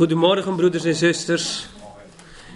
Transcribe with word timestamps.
Goedemorgen, 0.00 0.56
broeders 0.56 0.84
en 0.84 0.94
zusters. 0.94 1.66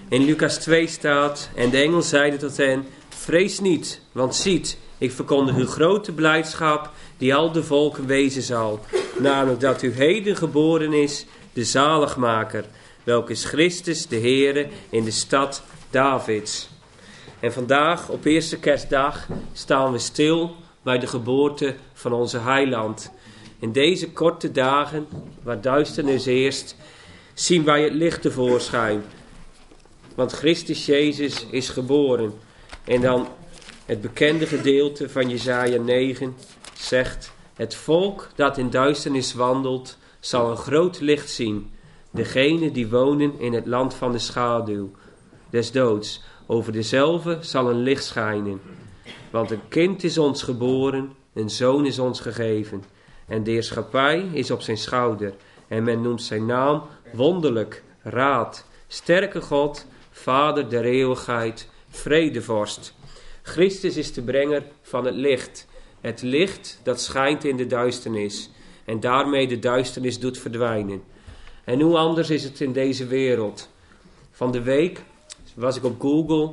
In 0.09 0.25
Lucas 0.25 0.59
2 0.59 0.87
staat: 0.87 1.51
En 1.55 1.71
de 1.71 1.77
engel 1.77 2.03
zeide 2.03 2.37
tot 2.37 2.57
hen: 2.57 2.87
Vrees 3.09 3.61
niet, 3.61 4.01
want 4.13 4.35
ziet, 4.35 4.79
ik 4.99 5.13
verkondig 5.13 5.57
u 5.57 5.67
grote 5.67 6.13
blijdschap, 6.13 6.91
die 7.17 7.35
al 7.35 7.53
de 7.53 7.63
volken 7.63 8.07
wezen 8.07 8.43
zal. 8.43 8.81
Namelijk 9.19 9.61
dat 9.61 9.83
u 9.83 9.93
heden 9.93 10.37
geboren 10.37 10.93
is, 10.93 11.27
de 11.53 11.65
zaligmaker, 11.65 12.65
welke 13.03 13.33
is 13.33 13.45
Christus 13.45 14.07
de 14.07 14.19
Heere 14.19 14.67
in 14.91 15.05
de 15.05 15.11
stad 15.11 15.63
Davids. 15.91 16.69
En 17.41 17.53
vandaag, 17.53 18.09
op 18.09 18.25
eerste 18.25 18.59
kerstdag, 18.59 19.27
staan 19.53 19.93
we 19.93 19.99
stil 19.99 20.57
bij 20.83 20.99
de 20.99 21.07
geboorte 21.07 21.75
van 21.93 22.13
onze 22.13 22.39
heiland. 22.39 23.13
In 23.59 23.73
deze 23.73 24.11
korte 24.11 24.53
dagen, 24.53 25.07
waar 25.43 25.61
duisternis 25.61 26.27
eerst, 26.27 26.77
zien 27.35 27.65
wij 27.65 27.83
het 27.83 27.93
licht 27.93 28.23
tevoorschijn. 28.23 29.03
Want 30.15 30.33
Christus 30.33 30.87
Jezus 30.87 31.47
is 31.51 31.69
geboren. 31.69 32.33
En 32.85 33.01
dan 33.01 33.29
het 33.85 34.01
bekende 34.01 34.47
gedeelte 34.47 35.09
van 35.09 35.29
Jesaja 35.29 35.81
9 35.81 36.37
zegt: 36.79 37.33
Het 37.55 37.75
volk 37.75 38.29
dat 38.35 38.59
in 38.59 38.71
duisternis 38.71 39.35
wandelt, 39.35 39.99
zal 40.21 40.51
een 40.51 40.57
groot 40.57 41.01
licht 41.01 41.31
zien. 41.31 41.71
Degene 42.11 42.71
die 42.71 42.89
wonen 42.89 43.39
in 43.39 43.53
het 43.53 43.67
land 43.67 43.95
van 43.95 44.13
de 44.13 44.19
schaduw 44.19 44.91
des 45.51 45.73
doods, 45.73 46.23
over 46.47 46.73
dezelfde 46.73 47.39
zal 47.41 47.71
een 47.71 47.83
licht 47.83 48.05
schijnen. 48.05 48.61
Want 49.31 49.51
een 49.51 49.69
kind 49.69 50.05
is 50.05 50.19
ons 50.19 50.43
geboren, 50.43 51.13
een 51.33 51.51
zoon 51.51 51.87
is 51.87 51.99
ons 51.99 52.21
gegeven. 52.21 52.85
En 53.27 53.43
de 53.43 53.51
heerschappij 53.51 54.29
is 54.33 54.51
op 54.51 54.63
zijn 54.63 54.77
schouder. 54.77 55.35
En 55.69 55.85
men 55.85 56.03
noemt 56.03 56.23
zijn 56.23 56.47
naam 56.47 56.83
wonderlijk, 57.15 57.83
raad, 58.03 58.67
sterke 58.87 59.41
God, 59.41 59.87
Vader 60.11 60.69
der 60.69 60.85
eeuwigheid, 60.85 61.69
vredevorst. 61.91 62.95
Christus 63.43 63.97
is 63.97 64.13
de 64.13 64.23
brenger 64.23 64.63
van 64.83 65.05
het 65.05 65.15
licht. 65.15 65.67
Het 66.01 66.23
licht 66.23 66.81
dat 66.83 67.01
schijnt 67.01 67.45
in 67.45 67.57
de 67.57 67.67
duisternis 67.67 68.51
en 68.85 69.01
daarmee 69.01 69.47
de 69.47 69.59
duisternis 69.59 70.19
doet 70.19 70.39
verdwijnen. 70.39 71.03
En 71.65 71.81
hoe 71.81 71.97
anders 71.97 72.31
is 72.31 72.45
het 72.45 72.61
in 72.61 72.73
deze 72.73 73.07
wereld? 73.07 73.69
Van 74.31 74.53
de 74.53 74.63
week 74.63 75.03
was 75.55 75.77
ik 75.77 75.85
op 75.85 76.01
Google, 76.01 76.51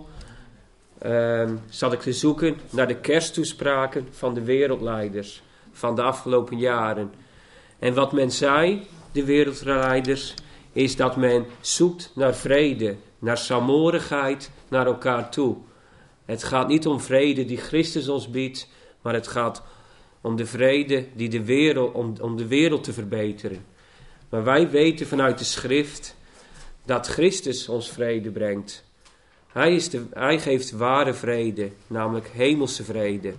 um, 1.06 1.60
zat 1.70 1.94
ik 1.94 2.00
te 2.00 2.14
zoeken 2.14 2.58
naar 2.70 2.88
de 2.88 3.00
kersttoespraken 3.00 4.08
van 4.12 4.34
de 4.34 4.44
wereldleiders 4.44 5.42
van 5.72 5.96
de 5.96 6.02
afgelopen 6.02 6.58
jaren. 6.58 7.12
En 7.80 7.94
wat 7.94 8.12
men 8.12 8.32
zei, 8.32 8.88
de 9.12 9.26
wereldleiders, 9.26 10.34
is 10.74 10.96
dat 10.96 11.16
men 11.16 11.46
zoekt 11.62 12.12
naar 12.16 12.36
vrede, 12.36 12.96
naar 13.20 13.38
saamhorigheid 13.38 14.52
naar 14.68 14.86
elkaar 14.86 15.30
toe. 15.32 15.58
Het 16.26 16.44
gaat 16.44 16.68
niet 16.68 16.88
om 16.88 17.00
vrede 17.00 17.46
die 17.46 17.58
Christus 17.58 18.08
ons 18.08 18.30
biedt, 18.30 18.68
maar 19.02 19.14
het 19.14 19.28
gaat 19.28 19.64
om 20.22 20.36
de 20.36 20.46
vrede 20.46 21.06
die 21.14 21.30
de 21.30 21.44
wereld, 21.44 21.94
om, 21.94 22.14
om 22.22 22.38
de 22.38 22.48
wereld 22.48 22.84
te 22.84 22.94
verbeteren. 22.94 23.66
Maar 24.30 24.44
wij 24.44 24.70
weten 24.70 25.08
vanuit 25.08 25.38
de 25.38 25.44
schrift 25.44 26.16
dat 26.86 27.08
Christus 27.08 27.70
ons 27.70 27.90
vrede 27.90 28.32
brengt. 28.32 28.84
Hij, 29.48 29.76
is 29.76 29.90
de, 29.90 30.06
hij 30.14 30.40
geeft 30.40 30.72
ware 30.72 31.14
vrede, 31.14 31.70
namelijk 31.88 32.28
hemelse 32.28 32.84
vrede. 32.84 33.34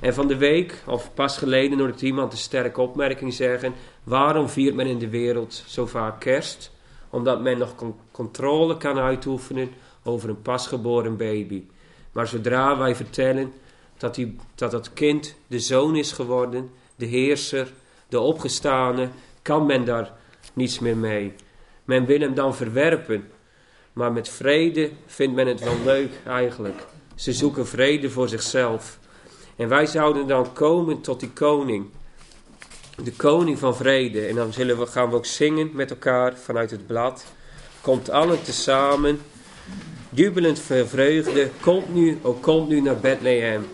En 0.00 0.14
van 0.14 0.26
de 0.26 0.36
week, 0.36 0.82
of 0.86 1.14
pas 1.14 1.38
geleden, 1.38 1.78
hoorde 1.78 1.92
ik 1.92 2.00
iemand 2.00 2.32
een 2.32 2.38
sterke 2.38 2.80
opmerking 2.80 3.34
zeggen: 3.34 3.74
Waarom 4.04 4.48
viert 4.48 4.74
men 4.74 4.86
in 4.86 4.98
de 4.98 5.08
wereld 5.08 5.64
zo 5.66 5.86
vaak 5.86 6.20
kerst? 6.20 6.70
Omdat 7.10 7.40
men 7.40 7.58
nog 7.58 7.74
controle 8.10 8.76
kan 8.76 8.98
uitoefenen 8.98 9.70
over 10.02 10.28
een 10.28 10.42
pasgeboren 10.42 11.16
baby. 11.16 11.64
Maar 12.12 12.26
zodra 12.26 12.78
wij 12.78 12.94
vertellen 12.94 13.52
dat, 13.98 14.14
die, 14.14 14.36
dat 14.54 14.70
dat 14.70 14.92
kind 14.92 15.36
de 15.46 15.58
zoon 15.58 15.96
is 15.96 16.12
geworden, 16.12 16.70
de 16.96 17.06
heerser, 17.06 17.72
de 18.08 18.20
opgestane, 18.20 19.08
kan 19.42 19.66
men 19.66 19.84
daar 19.84 20.12
niets 20.52 20.78
meer 20.78 20.96
mee. 20.96 21.32
Men 21.84 22.06
wil 22.06 22.20
hem 22.20 22.34
dan 22.34 22.54
verwerpen. 22.54 23.30
Maar 23.92 24.12
met 24.12 24.28
vrede 24.28 24.90
vindt 25.06 25.34
men 25.34 25.46
het 25.46 25.60
wel 25.60 25.76
leuk 25.84 26.10
eigenlijk. 26.26 26.86
Ze 27.14 27.32
zoeken 27.32 27.66
vrede 27.66 28.10
voor 28.10 28.28
zichzelf. 28.28 28.98
En 29.56 29.68
wij 29.68 29.86
zouden 29.86 30.26
dan 30.26 30.52
komen 30.52 31.00
tot 31.00 31.20
die 31.20 31.30
koning. 31.30 31.86
De 33.02 33.12
koning 33.12 33.58
van 33.58 33.76
vrede. 33.76 34.26
En 34.26 34.34
dan 34.34 34.52
zullen 34.52 34.78
we, 34.78 34.86
gaan 34.86 35.10
we 35.10 35.16
ook 35.16 35.26
zingen 35.26 35.70
met 35.72 35.90
elkaar 35.90 36.36
vanuit 36.36 36.70
het 36.70 36.86
blad. 36.86 37.24
Komt 37.80 38.10
allen 38.10 38.42
tezamen. 38.42 39.20
Jubelend 40.10 40.60
vreugde. 40.84 41.50
Komt 41.60 41.94
nu, 41.94 42.18
ook 42.22 42.42
komt 42.42 42.68
nu 42.68 42.80
naar 42.80 42.96
Bethlehem. 42.96 43.66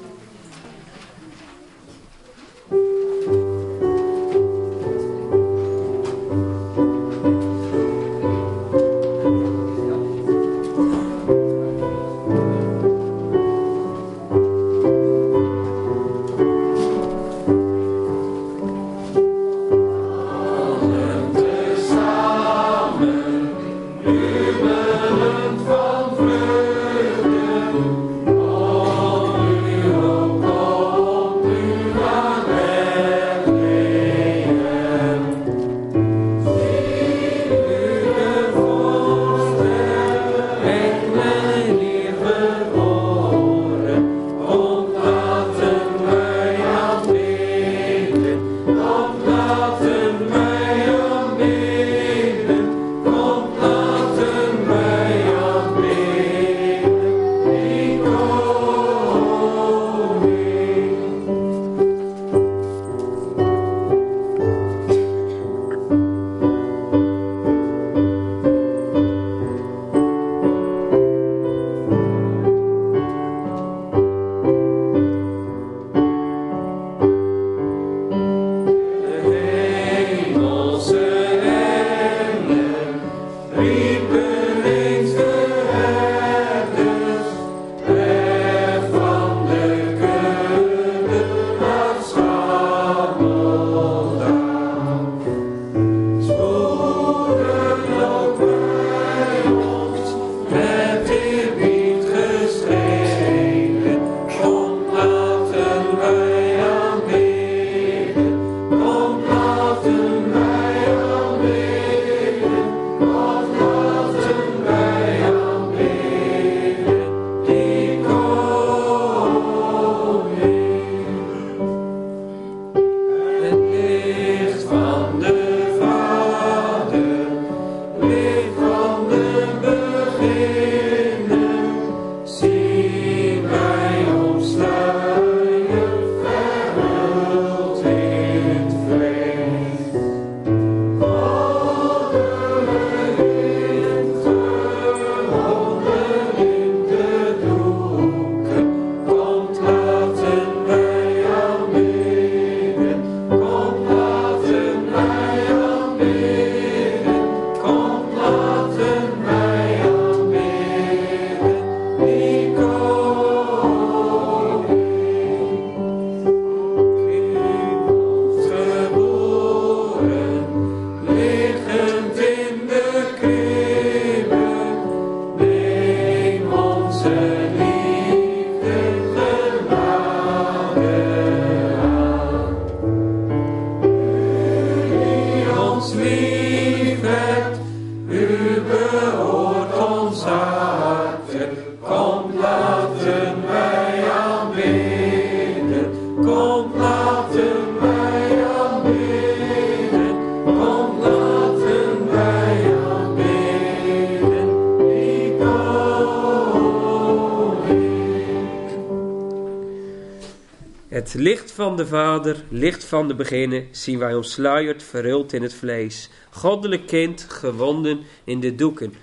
De 211.80 211.86
Vader, 211.86 212.44
licht 212.48 212.84
van 212.84 213.08
de 213.08 213.14
beginnen, 213.14 213.68
zien 213.70 213.98
wij 213.98 214.14
omsluierd, 214.14 214.82
verhuld 214.82 215.32
in 215.32 215.42
het 215.42 215.54
vlees. 215.54 216.08
Goddelijk 216.30 216.86
kind, 216.86 217.26
gewonden 217.28 218.00
in 218.24 218.40
de 218.40 218.54
doeken. 218.54 218.94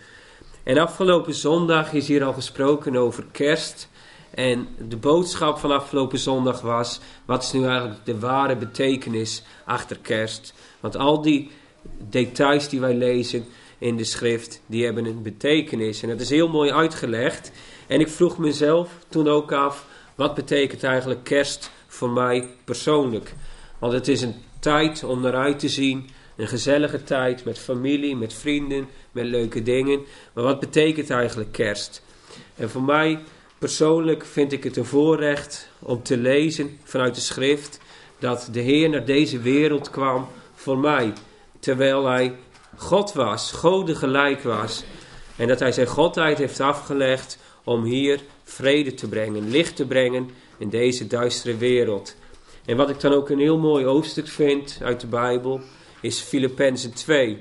En 0.63 0.77
afgelopen 0.77 1.33
zondag 1.33 1.93
is 1.93 2.07
hier 2.07 2.23
al 2.23 2.33
gesproken 2.33 2.95
over 2.95 3.25
kerst. 3.31 3.89
En 4.29 4.67
de 4.89 4.97
boodschap 4.97 5.57
van 5.57 5.71
afgelopen 5.71 6.19
zondag 6.19 6.61
was: 6.61 6.99
wat 7.25 7.43
is 7.43 7.51
nu 7.51 7.65
eigenlijk 7.65 8.05
de 8.05 8.19
ware 8.19 8.55
betekenis 8.55 9.43
achter 9.65 9.97
kerst? 10.01 10.53
Want 10.79 10.95
al 10.95 11.21
die 11.21 11.51
details 12.09 12.69
die 12.69 12.79
wij 12.79 12.95
lezen 12.95 13.45
in 13.77 13.97
de 13.97 14.03
schrift, 14.03 14.61
die 14.65 14.85
hebben 14.85 15.05
een 15.05 15.21
betekenis. 15.21 16.01
En 16.01 16.09
dat 16.09 16.21
is 16.21 16.29
heel 16.29 16.49
mooi 16.49 16.71
uitgelegd. 16.71 17.51
En 17.87 17.99
ik 17.99 18.07
vroeg 18.07 18.37
mezelf 18.37 18.89
toen 19.09 19.27
ook 19.27 19.51
af: 19.51 19.85
wat 20.15 20.35
betekent 20.35 20.83
eigenlijk 20.83 21.23
kerst 21.23 21.71
voor 21.97 22.09
mij 22.09 22.47
persoonlijk? 22.63 23.33
Want 23.79 23.93
het 23.93 24.07
is 24.07 24.21
een 24.21 24.35
tijd 24.59 25.03
om 25.03 25.21
naar 25.21 25.35
uit 25.35 25.59
te 25.59 25.69
zien. 25.69 26.09
Een 26.35 26.47
gezellige 26.47 27.03
tijd 27.03 27.45
met 27.45 27.59
familie, 27.59 28.15
met 28.15 28.33
vrienden, 28.33 28.87
met 29.11 29.25
leuke 29.25 29.63
dingen. 29.63 29.99
Maar 30.33 30.43
wat 30.43 30.59
betekent 30.59 31.09
eigenlijk 31.09 31.51
kerst? 31.51 32.03
En 32.55 32.69
voor 32.69 32.83
mij 32.83 33.19
persoonlijk 33.57 34.25
vind 34.25 34.51
ik 34.51 34.63
het 34.63 34.77
een 34.77 34.85
voorrecht 34.85 35.69
om 35.79 36.03
te 36.03 36.17
lezen 36.17 36.79
vanuit 36.83 37.15
de 37.15 37.21
schrift 37.21 37.79
dat 38.19 38.49
de 38.51 38.59
Heer 38.59 38.89
naar 38.89 39.05
deze 39.05 39.39
wereld 39.39 39.89
kwam 39.89 40.27
voor 40.55 40.77
mij. 40.77 41.13
Terwijl 41.59 42.05
hij 42.05 42.35
God 42.75 43.13
was, 43.13 43.51
Gode 43.51 43.95
gelijk 43.95 44.41
was. 44.41 44.83
En 45.35 45.47
dat 45.47 45.59
hij 45.59 45.71
zijn 45.71 45.87
godheid 45.87 46.37
heeft 46.37 46.59
afgelegd 46.59 47.37
om 47.63 47.83
hier 47.83 48.19
vrede 48.43 48.93
te 48.93 49.07
brengen, 49.07 49.49
licht 49.49 49.75
te 49.75 49.85
brengen 49.85 50.29
in 50.57 50.69
deze 50.69 51.07
duistere 51.07 51.57
wereld. 51.57 52.15
En 52.65 52.77
wat 52.77 52.89
ik 52.89 52.99
dan 52.99 53.13
ook 53.13 53.29
een 53.29 53.39
heel 53.39 53.57
mooi 53.57 53.85
hoofdstuk 53.85 54.27
vind 54.27 54.79
uit 54.83 55.01
de 55.01 55.07
Bijbel, 55.07 55.61
is 56.01 56.19
Filippenzen 56.19 56.93
2, 56.93 57.37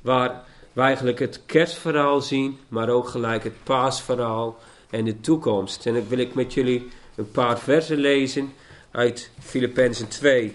waar 0.00 0.44
we 0.72 0.80
eigenlijk 0.80 1.18
het 1.18 1.42
kerstverhaal 1.46 2.20
zien, 2.20 2.58
maar 2.68 2.88
ook 2.88 3.08
gelijk 3.08 3.44
het 3.44 3.64
paasverhaal 3.64 4.58
en 4.90 5.04
de 5.04 5.20
toekomst. 5.20 5.86
En 5.86 5.94
dan 5.94 6.08
wil 6.08 6.18
ik 6.18 6.34
met 6.34 6.54
jullie 6.54 6.88
een 7.14 7.30
paar 7.30 7.58
versen 7.58 7.96
lezen 7.96 8.52
uit 8.90 9.30
Filippenzen 9.40 10.08
2. 10.08 10.54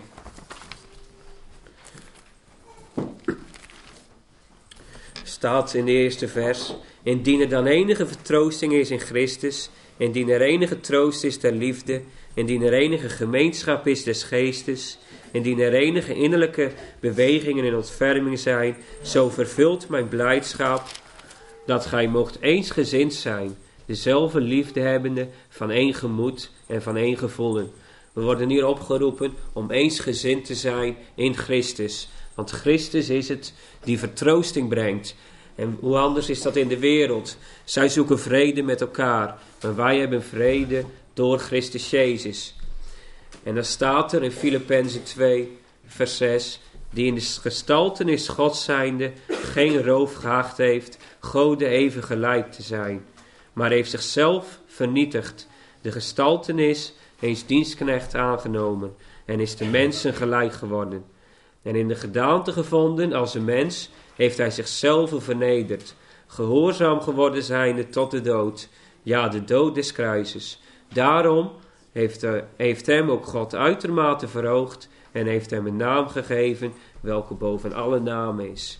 Staat 5.23 5.73
in 5.73 5.85
de 5.85 5.91
eerste 5.91 6.27
vers: 6.27 6.73
Indien 7.03 7.41
er 7.41 7.49
dan 7.49 7.65
enige 7.65 8.07
vertroosting 8.07 8.73
is 8.73 8.91
in 8.91 8.99
Christus, 8.99 9.69
indien 9.97 10.29
er 10.29 10.41
enige 10.41 10.79
troost 10.79 11.23
is 11.23 11.39
der 11.39 11.51
liefde, 11.51 12.01
indien 12.33 12.61
er 12.61 12.73
enige 12.73 13.09
gemeenschap 13.09 13.87
is 13.87 14.03
des 14.03 14.23
geestes, 14.23 14.97
indien 15.31 15.59
er 15.59 15.73
enige 15.73 16.13
innerlijke 16.13 16.71
bewegingen 16.99 17.63
in 17.63 17.75
ontferming 17.75 18.39
zijn, 18.39 18.75
zo 19.03 19.29
vervult 19.29 19.89
mijn 19.89 20.07
blijdschap 20.07 20.83
dat 21.65 21.85
gij 21.85 22.07
mocht 22.07 22.41
eensgezind 22.41 23.13
zijn, 23.13 23.57
dezelfde 23.85 24.41
liefde 24.41 24.79
hebbende, 24.79 25.27
van 25.49 25.71
één 25.71 25.93
gemoed 25.93 26.51
en 26.67 26.81
van 26.81 26.97
één 26.97 27.17
gevoelen. 27.17 27.71
We 28.13 28.21
worden 28.21 28.49
hier 28.49 28.67
opgeroepen 28.67 29.33
om 29.53 29.71
eensgezind 29.71 30.45
te 30.45 30.55
zijn 30.55 30.95
in 31.15 31.35
Christus. 31.35 32.09
Want 32.35 32.51
Christus 32.51 33.09
is 33.09 33.29
het 33.29 33.53
die 33.83 33.99
vertroosting 33.99 34.69
brengt. 34.69 35.15
En 35.55 35.77
hoe 35.79 35.97
anders 35.97 36.29
is 36.29 36.41
dat 36.41 36.55
in 36.55 36.67
de 36.67 36.79
wereld? 36.79 37.37
Zij 37.63 37.89
zoeken 37.89 38.19
vrede 38.19 38.61
met 38.61 38.81
elkaar, 38.81 39.37
maar 39.61 39.75
wij 39.75 39.99
hebben 39.99 40.23
vrede 40.23 40.83
door 41.13 41.37
Christus 41.37 41.89
Jezus. 41.89 42.55
En 43.43 43.55
dan 43.55 43.63
staat 43.63 44.13
er 44.13 44.23
in 44.23 44.31
Filippenzen 44.31 45.03
2, 45.03 45.57
vers 45.85 46.17
6, 46.17 46.59
die 46.89 47.05
in 47.05 47.15
de 47.15 47.21
gestaltenis 47.21 48.27
God 48.27 48.55
zijnde 48.55 49.11
geen 49.27 49.83
roof 49.83 50.13
gehacht 50.13 50.57
heeft, 50.57 50.97
Gode 51.19 51.67
even 51.67 52.03
gelijk 52.03 52.51
te 52.51 52.61
zijn, 52.61 53.05
maar 53.53 53.69
heeft 53.69 53.89
zichzelf 53.89 54.59
vernietigd, 54.65 55.47
de 55.81 55.91
gestaltenis 55.91 56.93
eens 57.19 57.45
dienstknecht 57.45 58.15
aangenomen 58.15 58.95
en 59.25 59.39
is 59.39 59.55
de 59.55 59.65
mensen 59.65 60.13
gelijk 60.13 60.53
geworden. 60.53 61.05
En 61.61 61.75
in 61.75 61.87
de 61.87 61.95
gedaante 61.95 62.51
gevonden 62.51 63.13
als 63.13 63.33
een 63.33 63.45
mens 63.45 63.89
heeft 64.15 64.37
hij 64.37 64.51
zichzelf 64.51 65.11
vernederd, 65.17 65.95
gehoorzaam 66.27 67.01
geworden 67.01 67.43
zijnde 67.43 67.89
tot 67.89 68.11
de 68.11 68.21
dood, 68.21 68.69
ja 69.03 69.27
de 69.27 69.43
dood 69.43 69.75
des 69.75 69.91
kruises. 69.91 70.61
Daarom 70.93 71.51
heeft, 71.91 72.23
er, 72.23 72.47
heeft 72.55 72.85
hem 72.85 73.11
ook 73.11 73.25
God 73.25 73.55
uitermate 73.55 74.27
verhoogd 74.27 74.89
en 75.11 75.25
heeft 75.25 75.49
hem 75.49 75.67
een 75.67 75.75
naam 75.75 76.07
gegeven 76.07 76.73
welke 77.01 77.33
boven 77.33 77.73
alle 77.73 77.99
namen 77.99 78.51
is. 78.51 78.79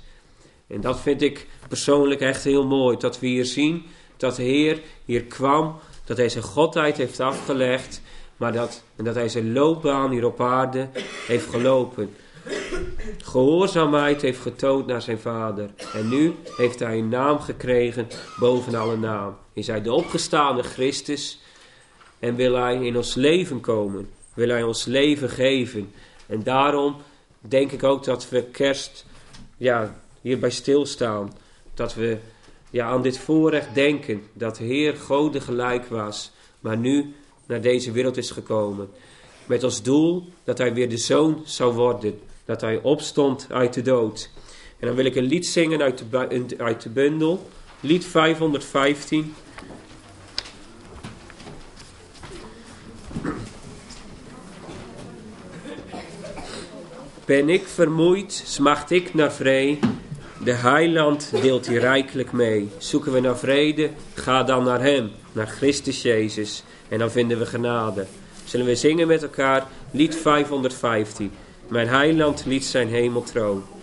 En 0.68 0.82
dat 0.82 1.00
vind 1.00 1.22
ik 1.22 1.48
persoonlijk 1.68 2.22
echt 2.22 2.44
heel 2.44 2.66
mooi, 2.66 2.98
dat 2.98 3.20
we 3.20 3.28
hier 3.28 3.46
zien 3.46 3.86
dat 4.18 4.36
de 4.36 4.44
Heer 4.44 4.82
hier 5.06 5.24
kwam, 5.24 5.76
dat 6.06 6.18
hij 6.18 6.30
zijn 6.30 6.44
godheid 6.44 6.98
heeft 6.98 7.20
afgelegd, 7.20 8.02
maar 8.38 8.54
dat, 8.54 8.84
en 8.96 9.04
dat 9.04 9.16
hij 9.16 9.30
zijn 9.30 9.54
loopbaan 9.54 10.12
hier 10.12 10.26
op 10.26 10.42
aarde 10.42 10.90
heeft 11.28 11.50
gelopen. 11.50 12.16
Gehoorzaamheid 13.24 14.22
heeft 14.22 14.42
getoond 14.42 14.88
naar 14.88 15.02
zijn 15.02 15.20
vader. 15.20 15.70
En 15.94 16.10
nu 16.10 16.34
heeft 16.58 16.80
hij 16.80 16.98
een 16.98 17.10
naam 17.10 17.40
gekregen 17.40 18.08
boven 18.40 18.76
alle 18.76 18.98
naam. 18.98 19.38
Is 19.54 19.68
hij 19.68 19.82
de 19.82 19.94
opgestaande 19.94 20.64
Christus 20.64 21.40
en 22.20 22.36
wil 22.36 22.56
hij 22.56 22.76
in 22.86 22.98
ons 22.98 23.16
leven 23.16 23.60
komen. 23.60 24.10
Wil 24.34 24.50
hij 24.50 24.64
ons 24.64 24.86
leven 24.86 25.30
geven. 25.30 25.92
En 26.28 26.44
daarom 26.44 26.96
denk 27.40 27.72
ik 27.72 27.84
ook 27.84 28.04
dat 28.04 28.30
we 28.30 28.44
kerst 28.44 29.06
ja, 29.58 29.96
hierbij 30.22 30.50
stilstaan. 30.50 31.34
Dat 31.74 31.94
we 31.94 32.18
ja, 32.70 32.88
aan 32.88 33.02
dit 33.02 33.18
voorrecht 33.18 33.74
denken. 33.74 34.24
Dat 34.34 34.56
de 34.56 34.64
Heer 34.64 34.96
Gode 34.96 35.42
gelijk 35.42 35.86
was. 35.86 36.32
Maar 36.60 36.78
nu 36.78 37.14
naar 37.46 37.62
deze 37.62 37.92
wereld 37.92 38.18
is 38.18 38.32
gekomen. 38.32 38.90
Met 39.46 39.64
als 39.64 39.84
doel 39.84 40.30
dat 40.44 40.58
hij 40.58 40.74
weer 40.74 40.90
de 40.90 40.98
zoon 40.98 41.42
zou 41.46 41.74
worden. 41.74 42.20
Dat 42.46 42.62
hij 42.62 42.80
opstond 42.82 43.48
uit 43.50 43.74
de 43.74 43.82
dood. 43.82 44.30
En 44.80 44.88
dan 44.88 44.96
wil 44.96 45.06
ik 45.06 45.16
een 45.16 45.24
lied 45.24 45.48
zingen 45.48 45.82
uit 45.82 46.04
de, 46.10 46.56
uit 46.58 46.82
de 46.82 46.90
bundel. 46.90 47.50
Lied 47.80 48.06
515. 48.06 49.34
Ben 57.26 57.50
ik 57.50 57.68
vermoeid, 57.68 58.44
smacht 58.46 58.92
ik 58.92 59.14
naar 59.14 59.34
vrede. 59.34 59.88
De 60.44 60.52
heiland 60.52 61.32
deelt 61.42 61.68
hier 61.68 61.80
rijkelijk 61.80 62.32
mee. 62.32 62.70
Zoeken 62.78 63.12
we 63.12 63.20
naar 63.20 63.38
vrede, 63.38 63.90
ga 64.14 64.44
dan 64.44 64.64
naar 64.64 64.82
hem, 64.82 65.12
naar 65.32 65.48
Christus 65.48 66.02
Jezus. 66.02 66.64
En 66.90 67.00
dan 67.00 67.12
vinden 67.12 67.40
we 67.40 67.46
genade. 67.46 68.06
Zullen 68.44 68.66
we 68.66 68.76
zingen 68.76 69.08
met 69.08 69.24
elkaar 69.24 69.68
lied 69.92 70.16
515. 70.16 71.32
Mijn 71.68 71.88
heiland 71.88 72.46
liet 72.46 72.66
zijn 72.66 72.88
hemeltroon. 72.88 73.64
Zullen 73.64 73.75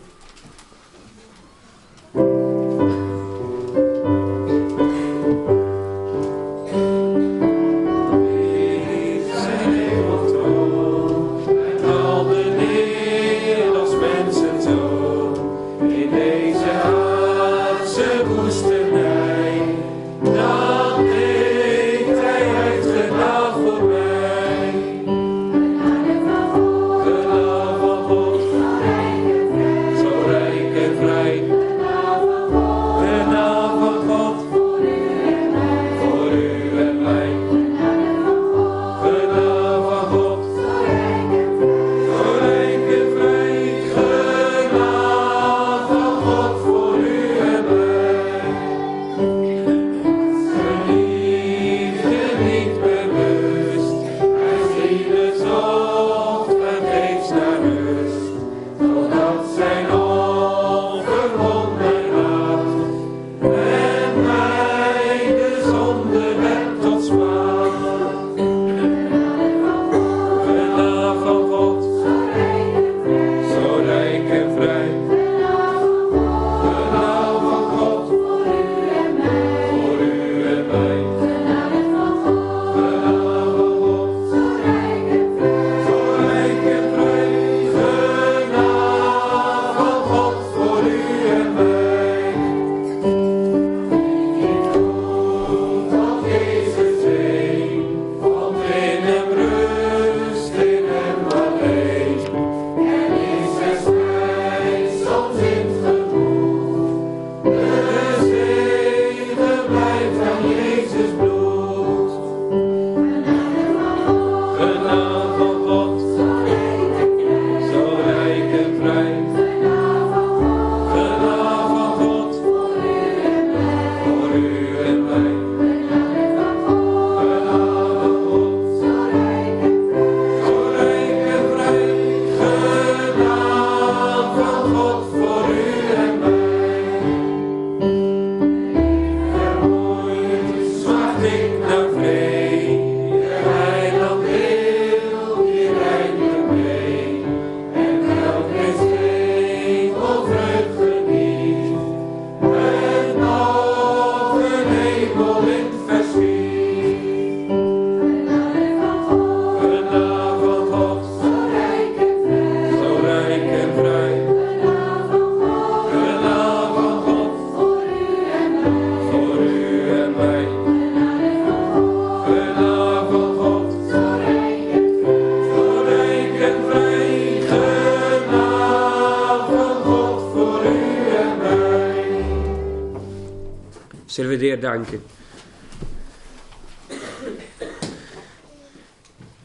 danken. 184.63 185.03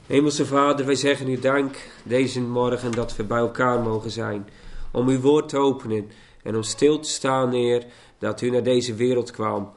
Hemelse 0.08 0.46
Vader, 0.46 0.86
wij 0.86 0.96
zeggen 0.96 1.30
u 1.30 1.40
dank 1.40 1.76
deze 2.04 2.42
morgen 2.42 2.92
dat 2.92 3.16
we 3.16 3.24
bij 3.24 3.38
elkaar 3.38 3.80
mogen 3.80 4.12
zijn. 4.12 4.48
Om 4.92 5.08
uw 5.08 5.20
woord 5.20 5.50
te 5.50 5.58
openen 5.58 6.12
en 6.44 6.56
om 6.56 6.64
stil 6.64 7.00
te 7.00 7.10
staan, 7.10 7.52
Heer, 7.52 7.86
dat 8.18 8.42
u 8.42 8.50
naar 8.50 8.64
deze 8.64 8.96
wereld 8.96 9.32
kwam. 9.32 9.74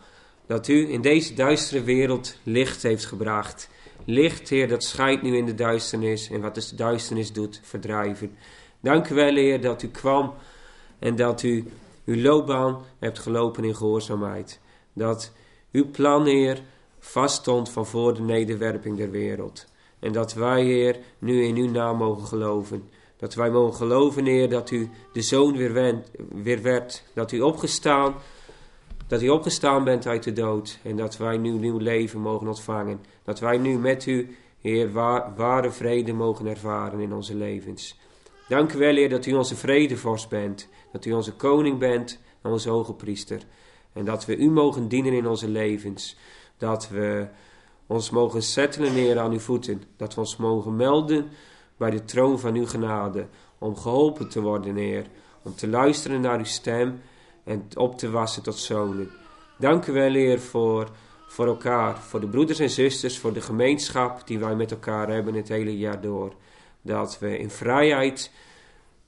Dat 0.47 0.69
u 0.69 0.93
in 0.93 1.01
deze 1.01 1.35
duistere 1.35 1.83
wereld 1.83 2.37
licht 2.43 2.83
heeft 2.83 3.05
gebracht. 3.05 3.69
Licht, 4.05 4.49
Heer, 4.49 4.69
dat 4.69 4.85
schijnt 4.85 5.23
nu 5.23 5.37
in 5.37 5.47
de 5.47 5.55
duisternis 5.55 6.31
en 6.31 6.41
wat 6.41 6.55
de 6.55 6.75
duisternis 6.75 7.33
doet, 7.33 7.61
verdrijven. 7.63 8.37
Dank 8.81 9.09
u 9.09 9.15
wel, 9.15 9.35
Heer, 9.35 9.61
dat 9.61 9.83
u 9.83 9.89
kwam 9.89 10.35
en 10.99 11.17
dat 11.17 11.43
u 11.43 11.65
uw 12.05 12.23
loopbaan 12.23 12.83
hebt 12.99 13.19
gelopen 13.19 13.65
in 13.65 13.77
gehoorzaamheid. 13.77 14.61
Dat 15.01 15.33
uw 15.73 15.91
plan, 15.91 16.27
Heer, 16.27 16.63
vaststond 16.99 17.71
van 17.71 17.87
voor 17.87 18.15
de 18.15 18.21
nederwerping 18.21 18.97
der 18.97 19.11
wereld. 19.11 19.67
En 19.99 20.13
dat 20.13 20.35
wij, 20.35 20.65
Heer, 20.65 20.99
nu 21.19 21.45
in 21.45 21.57
uw 21.57 21.71
naam 21.71 21.97
mogen 21.97 22.27
geloven. 22.27 22.89
Dat 23.17 23.35
wij 23.35 23.51
mogen 23.51 23.75
geloven, 23.75 24.25
Heer, 24.25 24.49
dat 24.49 24.71
u 24.71 24.91
de 25.13 25.23
Zoon 25.23 25.57
weer, 25.57 26.03
weer 26.29 26.63
werd. 26.63 27.05
Dat 27.15 27.33
u 27.33 27.41
opgestaan, 27.41 28.15
dat 29.07 29.23
u 29.23 29.29
opgestaan 29.29 29.85
bent 29.85 30.07
uit 30.07 30.23
de 30.23 30.33
dood. 30.33 30.79
En 30.83 30.97
dat 30.97 31.17
wij 31.17 31.37
nu 31.37 31.51
nieuw 31.51 31.79
leven 31.79 32.21
mogen 32.21 32.49
ontvangen. 32.49 33.01
Dat 33.25 33.41
wij 33.41 33.59
nu 33.59 33.79
met 33.79 34.07
u, 34.07 34.37
Heer, 34.61 34.93
ware 35.37 35.71
vrede 35.71 36.13
mogen 36.13 36.47
ervaren 36.47 37.01
in 37.01 37.13
onze 37.13 37.35
levens. 37.35 37.99
Dank 38.49 38.73
u 38.73 38.79
wel, 38.79 38.95
Heer, 38.95 39.09
dat 39.09 39.27
u 39.27 39.33
onze 39.33 39.57
vredevorst 39.57 40.29
bent. 40.29 40.69
Dat 40.93 41.05
u 41.05 41.13
onze 41.13 41.33
koning 41.33 41.79
bent 41.79 42.21
en 42.43 42.51
onze 42.51 42.71
hoge 42.71 42.95
priester. 42.95 43.43
En 43.93 44.05
dat 44.05 44.25
we 44.25 44.37
u 44.37 44.51
mogen 44.51 44.89
dienen 44.89 45.13
in 45.13 45.27
onze 45.27 45.49
levens. 45.49 46.17
Dat 46.59 46.89
we 46.89 47.27
ons 47.87 48.11
mogen 48.11 48.43
settelen 48.43 48.95
neer 48.95 49.19
aan 49.19 49.33
uw 49.33 49.39
voeten. 49.39 49.83
Dat 49.97 50.15
we 50.15 50.21
ons 50.21 50.37
mogen 50.37 50.77
melden 50.77 51.29
bij 51.77 51.91
de 51.91 52.05
troon 52.05 52.39
van 52.39 52.55
uw 52.55 52.67
genade. 52.67 53.27
Om 53.59 53.77
geholpen 53.77 54.29
te 54.29 54.41
worden, 54.41 54.77
Heer. 54.77 55.07
Om 55.43 55.55
te 55.55 55.69
luisteren 55.69 56.21
naar 56.21 56.39
uw 56.39 56.45
stem 56.45 57.01
en 57.45 57.69
op 57.75 57.99
te 57.99 58.11
wassen 58.11 58.43
tot 58.43 58.57
zonen. 58.57 59.11
Dank 59.59 59.87
u 59.87 59.93
wel, 59.93 60.13
Heer, 60.13 60.41
voor, 60.41 60.91
voor 61.27 61.47
elkaar. 61.47 61.99
Voor 61.99 62.21
de 62.21 62.29
broeders 62.29 62.59
en 62.59 62.71
zusters, 62.71 63.19
voor 63.19 63.33
de 63.33 63.41
gemeenschap 63.41 64.27
die 64.27 64.39
wij 64.39 64.55
met 64.55 64.71
elkaar 64.71 65.09
hebben 65.09 65.35
het 65.35 65.49
hele 65.49 65.79
jaar 65.79 66.01
door. 66.01 66.33
Dat 66.83 67.19
we 67.19 67.39
in 67.39 67.51
vrijheid 67.51 68.31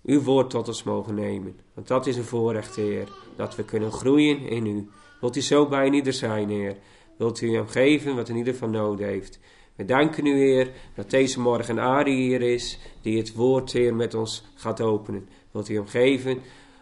uw 0.04 0.22
woord 0.22 0.50
tot 0.50 0.68
ons 0.68 0.82
mogen 0.82 1.14
nemen. 1.14 1.60
Want 1.74 1.88
dat 1.88 2.06
is 2.06 2.16
een 2.16 2.24
voorrecht, 2.24 2.76
Heer. 2.76 3.08
Dat 3.36 3.56
we 3.56 3.64
kunnen 3.64 3.92
groeien 3.92 4.40
in 4.40 4.66
u. 4.66 4.88
Wilt 5.20 5.36
u 5.36 5.40
zo 5.40 5.66
bij 5.66 5.90
ieder 5.90 6.12
zijn, 6.12 6.48
Heer. 6.48 6.76
Wilt 7.16 7.40
u 7.40 7.54
hem 7.54 7.68
geven 7.68 8.14
wat 8.14 8.28
in 8.28 8.36
ieder 8.36 8.54
van 8.54 8.70
nodig 8.70 9.06
heeft. 9.06 9.38
We 9.76 9.84
danken 9.84 10.26
u, 10.26 10.38
Heer, 10.38 10.70
dat 10.94 11.10
deze 11.10 11.40
morgen 11.40 11.78
Ari 11.78 12.14
hier 12.14 12.42
is, 12.42 12.78
die 13.00 13.18
het 13.18 13.34
woord, 13.34 13.72
Heer, 13.72 13.94
met 13.94 14.14
ons 14.14 14.44
gaat 14.54 14.80
openen. 14.80 15.28
Wilt 15.50 15.68
u 15.68 15.74
hem 15.74 15.86
geven 15.86 16.38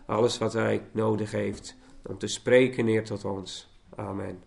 alles 0.07 0.39
wat 0.39 0.53
hij 0.53 0.83
nodig 0.93 1.31
heeft 1.31 1.77
om 2.07 2.19
te 2.19 2.27
spreken, 2.27 2.87
Heer, 2.87 3.05
tot 3.05 3.25
ons. 3.25 3.69
Amen. 3.97 4.43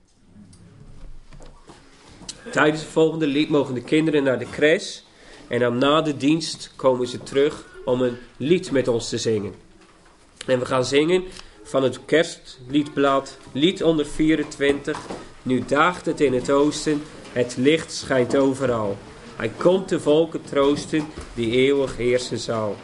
Tijdens 2.51 2.81
het 2.81 2.91
volgende 2.91 3.27
lied 3.27 3.49
mogen 3.49 3.73
de 3.73 3.83
kinderen 3.83 4.23
naar 4.23 4.39
de 4.39 4.49
crash. 4.49 4.99
En 5.47 5.59
dan 5.59 5.77
na 5.77 6.01
de 6.01 6.17
dienst 6.17 6.73
komen 6.75 7.07
ze 7.07 7.23
terug 7.23 7.72
om 7.85 8.01
een 8.01 8.17
lied 8.37 8.71
met 8.71 8.87
ons 8.87 9.09
te 9.09 9.17
zingen. 9.17 9.53
En 10.45 10.59
we 10.59 10.65
gaan 10.65 10.85
zingen 10.85 11.23
van 11.63 11.83
het 11.83 12.05
kerstliedblad, 12.05 13.37
lied 13.51 13.83
onder 13.83 14.05
24. 14.05 14.99
Nu 15.41 15.63
daagt 15.67 16.05
het 16.05 16.21
in 16.21 16.33
het 16.33 16.49
oosten, 16.49 17.01
het 17.31 17.55
licht 17.57 17.91
schijnt 17.93 18.35
overal. 18.35 18.97
Hij 19.35 19.51
komt 19.57 19.89
de 19.89 19.99
volken 19.99 20.41
troosten, 20.41 21.07
die 21.33 21.51
eeuwig 21.51 21.97
heersen 21.97 22.37
zal. 22.37 22.75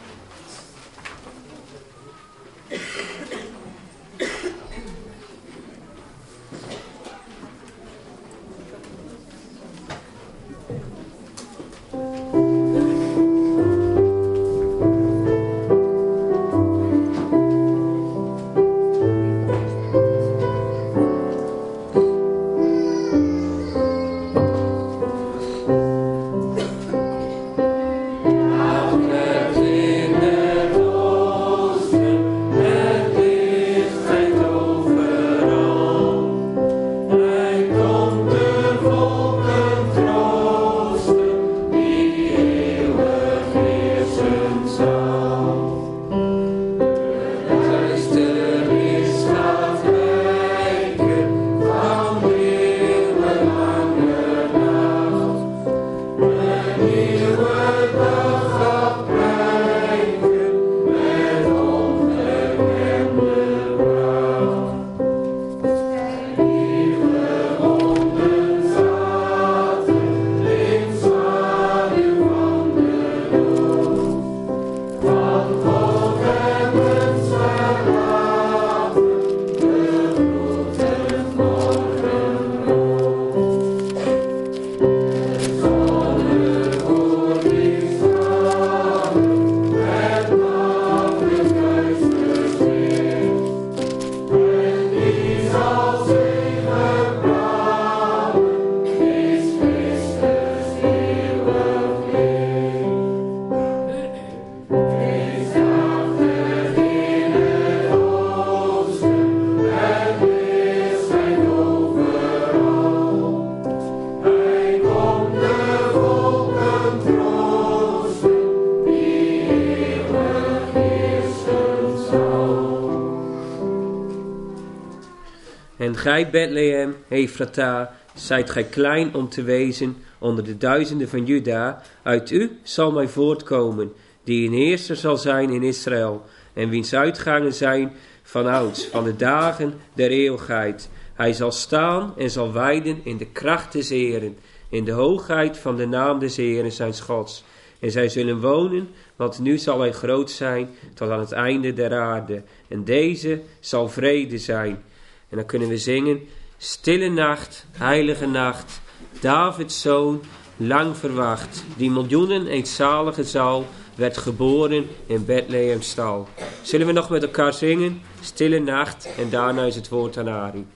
Gij 126.00 126.30
Bethlehem, 126.30 126.96
Ephrata, 127.08 127.94
zijt 128.14 128.50
gij 128.50 128.64
klein 128.64 129.14
om 129.14 129.28
te 129.28 129.42
wezen 129.42 129.96
onder 130.18 130.44
de 130.44 130.56
duizenden 130.56 131.08
van 131.08 131.24
Juda. 131.24 131.82
Uit 132.02 132.30
u 132.30 132.58
zal 132.62 132.92
mij 132.92 133.08
voortkomen, 133.08 133.92
die 134.24 134.46
een 134.46 134.54
heerser 134.54 134.96
zal 134.96 135.16
zijn 135.16 135.50
in 135.50 135.62
Israël. 135.62 136.24
En 136.52 136.68
wiens 136.68 136.94
uitgangen 136.94 137.54
zijn 137.54 137.92
van 138.22 138.46
ouds, 138.46 138.86
van 138.86 139.04
de 139.04 139.16
dagen 139.16 139.74
der 139.94 140.10
eeuwigheid. 140.10 140.90
Hij 141.14 141.32
zal 141.32 141.52
staan 141.52 142.14
en 142.16 142.30
zal 142.30 142.52
wijden 142.52 143.00
in 143.04 143.16
de 143.16 143.26
kracht 143.26 143.72
des 143.72 143.88
Heren, 143.88 144.36
in 144.68 144.84
de 144.84 144.92
hoogheid 144.92 145.58
van 145.58 145.76
de 145.76 145.86
naam 145.86 146.18
des 146.18 146.36
Heren 146.36 146.72
zijn 146.72 147.00
Gods. 147.00 147.44
En 147.80 147.90
zij 147.90 148.08
zullen 148.08 148.40
wonen, 148.40 148.88
want 149.16 149.38
nu 149.38 149.58
zal 149.58 149.80
hij 149.80 149.92
groot 149.92 150.30
zijn 150.30 150.68
tot 150.94 151.10
aan 151.10 151.20
het 151.20 151.32
einde 151.32 151.72
der 151.72 151.94
aarde. 151.94 152.42
En 152.68 152.84
deze 152.84 153.40
zal 153.60 153.88
vrede 153.88 154.38
zijn 154.38 154.82
en 155.30 155.36
dan 155.36 155.46
kunnen 155.46 155.68
we 155.68 155.78
zingen, 155.78 156.20
stille 156.58 157.08
nacht, 157.08 157.66
heilige 157.72 158.26
nacht, 158.26 158.80
Davids 159.20 159.80
zoon, 159.80 160.22
lang 160.56 160.96
verwacht, 160.96 161.64
die 161.76 161.90
miljoenen 161.90 162.46
eenzalige 162.46 163.24
zal, 163.24 163.66
werd 163.94 164.16
geboren 164.16 164.88
in 165.06 165.24
Bethlehem 165.24 165.82
stal. 165.82 166.28
Zullen 166.62 166.86
we 166.86 166.92
nog 166.92 167.10
met 167.10 167.22
elkaar 167.22 167.52
zingen, 167.52 168.00
stille 168.20 168.58
nacht, 168.58 169.08
en 169.18 169.30
daarna 169.30 169.64
is 169.64 169.74
het 169.74 169.88
woord 169.88 170.18
aan 170.18 170.28
Ari. 170.28 170.66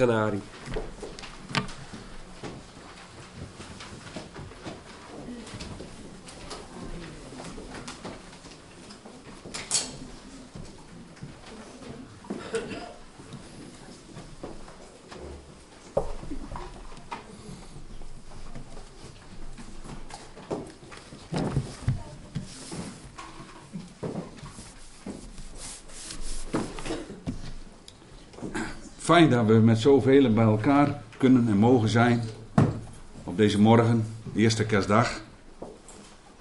Het 0.00 0.59
Fijn 29.10 29.30
dat 29.30 29.46
we 29.46 29.52
met 29.52 29.78
zoveel 29.78 30.32
bij 30.32 30.44
elkaar 30.44 31.02
kunnen 31.18 31.48
en 31.48 31.56
mogen 31.56 31.88
zijn 31.88 32.22
op 33.24 33.36
deze 33.36 33.60
morgen, 33.60 34.04
de 34.32 34.40
eerste 34.40 34.64
kerstdag. 34.64 35.20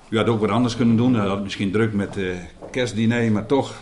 U 0.09 0.17
had 0.17 0.27
ook 0.27 0.39
wat 0.39 0.49
anders 0.49 0.75
kunnen 0.75 0.97
doen, 0.97 1.15
u 1.15 1.17
had 1.17 1.43
misschien 1.43 1.71
druk 1.71 1.93
met 1.93 2.15
het 2.15 2.37
kerstdiner, 2.71 3.31
maar 3.31 3.45
toch 3.45 3.81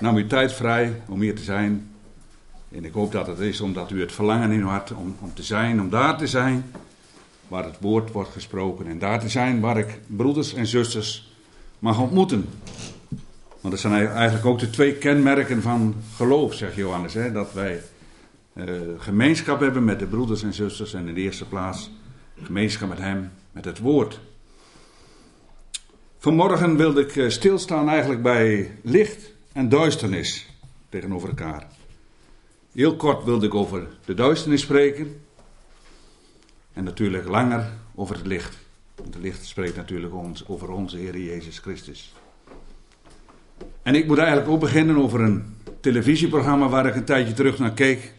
nam 0.00 0.16
u 0.16 0.26
tijd 0.26 0.52
vrij 0.52 1.02
om 1.08 1.20
hier 1.20 1.34
te 1.34 1.42
zijn. 1.42 1.90
En 2.72 2.84
ik 2.84 2.92
hoop 2.92 3.12
dat 3.12 3.26
het 3.26 3.38
is 3.38 3.60
omdat 3.60 3.90
u 3.90 4.00
het 4.00 4.12
verlangen 4.12 4.50
in 4.50 4.60
uw 4.60 4.68
hart 4.68 4.92
om, 4.92 5.16
om 5.20 5.34
te 5.34 5.42
zijn, 5.42 5.80
om 5.80 5.90
daar 5.90 6.18
te 6.18 6.26
zijn 6.26 6.64
waar 7.48 7.64
het 7.64 7.76
woord 7.80 8.12
wordt 8.12 8.30
gesproken. 8.30 8.86
En 8.86 8.98
daar 8.98 9.20
te 9.20 9.28
zijn 9.28 9.60
waar 9.60 9.78
ik 9.78 10.00
broeders 10.06 10.54
en 10.54 10.66
zusters 10.66 11.32
mag 11.78 12.00
ontmoeten. 12.00 12.48
Want 13.60 13.74
dat 13.74 13.80
zijn 13.80 14.08
eigenlijk 14.08 14.46
ook 14.46 14.58
de 14.58 14.70
twee 14.70 14.92
kenmerken 14.92 15.62
van 15.62 15.94
geloof, 16.16 16.54
zegt 16.54 16.74
Johannes. 16.74 17.14
Hè? 17.14 17.32
Dat 17.32 17.52
wij 17.52 17.80
uh, 18.54 18.80
gemeenschap 18.98 19.60
hebben 19.60 19.84
met 19.84 19.98
de 19.98 20.06
broeders 20.06 20.42
en 20.42 20.52
zusters. 20.52 20.94
En 20.94 21.08
in 21.08 21.14
de 21.14 21.20
eerste 21.20 21.48
plaats 21.48 21.90
gemeenschap 22.42 22.88
met 22.88 22.98
Hem, 22.98 23.30
met 23.52 23.64
het 23.64 23.78
Woord. 23.78 24.20
Vanmorgen 26.18 26.76
wilde 26.76 27.00
ik 27.00 27.16
eh, 27.16 27.28
stilstaan 27.28 27.88
eigenlijk 27.88 28.22
bij 28.22 28.78
licht 28.82 29.32
en 29.52 29.68
duisternis 29.68 30.46
tegenover 30.88 31.28
elkaar. 31.28 31.66
Heel 32.72 32.96
kort 32.96 33.24
wilde 33.24 33.46
ik 33.46 33.54
over 33.54 33.86
de 34.04 34.14
duisternis 34.14 34.60
spreken. 34.60 35.20
En 36.72 36.84
natuurlijk 36.84 37.28
langer 37.28 37.66
over 37.94 38.16
het 38.16 38.26
licht. 38.26 38.56
Want 38.94 39.14
het 39.14 39.22
licht 39.22 39.44
spreekt 39.44 39.76
natuurlijk 39.76 40.14
ons, 40.14 40.48
over 40.48 40.70
onze 40.70 40.96
Heer 40.96 41.18
Jezus 41.18 41.58
Christus. 41.58 42.14
En 43.82 43.94
ik 43.94 44.06
moet 44.06 44.18
eigenlijk 44.18 44.48
ook 44.48 44.60
beginnen 44.60 44.96
over 44.96 45.20
een 45.20 45.56
televisieprogramma 45.80 46.68
waar 46.68 46.86
ik 46.86 46.94
een 46.94 47.04
tijdje 47.04 47.32
terug 47.32 47.58
naar 47.58 47.72
keek. 47.72 48.14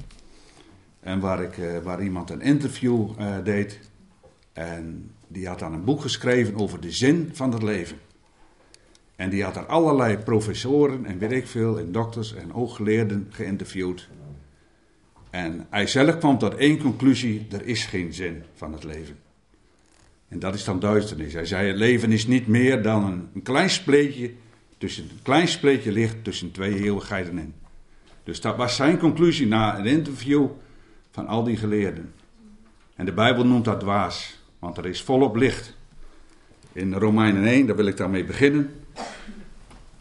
En 1.06 1.20
waar, 1.20 1.42
ik, 1.42 1.58
eh, 1.58 1.78
waar 1.84 2.04
iemand 2.04 2.30
een 2.30 2.42
interview 2.42 3.10
uh, 3.20 3.36
deed. 3.44 3.80
En 4.54 5.12
die 5.28 5.48
had 5.48 5.60
dan 5.60 5.74
een 5.74 5.84
boek 5.84 6.02
geschreven 6.02 6.56
over 6.56 6.82
de 6.82 6.92
zin 6.92 7.30
van 7.34 7.52
het 7.52 7.64
leven. 7.64 7.98
En 9.16 9.30
die 9.30 9.44
had 9.44 9.56
er 9.56 9.66
allerlei 9.66 10.18
professoren 10.18 11.06
en 11.06 11.18
weet 11.18 11.32
ik 11.32 11.48
veel, 11.48 11.80
en 11.80 11.92
dokters 11.92 12.36
en 12.36 12.54
ooggeleerden 12.54 13.28
geïnterviewd. 13.30 14.10
En 15.30 15.68
hij 15.70 15.88
zelf 15.88 16.18
kwam 16.18 16.38
tot 16.38 16.56
één 16.56 16.78
conclusie: 16.78 17.48
er 17.52 17.66
is 17.66 17.86
geen 17.86 18.14
zin 18.14 18.44
van 18.54 18.74
het 18.74 18.84
leven. 18.84 19.18
En 20.28 20.40
dat 20.40 20.54
is 20.54 20.64
dan 20.64 20.80
duisternis. 20.80 21.34
Hij 21.34 21.46
zei: 21.46 21.68
het 21.68 21.78
leven 21.78 22.12
is 22.12 22.28
niet 22.28 22.48
meer 22.48 22.82
dan 22.82 23.30
een, 23.34 23.42
klein 23.42 23.70
spleetje, 23.70 24.32
tussen, 24.78 25.04
een 25.04 25.22
klein 25.22 25.48
spleetje 25.48 25.92
licht 25.92 26.24
tussen 26.24 26.52
twee 26.52 26.84
eeuwigheden 26.84 27.38
in. 27.38 27.54
Dus 28.24 28.42
dat 28.42 28.56
was 28.56 28.76
zijn 28.76 28.98
conclusie 28.98 29.48
na 29.48 29.80
een 29.80 29.86
interview 29.86 30.48
van 31.16 31.28
al 31.28 31.44
die 31.44 31.58
geleerden. 31.58 32.14
En 32.96 33.06
de 33.06 33.14
Bijbel 33.14 33.46
noemt 33.46 33.66
dat 33.66 33.80
dwaas, 33.80 34.40
want 34.60 34.78
er 34.78 34.86
is 34.86 35.02
volop 35.02 35.36
licht. 35.36 35.74
In 36.72 36.94
Romeinen 36.94 37.46
1, 37.46 37.66
daar 37.66 37.76
wil 37.76 37.86
ik 37.86 37.98
daarmee 37.98 38.24
beginnen. 38.24 38.74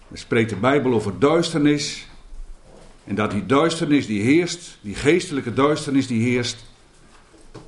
Dan 0.08 0.18
spreekt 0.18 0.50
de 0.50 0.56
Bijbel 0.56 0.92
over 0.92 1.18
duisternis. 1.18 2.06
En 3.04 3.14
dat 3.14 3.30
die 3.30 3.46
duisternis 3.46 4.06
die 4.06 4.22
heerst, 4.22 4.78
die 4.80 4.94
geestelijke 4.94 5.52
duisternis 5.52 6.06
die 6.06 6.22
heerst, 6.22 6.64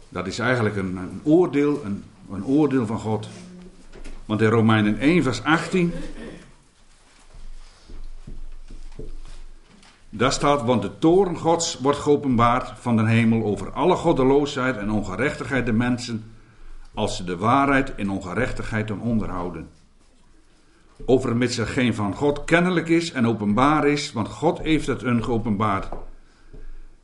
dat 0.09 0.26
is 0.26 0.38
eigenlijk 0.38 0.76
een, 0.76 0.96
een 0.96 1.20
oordeel, 1.22 1.85
een, 1.85 2.04
een 2.32 2.44
oordeel 2.44 2.87
van 2.87 2.98
God. 2.98 3.28
Want 4.24 4.40
in 4.40 4.48
Romeinen 4.48 4.98
1, 4.98 5.22
vers 5.22 5.42
18 5.42 5.92
Daar 10.16 10.33
staat, 10.33 10.62
want 10.62 10.83
de 10.83 10.98
toren 10.98 11.37
gods 11.37 11.79
wordt 11.79 11.98
geopenbaard 11.98 12.72
van 12.79 12.96
de 12.96 13.07
hemel 13.07 13.44
over 13.44 13.70
alle 13.70 13.94
goddeloosheid 13.94 14.76
en 14.76 14.90
ongerechtigheid 14.90 15.64
der 15.64 15.74
mensen, 15.74 16.24
als 16.94 17.16
ze 17.16 17.24
de 17.24 17.37
waarheid 17.37 17.92
in 17.96 18.11
ongerechtigheid 18.11 18.87
doen 18.87 19.00
onderhouden. 19.00 19.68
Overmits 21.07 21.59
er 21.59 21.66
geen 21.66 21.94
van 21.94 22.14
God 22.14 22.44
kennelijk 22.44 22.88
is 22.88 23.12
en 23.12 23.26
openbaar 23.26 23.87
is, 23.87 24.12
want 24.12 24.29
God 24.29 24.59
heeft 24.59 24.87
het 24.87 25.00
hun 25.00 25.24
geopenbaard. 25.24 25.88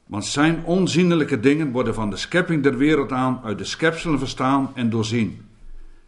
Want 0.07 0.25
zijn 0.25 0.65
onzienlijke 0.65 1.41
dingen 1.41 1.71
worden 1.71 1.95
van 1.95 2.11
de 2.11 2.17
schepping 2.17 2.63
der 2.63 2.77
wereld 2.77 3.13
aan 3.13 3.41
uit 3.45 3.59
de 3.59 3.65
schepselen 3.65 4.19
verstaan 4.19 4.71
en 4.75 4.91
doorzien. 4.91 5.47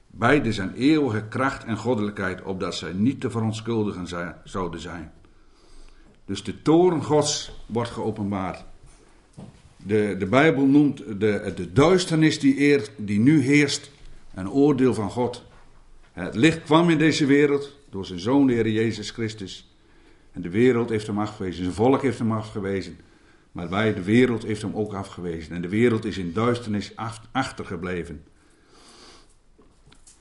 Beide 0.06 0.52
zijn 0.52 0.74
eeuwige 0.74 1.24
kracht 1.28 1.64
en 1.64 1.76
goddelijkheid, 1.76 2.42
opdat 2.42 2.74
zij 2.74 2.92
niet 2.92 3.20
te 3.20 3.30
verontschuldigen 3.30 4.08
zouden 4.44 4.80
zijn. 4.80 5.12
Dus 6.24 6.42
de 6.42 6.62
toren 6.62 7.02
Gods 7.02 7.52
wordt 7.66 7.90
geopenbaard. 7.90 8.64
De, 9.76 10.16
de 10.18 10.26
Bijbel 10.26 10.66
noemt 10.66 10.98
de, 11.20 11.52
de 11.56 11.72
duisternis 11.72 12.38
die, 12.38 12.60
eer, 12.60 12.88
die 12.96 13.20
nu 13.20 13.40
heerst 13.40 13.90
een 14.34 14.50
oordeel 14.50 14.94
van 14.94 15.10
God. 15.10 15.44
Het 16.12 16.34
licht 16.34 16.62
kwam 16.62 16.90
in 16.90 16.98
deze 16.98 17.26
wereld 17.26 17.76
door 17.90 18.06
zijn 18.06 18.18
zoon, 18.18 18.46
de 18.46 18.52
Heer 18.52 18.68
Jezus 18.68 19.10
Christus. 19.10 19.74
En 20.32 20.42
de 20.42 20.50
wereld 20.50 20.88
heeft 20.88 21.06
hem 21.06 21.18
afgewezen, 21.18 21.62
zijn 21.62 21.74
volk 21.74 22.02
heeft 22.02 22.18
hem 22.18 22.32
afgewezen. 22.32 22.96
Maar 23.52 23.68
wij, 23.68 23.94
de 23.94 24.02
wereld, 24.02 24.42
heeft 24.42 24.62
hem 24.62 24.74
ook 24.74 24.94
afgewezen. 24.94 25.54
En 25.54 25.62
de 25.62 25.68
wereld 25.68 26.04
is 26.04 26.18
in 26.18 26.32
duisternis 26.32 26.92
achtergebleven. 27.32 28.24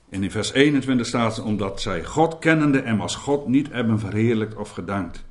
En 0.10 0.24
in 0.24 0.32
vers 0.32 0.54
21 0.54 1.08
staat, 1.08 1.42
omdat 1.42 1.82
zij 1.82 2.04
God 2.04 2.40
kennende 2.40 2.80
en 2.80 3.00
als 3.00 3.16
God 3.16 3.48
niet 3.48 3.72
hebben 3.72 4.00
verheerlijkt 4.00 4.56
of 4.56 4.70
gedankt 4.70 5.24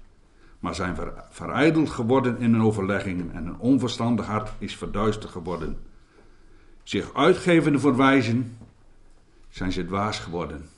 maar 0.62 0.74
zijn 0.74 0.94
ver, 0.94 1.12
verijdeld 1.30 1.90
geworden 1.90 2.38
in 2.38 2.52
hun 2.52 2.62
overleggingen 2.62 3.32
en 3.32 3.46
een 3.46 3.58
onverstandig 3.58 4.26
hart 4.26 4.50
is 4.58 4.76
verduisterd 4.76 5.32
geworden. 5.32 5.76
Zich 6.82 7.14
uitgevende 7.14 7.78
voor 7.78 7.96
wijzen, 7.96 8.56
zijn 9.48 9.72
ze 9.72 9.86
dwaas 9.86 10.18
geworden. 10.18 10.68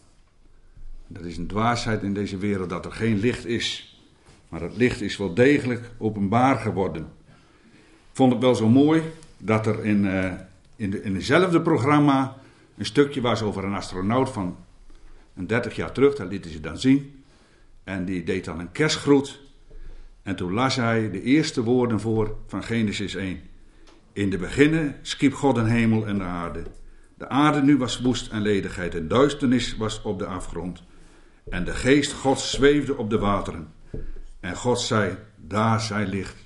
Dat 1.07 1.25
is 1.25 1.37
een 1.37 1.47
dwaasheid 1.47 2.03
in 2.03 2.15
deze 2.15 2.37
wereld 2.37 2.69
dat 2.69 2.85
er 2.85 2.93
geen 2.93 3.19
licht 3.19 3.47
is. 3.47 3.99
Maar 4.49 4.61
het 4.61 4.77
licht 4.77 5.01
is 5.01 5.17
wel 5.17 5.35
degelijk 5.35 5.91
openbaar 5.99 6.57
geworden. 6.57 7.03
Ik 7.83 8.13
vond 8.13 8.33
het 8.33 8.43
wel 8.43 8.55
zo 8.55 8.69
mooi 8.69 9.03
dat 9.39 9.67
er 9.67 9.85
in, 9.85 10.05
uh, 10.05 10.33
in, 10.77 10.91
de, 10.91 11.03
in 11.03 11.15
hetzelfde 11.15 11.61
programma 11.61 12.37
een 12.77 12.87
stukje 12.87 13.21
was 13.21 13.43
over 13.43 13.65
een 13.65 13.75
astronaut 13.75 14.31
van 14.31 14.57
een 15.35 15.47
30 15.47 15.77
jaar 15.77 15.93
terug. 15.93 16.15
Dat 16.15 16.31
lieten 16.31 16.51
ze 16.51 16.61
dan 16.61 16.79
zien. 16.79 17.25
En 17.83 18.05
die 18.05 18.25
deed 18.25 18.45
dan 18.45 18.59
een 18.59 18.73
kerstgroet. 18.73 19.44
En 20.25 20.37
toen 20.37 20.53
las 20.53 20.77
hij 20.77 21.11
de 21.11 21.23
eerste 21.23 21.63
woorden 21.63 22.01
voor 22.01 22.37
van 22.47 22.63
Genesis 22.63 23.15
1. 23.15 23.41
In 24.13 24.31
de 24.31 24.39
beginnen 24.39 24.97
schiep 25.03 25.35
God 25.35 25.57
een 25.57 25.67
hemel 25.67 26.07
en 26.07 26.19
de 26.19 26.25
aarde. 26.25 26.63
De 27.15 27.29
aarde 27.29 27.63
nu 27.63 27.77
was 27.77 28.01
woest 28.01 28.31
en 28.31 28.43
ledigheid 28.43 28.95
en 28.95 29.09
duisternis 29.09 29.77
was 29.77 30.03
op 30.03 30.19
de 30.19 30.27
afgrond. 30.27 30.83
En 31.49 31.65
de 31.65 31.75
geest 31.75 32.13
Gods 32.13 32.51
zweefde 32.51 32.97
op 32.97 33.11
de 33.11 33.19
wateren. 33.19 33.73
En 34.41 34.57
God 34.57 34.81
zei, 34.81 35.17
daar 35.37 35.81
zij 35.81 36.07
licht. 36.07 36.37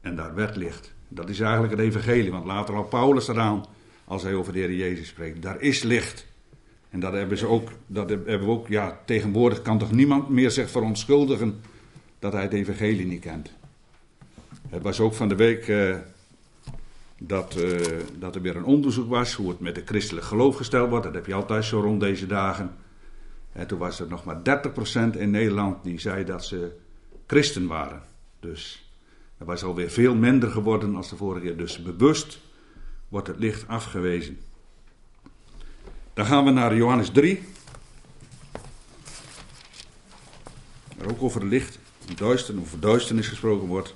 En 0.00 0.16
daar 0.16 0.34
werd 0.34 0.56
licht. 0.56 0.94
Dat 1.08 1.28
is 1.28 1.40
eigenlijk 1.40 1.72
het 1.72 1.82
evangelie, 1.82 2.30
want 2.30 2.44
later 2.44 2.74
al 2.74 2.84
Paulus 2.84 3.28
eraan, 3.28 3.64
als 4.04 4.22
hij 4.22 4.34
over 4.34 4.52
de 4.52 4.58
Heer 4.58 4.72
Jezus 4.72 5.08
spreekt. 5.08 5.42
Daar 5.42 5.60
is 5.60 5.82
licht. 5.82 6.26
En 6.90 7.00
dat 7.00 7.12
hebben 7.12 7.38
ze 7.38 7.46
ook, 7.46 7.70
dat 7.86 8.10
hebben 8.10 8.44
we 8.44 8.50
ook, 8.50 8.68
ja, 8.68 9.00
tegenwoordig 9.04 9.62
kan 9.62 9.78
toch 9.78 9.92
niemand 9.92 10.28
meer 10.28 10.50
zich 10.50 10.70
verontschuldigen 10.70 11.60
dat 12.22 12.32
hij 12.32 12.42
het 12.42 12.52
evangelie 12.52 13.06
niet 13.06 13.20
kent. 13.20 13.50
Het 14.68 14.82
was 14.82 15.00
ook 15.00 15.14
van 15.14 15.28
de 15.28 15.34
week 15.34 15.68
uh, 15.68 15.96
dat, 17.18 17.56
uh, 17.56 17.80
dat 18.18 18.34
er 18.34 18.42
weer 18.42 18.56
een 18.56 18.64
onderzoek 18.64 19.08
was 19.08 19.34
hoe 19.34 19.48
het 19.48 19.60
met 19.60 19.76
het 19.76 19.88
christelijk 19.88 20.26
geloof 20.26 20.56
gesteld 20.56 20.88
wordt. 20.90 21.04
Dat 21.04 21.14
heb 21.14 21.26
je 21.26 21.34
altijd 21.34 21.64
zo 21.64 21.80
rond 21.80 22.00
deze 22.00 22.26
dagen. 22.26 22.74
En 23.52 23.66
toen 23.66 23.78
was 23.78 24.00
er 24.00 24.08
nog 24.08 24.24
maar 24.24 24.40
30% 25.14 25.16
in 25.16 25.30
Nederland 25.30 25.84
die 25.84 26.00
zei 26.00 26.24
dat 26.24 26.44
ze 26.44 26.76
christen 27.26 27.66
waren. 27.66 28.02
Dus 28.40 28.92
dat 29.38 29.46
was 29.46 29.62
alweer 29.64 29.90
veel 29.90 30.14
minder 30.14 30.50
geworden 30.50 30.96
als 30.96 31.08
de 31.08 31.16
vorige 31.16 31.46
keer. 31.46 31.56
Dus 31.56 31.82
bewust 31.82 32.40
wordt 33.08 33.26
het 33.28 33.38
licht 33.38 33.68
afgewezen. 33.68 34.38
Dan 36.14 36.26
gaan 36.26 36.44
we 36.44 36.50
naar 36.50 36.76
Johannes 36.76 37.10
3. 37.10 37.42
Waar 40.96 41.10
ook 41.10 41.22
over 41.22 41.40
het 41.40 41.50
of 42.08 42.18
voor 42.18 42.60
over 42.60 42.80
duisternis 42.80 43.28
gesproken 43.28 43.68
wordt. 43.68 43.94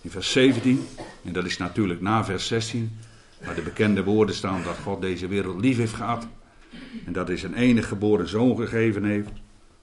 In 0.00 0.10
vers 0.10 0.32
17, 0.32 0.86
en 1.24 1.32
dat 1.32 1.44
is 1.44 1.56
natuurlijk 1.56 2.00
na 2.00 2.24
vers 2.24 2.46
16, 2.46 2.98
waar 3.44 3.54
de 3.54 3.62
bekende 3.62 4.04
woorden 4.04 4.34
staan 4.34 4.62
dat 4.62 4.76
God 4.76 5.00
deze 5.00 5.26
wereld 5.26 5.60
lief 5.60 5.76
heeft 5.76 5.94
gehad. 5.94 6.26
En 7.06 7.12
dat 7.12 7.28
hij 7.28 7.36
zijn 7.36 7.54
enige 7.54 7.88
geboren 7.88 8.28
zoon 8.28 8.56
gegeven 8.56 9.04
heeft. 9.04 9.30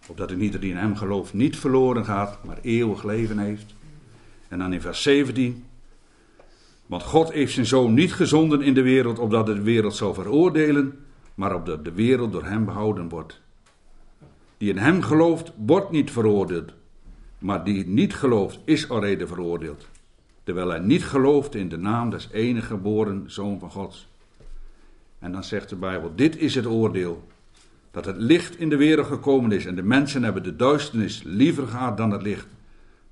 Opdat 0.08 0.32
ieder 0.32 0.60
die 0.60 0.72
in 0.72 0.78
hem 0.78 0.96
gelooft 0.96 1.34
niet 1.34 1.58
verloren 1.58 2.06
gaat, 2.06 2.44
maar 2.44 2.58
eeuwig 2.62 3.04
leven 3.04 3.38
heeft. 3.38 3.74
En 4.48 4.60
dan 4.60 4.74
in 4.74 4.82
vers 4.82 5.02
17, 5.02 5.66
want 6.92 7.04
God 7.04 7.32
heeft 7.32 7.54
zijn 7.54 7.66
zoon 7.66 7.94
niet 7.94 8.14
gezonden 8.14 8.62
in 8.62 8.74
de 8.74 8.82
wereld, 8.82 9.20
opdat 9.20 9.46
de 9.46 9.62
wereld 9.62 9.96
zou 9.96 10.14
veroordelen, 10.14 11.00
maar 11.36 11.56
opdat 11.56 11.86
de 11.86 11.92
wereld 11.92 12.32
door 12.32 12.46
hem 12.46 12.66
behouden 12.66 13.10
wordt. 13.10 13.42
Die 14.58 14.70
in 14.70 14.78
hem 14.78 15.02
gelooft, 15.02 15.52
wordt 15.66 15.92
niet 15.92 16.12
veroordeeld, 16.12 16.74
maar 17.38 17.64
die 17.64 17.88
niet 17.88 18.16
gelooft, 18.16 18.60
is 18.66 18.90
alreeds 18.90 19.24
veroordeeld. 19.28 19.88
Terwijl 20.44 20.70
hij 20.70 20.80
niet 20.80 21.06
gelooft 21.06 21.56
in 21.56 21.70
de 21.70 21.78
naam 21.78 22.10
des 22.10 22.30
enige 22.32 22.68
geboren 22.68 23.24
Zoon 23.28 23.60
van 23.60 23.72
God. 23.72 24.08
En 25.20 25.32
dan 25.32 25.44
zegt 25.44 25.70
de 25.70 25.76
Bijbel: 25.76 26.12
Dit 26.16 26.38
is 26.38 26.56
het 26.56 26.66
oordeel. 26.66 27.28
Dat 27.92 28.06
het 28.06 28.18
licht 28.18 28.60
in 28.60 28.70
de 28.70 28.78
wereld 28.78 29.08
gekomen 29.08 29.52
is 29.52 29.66
en 29.66 29.76
de 29.76 29.84
mensen 29.84 30.24
hebben 30.24 30.44
de 30.44 30.56
duisternis 30.56 31.24
liever 31.24 31.68
gehad 31.68 31.98
dan 31.98 32.12
het 32.12 32.22
licht, 32.22 32.48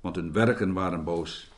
want 0.00 0.16
hun 0.16 0.32
werken 0.32 0.72
waren 0.72 1.04
boos. 1.04 1.49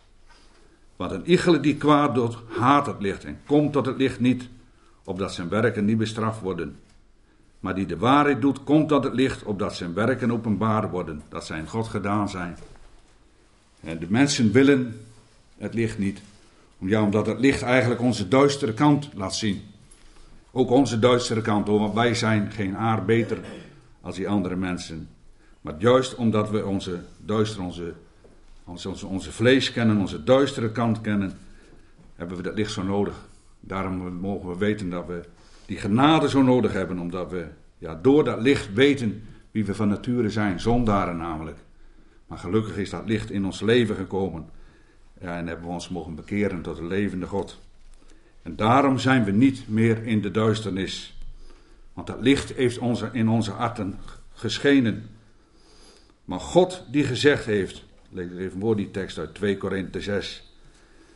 Want 0.96 1.10
een 1.10 1.30
iegele 1.30 1.60
die 1.60 1.76
kwaad 1.76 2.14
doet, 2.14 2.36
haat 2.58 2.86
het 2.86 3.00
licht 3.00 3.24
en 3.24 3.40
komt 3.46 3.72
tot 3.72 3.86
het 3.86 3.96
licht 3.96 4.20
niet, 4.20 4.48
opdat 5.04 5.34
zijn 5.34 5.48
werken 5.48 5.84
niet 5.84 5.98
bestraft 5.98 6.40
worden. 6.40 6.76
Maar 7.60 7.74
die 7.74 7.86
de 7.86 7.98
waarheid 7.98 8.40
doet, 8.40 8.64
komt 8.64 8.88
tot 8.88 9.04
het 9.04 9.14
licht, 9.14 9.42
opdat 9.42 9.74
zijn 9.74 9.94
werken 9.94 10.32
openbaar 10.32 10.90
worden, 10.90 11.22
dat 11.28 11.46
zij 11.46 11.58
in 11.58 11.68
God 11.68 11.88
gedaan 11.88 12.28
zijn. 12.28 12.56
En 13.80 13.98
de 13.98 14.06
mensen 14.08 14.52
willen 14.52 15.00
het 15.56 15.74
licht 15.74 15.98
niet. 15.98 16.20
Ja, 16.78 17.02
omdat 17.02 17.26
het 17.26 17.38
licht 17.38 17.62
eigenlijk 17.62 18.00
onze 18.00 18.28
duistere 18.28 18.74
kant 18.74 19.08
laat 19.14 19.34
zien. 19.34 19.62
Ook 20.50 20.70
onze 20.70 20.98
duistere 20.98 21.40
kant, 21.40 21.66
want 21.66 21.94
wij 21.94 22.14
zijn 22.14 22.50
geen 22.50 22.76
aard 22.76 23.06
beter 23.06 23.38
als 24.00 24.16
die 24.16 24.28
andere 24.28 24.56
mensen. 24.56 25.08
Maar 25.60 25.74
juist 25.78 26.14
omdat 26.14 26.50
we 26.50 26.66
onze 26.66 27.00
duister, 27.18 27.62
onze, 27.62 27.92
onze, 28.64 29.06
onze 29.06 29.32
vlees 29.32 29.72
kennen, 29.72 29.96
onze 29.96 30.24
duistere 30.24 30.72
kant 30.72 31.00
kennen, 31.00 31.32
hebben 32.14 32.36
we 32.36 32.42
dat 32.42 32.54
licht 32.54 32.72
zo 32.72 32.82
nodig. 32.82 33.28
Daarom 33.60 34.12
mogen 34.12 34.48
we 34.48 34.56
weten 34.56 34.90
dat 34.90 35.06
we 35.06 35.24
die 35.66 35.78
genade 35.78 36.28
zo 36.28 36.42
nodig 36.42 36.72
hebben, 36.72 36.98
omdat 36.98 37.30
we 37.30 37.46
ja, 37.78 37.98
door 38.02 38.24
dat 38.24 38.40
licht 38.40 38.72
weten 38.74 39.22
wie 39.50 39.64
we 39.64 39.74
van 39.74 39.88
nature 39.88 40.30
zijn, 40.30 40.60
zondaren 40.60 41.16
namelijk. 41.16 41.58
Maar 42.26 42.38
gelukkig 42.38 42.76
is 42.76 42.90
dat 42.90 43.06
licht 43.06 43.30
in 43.30 43.44
ons 43.44 43.60
leven 43.60 43.96
gekomen. 43.96 44.48
En 45.18 45.46
hebben 45.46 45.66
we 45.66 45.72
ons 45.72 45.88
mogen 45.88 46.14
bekeren 46.14 46.62
tot 46.62 46.76
de 46.76 46.84
levende 46.84 47.26
God. 47.26 47.60
En 48.42 48.56
daarom 48.56 48.98
zijn 48.98 49.24
we 49.24 49.30
niet 49.30 49.68
meer 49.68 50.06
in 50.06 50.20
de 50.20 50.30
duisternis. 50.30 51.16
Want 51.92 52.06
dat 52.06 52.20
licht 52.20 52.52
heeft 52.52 52.78
onze, 52.78 53.08
in 53.12 53.28
onze 53.28 53.50
harten 53.50 53.98
geschenen. 54.32 55.08
Maar 56.24 56.40
God 56.40 56.84
die 56.90 57.04
gezegd 57.04 57.44
heeft, 57.44 57.84
lees 58.12 58.30
even 58.38 58.60
voor 58.60 58.76
die 58.76 58.90
tekst 58.90 59.18
uit 59.18 59.34
2 59.34 59.56
Korinthe 59.56 60.00
6, 60.00 60.52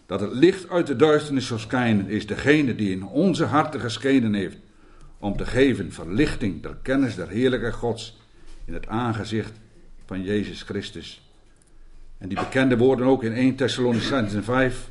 dat 0.07 0.21
het 0.21 0.33
licht 0.33 0.69
uit 0.69 0.87
de 0.87 0.97
duisternis 0.97 1.47
zal 1.47 1.59
schijnen, 1.59 2.09
is 2.09 2.27
degene 2.27 2.75
die 2.75 2.91
in 2.91 3.05
onze 3.05 3.45
harten 3.45 3.81
geschenen 3.81 4.35
heeft, 4.35 4.59
om 5.19 5.37
te 5.37 5.47
geven 5.47 5.93
verlichting 5.93 6.63
der 6.63 6.77
kennis 6.83 7.15
der 7.15 7.29
heerlijke 7.29 7.73
Gods 7.73 8.19
in 8.65 8.75
het 8.75 8.89
aangezicht 8.89 9.53
van 10.07 10.23
Jezus 10.23 10.63
Christus. 10.63 11.21
En 12.19 12.29
die 12.29 12.39
bekende 12.39 12.77
woorden 12.77 13.07
ook 13.07 13.23
in 13.23 13.33
1 13.33 13.55
Thessalonicenzen 13.55 14.45
5, 14.45 14.91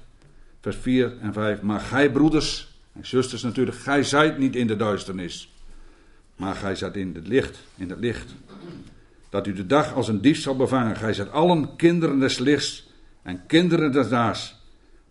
vers 0.61 0.75
4 0.75 1.13
en 1.21 1.33
5. 1.33 1.61
Maar 1.61 1.79
gij 1.79 2.11
broeders 2.11 2.79
en 2.93 3.05
zusters 3.05 3.43
natuurlijk, 3.43 3.77
gij 3.77 4.03
zijt 4.03 4.37
niet 4.37 4.55
in 4.55 4.67
de 4.67 4.75
duisternis, 4.75 5.53
maar 6.35 6.55
gij 6.55 6.75
zijt 6.75 6.95
in 6.95 7.11
het 7.15 7.27
licht, 7.27 7.57
in 7.75 7.89
het 7.89 7.99
licht. 7.99 8.35
Dat 9.35 9.47
u 9.47 9.53
de 9.53 9.65
dag 9.65 9.93
als 9.93 10.07
een 10.07 10.21
dief 10.21 10.39
zal 10.39 10.55
bevangen. 10.55 10.95
Gij 10.95 11.13
zijt 11.13 11.31
allen 11.31 11.75
kinderen 11.75 12.19
des 12.19 12.37
lichts 12.37 12.91
en 13.21 13.45
kinderen 13.45 13.91
des 13.91 14.09
daags. 14.09 14.61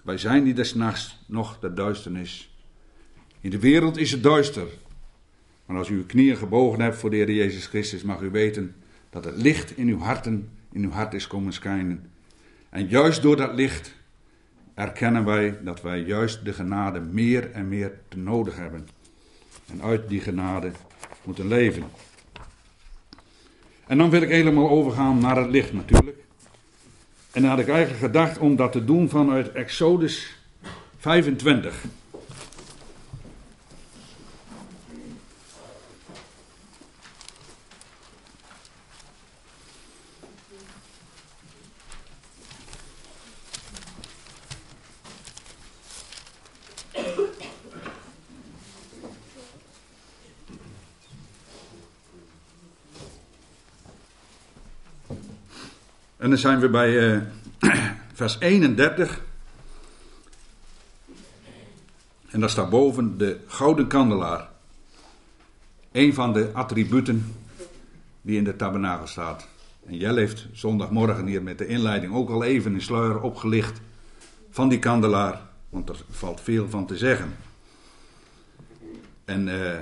Wij 0.02 0.18
zijn 0.18 0.42
niet 0.42 0.56
des 0.56 0.74
nachts, 0.74 1.24
nog 1.26 1.58
de 1.58 1.72
duisternis. 1.72 2.54
In 3.40 3.50
de 3.50 3.58
wereld 3.58 3.96
is 3.96 4.10
het 4.10 4.22
duister. 4.22 4.66
Maar 5.66 5.76
als 5.76 5.88
u 5.88 5.94
uw 5.94 6.06
knieën 6.06 6.36
gebogen 6.36 6.80
hebt 6.80 6.96
voor 6.96 7.10
de 7.10 7.16
Heer 7.16 7.30
Jezus 7.30 7.66
Christus, 7.66 8.02
mag 8.02 8.20
u 8.20 8.30
weten 8.30 8.74
dat 9.10 9.24
het 9.24 9.36
licht 9.36 9.76
in 9.76 9.88
uw 9.88 9.98
harten, 9.98 10.48
in 10.72 10.84
uw 10.84 10.90
hart 10.90 11.14
is 11.14 11.26
komen 11.26 11.52
schijnen. 11.52 12.10
En 12.68 12.88
juist 12.88 13.22
door 13.22 13.36
dat 13.36 13.54
licht 13.54 13.94
erkennen 14.74 15.24
wij 15.24 15.58
dat 15.62 15.82
wij 15.82 16.00
juist 16.00 16.44
de 16.44 16.52
genade 16.52 17.00
meer 17.00 17.50
en 17.50 17.68
meer 17.68 17.92
te 18.08 18.18
nodig 18.18 18.56
hebben. 18.56 18.88
En 19.70 19.82
uit 19.82 20.08
die 20.08 20.20
genade 20.20 20.70
moeten 21.24 21.48
leven. 21.48 21.82
En 23.86 23.98
dan 23.98 24.10
wil 24.10 24.22
ik 24.22 24.28
helemaal 24.28 24.70
overgaan 24.70 25.18
naar 25.18 25.36
het 25.36 25.50
licht 25.50 25.72
natuurlijk. 25.72 26.16
En 27.32 27.40
dan 27.42 27.50
had 27.50 27.58
ik 27.58 27.68
eigenlijk 27.68 28.00
gedacht 28.00 28.38
om 28.38 28.56
dat 28.56 28.72
te 28.72 28.84
doen 28.84 29.08
vanuit 29.08 29.52
Exodus 29.52 30.36
25. 30.98 31.84
En 56.24 56.30
dan 56.30 56.38
zijn 56.38 56.60
we 56.60 56.68
bij 56.68 57.14
uh, 57.14 57.20
vers 58.14 58.36
31. 58.38 59.20
En 62.30 62.40
daar 62.40 62.50
staat 62.50 62.70
boven 62.70 63.18
de 63.18 63.38
gouden 63.46 63.86
kandelaar. 63.86 64.48
Een 65.92 66.14
van 66.14 66.32
de 66.32 66.50
attributen 66.52 67.34
die 68.22 68.36
in 68.36 68.44
de 68.44 68.56
tabernakel 68.56 69.06
staat. 69.06 69.48
En 69.86 69.96
Jelle 69.96 70.20
heeft 70.20 70.46
zondagmorgen 70.52 71.26
hier 71.26 71.42
met 71.42 71.58
de 71.58 71.66
inleiding 71.66 72.14
ook 72.14 72.30
al 72.30 72.44
even 72.44 72.74
een 72.74 72.82
sluier 72.82 73.20
opgelicht 73.20 73.80
van 74.50 74.68
die 74.68 74.78
kandelaar. 74.78 75.40
Want 75.68 75.88
er 75.88 76.04
valt 76.10 76.40
veel 76.40 76.68
van 76.68 76.86
te 76.86 76.96
zeggen. 76.96 77.36
En 79.24 79.48
uh, 79.48 79.78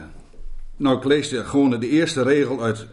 nou, 0.76 0.96
ik 0.96 1.04
lees 1.04 1.32
gewoon 1.32 1.70
de 1.70 1.88
eerste 1.88 2.22
regel 2.22 2.62
uit 2.62 2.86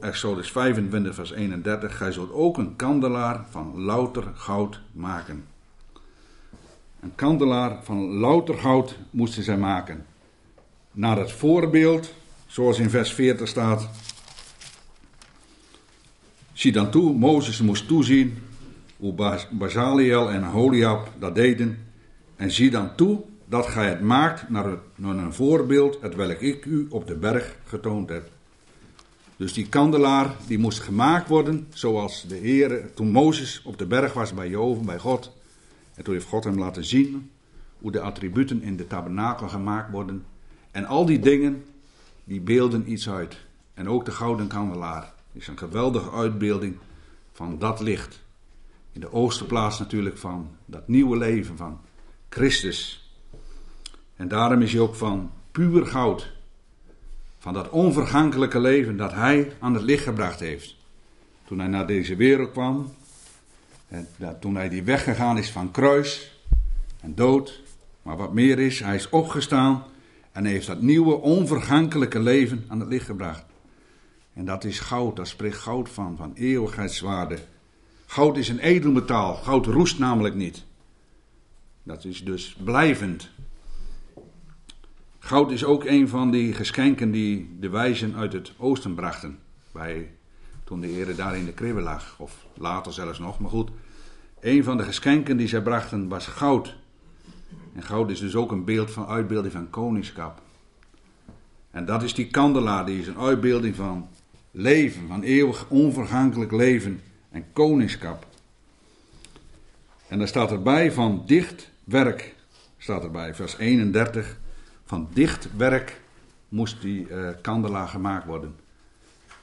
Exodus 0.00 0.50
25, 0.50 1.14
vers 1.14 1.30
31. 1.30 1.96
Gij 1.96 2.12
zult 2.12 2.32
ook 2.32 2.58
een 2.58 2.76
kandelaar 2.76 3.44
van 3.50 3.80
louter 3.80 4.24
goud 4.34 4.80
maken. 4.92 5.44
Een 7.00 7.14
kandelaar 7.14 7.84
van 7.84 8.12
louter 8.12 8.54
goud 8.54 8.98
moesten 9.10 9.42
zij 9.42 9.56
maken. 9.56 10.06
Naar 10.92 11.18
het 11.18 11.32
voorbeeld, 11.32 12.14
zoals 12.46 12.78
in 12.78 12.90
vers 12.90 13.12
40 13.12 13.48
staat. 13.48 13.88
Zie 16.52 16.72
dan 16.72 16.90
toe, 16.90 17.14
Mozes 17.14 17.60
moest 17.60 17.88
toezien 17.88 18.38
hoe 18.96 19.38
Bazaliel 19.50 20.30
en 20.30 20.42
Holiab 20.42 21.08
dat 21.18 21.34
deden. 21.34 21.78
En 22.36 22.50
zie 22.50 22.70
dan 22.70 22.94
toe 22.94 23.22
dat 23.44 23.66
gij 23.66 23.88
het 23.88 24.00
maakt 24.00 24.48
naar 24.48 24.66
een 24.96 25.32
voorbeeld, 25.32 25.98
het 26.00 26.14
welk 26.14 26.40
ik 26.40 26.64
u 26.64 26.86
op 26.90 27.06
de 27.06 27.16
berg 27.16 27.56
getoond 27.64 28.08
heb. 28.08 28.30
Dus 29.36 29.52
die 29.52 29.68
kandelaar 29.68 30.36
die 30.46 30.58
moest 30.58 30.80
gemaakt 30.80 31.28
worden 31.28 31.66
zoals 31.72 32.24
de 32.28 32.34
Heer, 32.34 32.94
toen 32.94 33.10
Mozes 33.10 33.62
op 33.64 33.78
de 33.78 33.86
berg 33.86 34.12
was 34.12 34.34
bij 34.34 34.48
Joven, 34.48 34.84
bij 34.84 34.98
God. 34.98 35.32
En 35.94 36.04
toen 36.04 36.14
heeft 36.14 36.26
God 36.26 36.44
hem 36.44 36.58
laten 36.58 36.84
zien 36.84 37.30
hoe 37.78 37.92
de 37.92 38.00
attributen 38.00 38.62
in 38.62 38.76
de 38.76 38.86
tabernakel 38.86 39.48
gemaakt 39.48 39.90
worden. 39.90 40.24
En 40.70 40.84
al 40.84 41.06
die 41.06 41.18
dingen, 41.18 41.64
die 42.24 42.40
beelden 42.40 42.92
iets 42.92 43.08
uit. 43.08 43.36
En 43.74 43.88
ook 43.88 44.04
de 44.04 44.10
gouden 44.10 44.46
kandelaar 44.46 45.12
is 45.32 45.46
een 45.46 45.58
geweldige 45.58 46.10
uitbeelding 46.10 46.76
van 47.32 47.58
dat 47.58 47.80
licht. 47.80 48.22
In 48.92 49.00
de 49.00 49.12
oosterplaats 49.12 49.78
natuurlijk 49.78 50.18
van 50.18 50.48
dat 50.66 50.88
nieuwe 50.88 51.16
leven 51.16 51.56
van 51.56 51.80
Christus. 52.28 53.10
En 54.16 54.28
daarom 54.28 54.62
is 54.62 54.72
hij 54.72 54.80
ook 54.80 54.94
van 54.94 55.30
puur 55.50 55.86
goud 55.86 56.32
van 57.42 57.52
dat 57.52 57.70
onvergankelijke 57.70 58.60
leven 58.60 58.96
dat 58.96 59.12
hij 59.12 59.52
aan 59.60 59.74
het 59.74 59.82
licht 59.82 60.04
gebracht 60.04 60.40
heeft. 60.40 60.76
Toen 61.44 61.58
hij 61.58 61.68
naar 61.68 61.86
deze 61.86 62.16
wereld 62.16 62.50
kwam, 62.50 62.94
en 63.88 64.08
dat, 64.16 64.40
toen 64.40 64.54
hij 64.54 64.68
die 64.68 64.82
weggegaan 64.82 65.38
is 65.38 65.50
van 65.50 65.70
kruis 65.70 66.40
en 67.00 67.14
dood, 67.14 67.62
maar 68.02 68.16
wat 68.16 68.32
meer 68.32 68.58
is, 68.58 68.80
hij 68.80 68.94
is 68.94 69.08
opgestaan 69.08 69.84
en 70.32 70.44
heeft 70.44 70.66
dat 70.66 70.80
nieuwe 70.80 71.14
onvergankelijke 71.14 72.20
leven 72.20 72.64
aan 72.68 72.80
het 72.80 72.88
licht 72.88 73.06
gebracht. 73.06 73.44
En 74.34 74.44
dat 74.44 74.64
is 74.64 74.80
goud, 74.80 75.16
daar 75.16 75.26
spreekt 75.26 75.56
goud 75.56 75.88
van, 75.88 76.16
van 76.16 76.32
eeuwigheidswaarde. 76.34 77.38
Goud 78.06 78.36
is 78.36 78.48
een 78.48 78.58
edelmetaal, 78.58 79.34
goud 79.34 79.66
roest 79.66 79.98
namelijk 79.98 80.34
niet. 80.34 80.64
Dat 81.82 82.04
is 82.04 82.24
dus 82.24 82.56
blijvend. 82.64 83.30
Goud 85.24 85.50
is 85.50 85.64
ook 85.64 85.84
een 85.84 86.08
van 86.08 86.30
die 86.30 86.52
geschenken 86.52 87.10
die 87.10 87.56
de 87.60 87.68
wijzen 87.68 88.16
uit 88.16 88.32
het 88.32 88.52
oosten 88.58 88.94
brachten. 88.94 89.38
Bij, 89.72 90.10
toen 90.64 90.80
de 90.80 90.86
Heer 90.86 91.16
daar 91.16 91.36
in 91.36 91.44
de 91.44 91.52
kribbe 91.52 91.80
lag, 91.80 92.14
of 92.18 92.46
later 92.54 92.92
zelfs 92.92 93.18
nog. 93.18 93.38
Maar 93.38 93.50
goed, 93.50 93.70
een 94.40 94.64
van 94.64 94.76
de 94.76 94.82
geschenken 94.82 95.36
die 95.36 95.48
zij 95.48 95.62
brachten 95.62 96.08
was 96.08 96.26
goud. 96.26 96.76
En 97.74 97.82
goud 97.82 98.10
is 98.10 98.20
dus 98.20 98.34
ook 98.34 98.50
een 98.50 98.64
beeld 98.64 98.90
van 98.90 99.06
uitbeelding 99.06 99.52
van 99.52 99.70
koningschap. 99.70 100.42
En 101.70 101.84
dat 101.84 102.02
is 102.02 102.14
die 102.14 102.26
kandelaar, 102.26 102.86
die 102.86 103.00
is 103.00 103.06
een 103.06 103.18
uitbeelding 103.18 103.74
van 103.74 104.08
leven, 104.50 105.08
van 105.08 105.22
eeuwig 105.22 105.68
onvergankelijk 105.68 106.52
leven 106.52 107.00
en 107.30 107.44
koningschap. 107.52 108.26
En 110.08 110.18
daar 110.18 110.28
staat 110.28 110.50
erbij 110.50 110.92
van 110.92 111.22
dicht 111.26 111.70
werk, 111.84 112.34
staat 112.78 113.02
erbij, 113.02 113.34
vers 113.34 113.58
31. 113.58 114.40
Van 114.92 115.08
dicht 115.12 115.56
werk 115.56 116.00
moest 116.48 116.80
die 116.80 117.08
uh, 117.08 117.28
kandelaar 117.40 117.88
gemaakt 117.88 118.26
worden. 118.26 118.54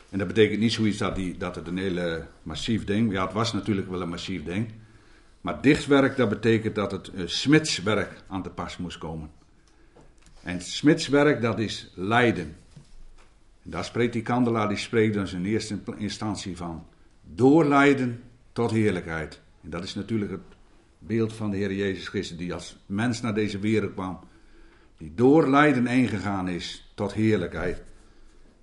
En 0.09 0.17
dat 0.17 0.27
betekent 0.27 0.59
niet 0.59 0.73
zoiets 0.73 0.97
dat, 0.97 1.15
die, 1.15 1.37
dat 1.37 1.55
het 1.55 1.67
een 1.67 1.77
hele 1.77 2.27
massief 2.43 2.83
ding, 2.83 3.11
ja 3.11 3.23
het 3.23 3.33
was 3.33 3.53
natuurlijk 3.53 3.89
wel 3.89 4.01
een 4.01 4.09
massief 4.09 4.43
ding. 4.43 4.67
Maar 5.41 5.61
dichtwerk, 5.61 6.17
dat 6.17 6.29
betekent 6.29 6.75
dat 6.75 6.91
het 6.91 7.11
uh, 7.13 7.27
smidswerk 7.27 8.23
aan 8.27 8.43
te 8.43 8.49
pas 8.49 8.77
moest 8.77 8.97
komen. 8.97 9.29
En 10.43 10.61
smidswerk, 10.61 11.41
dat 11.41 11.59
is 11.59 11.91
lijden. 11.95 12.55
En 13.63 13.71
daar 13.71 13.85
spreekt 13.85 14.13
die 14.13 14.21
kandelaar, 14.21 14.67
die 14.67 14.77
spreekt 14.77 15.13
dus 15.13 15.33
in 15.33 15.45
eerste 15.45 15.79
instantie 15.97 16.57
van 16.57 16.85
doorlijden 17.23 18.23
tot 18.51 18.71
heerlijkheid. 18.71 19.41
En 19.63 19.69
dat 19.69 19.83
is 19.83 19.95
natuurlijk 19.95 20.31
het 20.31 20.55
beeld 20.99 21.33
van 21.33 21.51
de 21.51 21.57
Heer 21.57 21.73
Jezus 21.73 22.07
Christus, 22.07 22.37
die 22.37 22.53
als 22.53 22.77
mens 22.85 23.21
naar 23.21 23.33
deze 23.33 23.59
wereld 23.59 23.93
kwam. 23.93 24.19
Die 24.99 25.11
door 25.15 25.49
lijden 25.49 25.87
ingegaan 25.87 26.47
is 26.47 26.91
tot 26.95 27.13
heerlijkheid. 27.13 27.81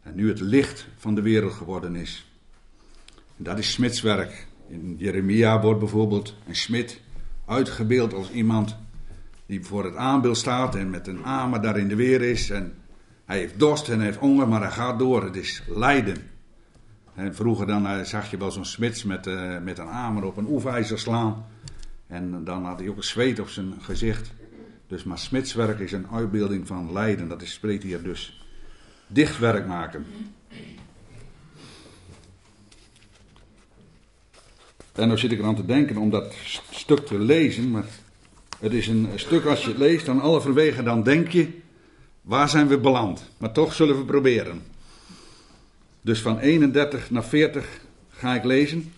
En 0.02 0.14
nu 0.14 0.28
het 0.28 0.40
licht 0.40 0.86
van 0.96 1.14
de 1.14 1.22
wereld 1.22 1.52
geworden 1.52 1.96
is. 1.96 2.30
Dat 3.36 3.58
is 3.58 3.72
smidswerk. 3.72 4.46
In 4.68 4.94
Jeremia 4.98 5.60
wordt 5.60 5.78
bijvoorbeeld 5.78 6.34
een 6.46 6.56
smid 6.56 7.00
uitgebeeld 7.46 8.14
als 8.14 8.30
iemand 8.30 8.76
die 9.46 9.64
voor 9.64 9.84
het 9.84 9.96
aanbeeld 9.96 10.36
staat 10.36 10.74
en 10.74 10.90
met 10.90 11.06
een 11.06 11.24
amer 11.24 11.62
daar 11.62 11.78
in 11.78 11.88
de 11.88 11.96
weer 11.96 12.22
is. 12.22 12.50
En 12.50 12.74
hij 13.24 13.38
heeft 13.38 13.58
dorst 13.58 13.88
en 13.88 13.96
hij 13.96 14.06
heeft 14.06 14.18
honger, 14.18 14.48
maar 14.48 14.60
hij 14.60 14.70
gaat 14.70 14.98
door. 14.98 15.24
Het 15.24 15.36
is 15.36 15.62
lijden. 15.68 16.16
En 17.14 17.34
vroeger 17.34 17.66
dan 17.66 17.86
eh, 17.86 18.00
zag 18.00 18.30
je 18.30 18.36
wel 18.36 18.50
zo'n 18.50 18.64
smits 18.64 19.04
met, 19.04 19.26
uh, 19.26 19.58
met 19.58 19.78
een 19.78 19.88
amer 19.88 20.24
op 20.24 20.36
een 20.36 20.48
oefijzer 20.48 20.98
slaan. 20.98 21.44
En 22.06 22.44
dan 22.44 22.64
had 22.64 22.78
hij 22.78 22.88
ook 22.88 22.96
een 22.96 23.02
zweet 23.02 23.40
op 23.40 23.48
zijn 23.48 23.74
gezicht. 23.80 24.32
Dus 24.86 25.04
maar 25.04 25.18
smidswerk 25.18 25.78
is 25.78 25.92
een 25.92 26.06
uitbeelding 26.12 26.66
van 26.66 26.92
lijden. 26.92 27.28
Dat 27.28 27.42
is, 27.42 27.52
spreekt 27.52 27.82
hier 27.82 28.02
dus 28.02 28.44
dichtwerk 29.06 29.66
maken. 29.66 30.06
En 34.92 35.08
nu 35.08 35.18
zit 35.18 35.32
ik 35.32 35.38
eraan 35.38 35.56
te 35.56 35.66
denken 35.66 35.96
om 35.96 36.10
dat 36.10 36.34
stuk 36.70 37.06
te 37.06 37.18
lezen, 37.18 37.70
maar 37.70 37.84
het 38.60 38.72
is 38.72 38.86
een 38.86 39.08
stuk 39.14 39.44
als 39.44 39.62
je 39.62 39.68
het 39.68 39.78
leest, 39.78 40.06
dan 40.06 40.20
alle 40.20 40.40
verwegen 40.40 40.84
dan 40.84 41.02
denk 41.02 41.28
je, 41.28 41.48
waar 42.22 42.48
zijn 42.48 42.68
we 42.68 42.78
beland? 42.78 43.30
Maar 43.38 43.52
toch 43.52 43.74
zullen 43.74 43.98
we 43.98 44.04
proberen. 44.04 44.62
Dus 46.00 46.20
van 46.20 46.38
31 46.38 47.10
naar 47.10 47.24
40 47.24 47.80
ga 48.10 48.34
ik 48.34 48.44
lezen. 48.44 48.92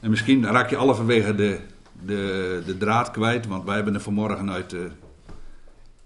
En 0.00 0.10
misschien 0.10 0.44
raak 0.44 0.70
je 0.70 0.76
alle 0.76 0.94
vanwege 0.94 1.34
de, 1.34 1.58
de, 2.06 2.62
de 2.66 2.76
draad 2.76 3.10
kwijt, 3.10 3.46
want 3.46 3.64
wij 3.64 3.74
hebben 3.74 3.94
er 3.94 4.00
vanmorgen 4.00 4.50
uit 4.50 4.70
de, 4.70 4.90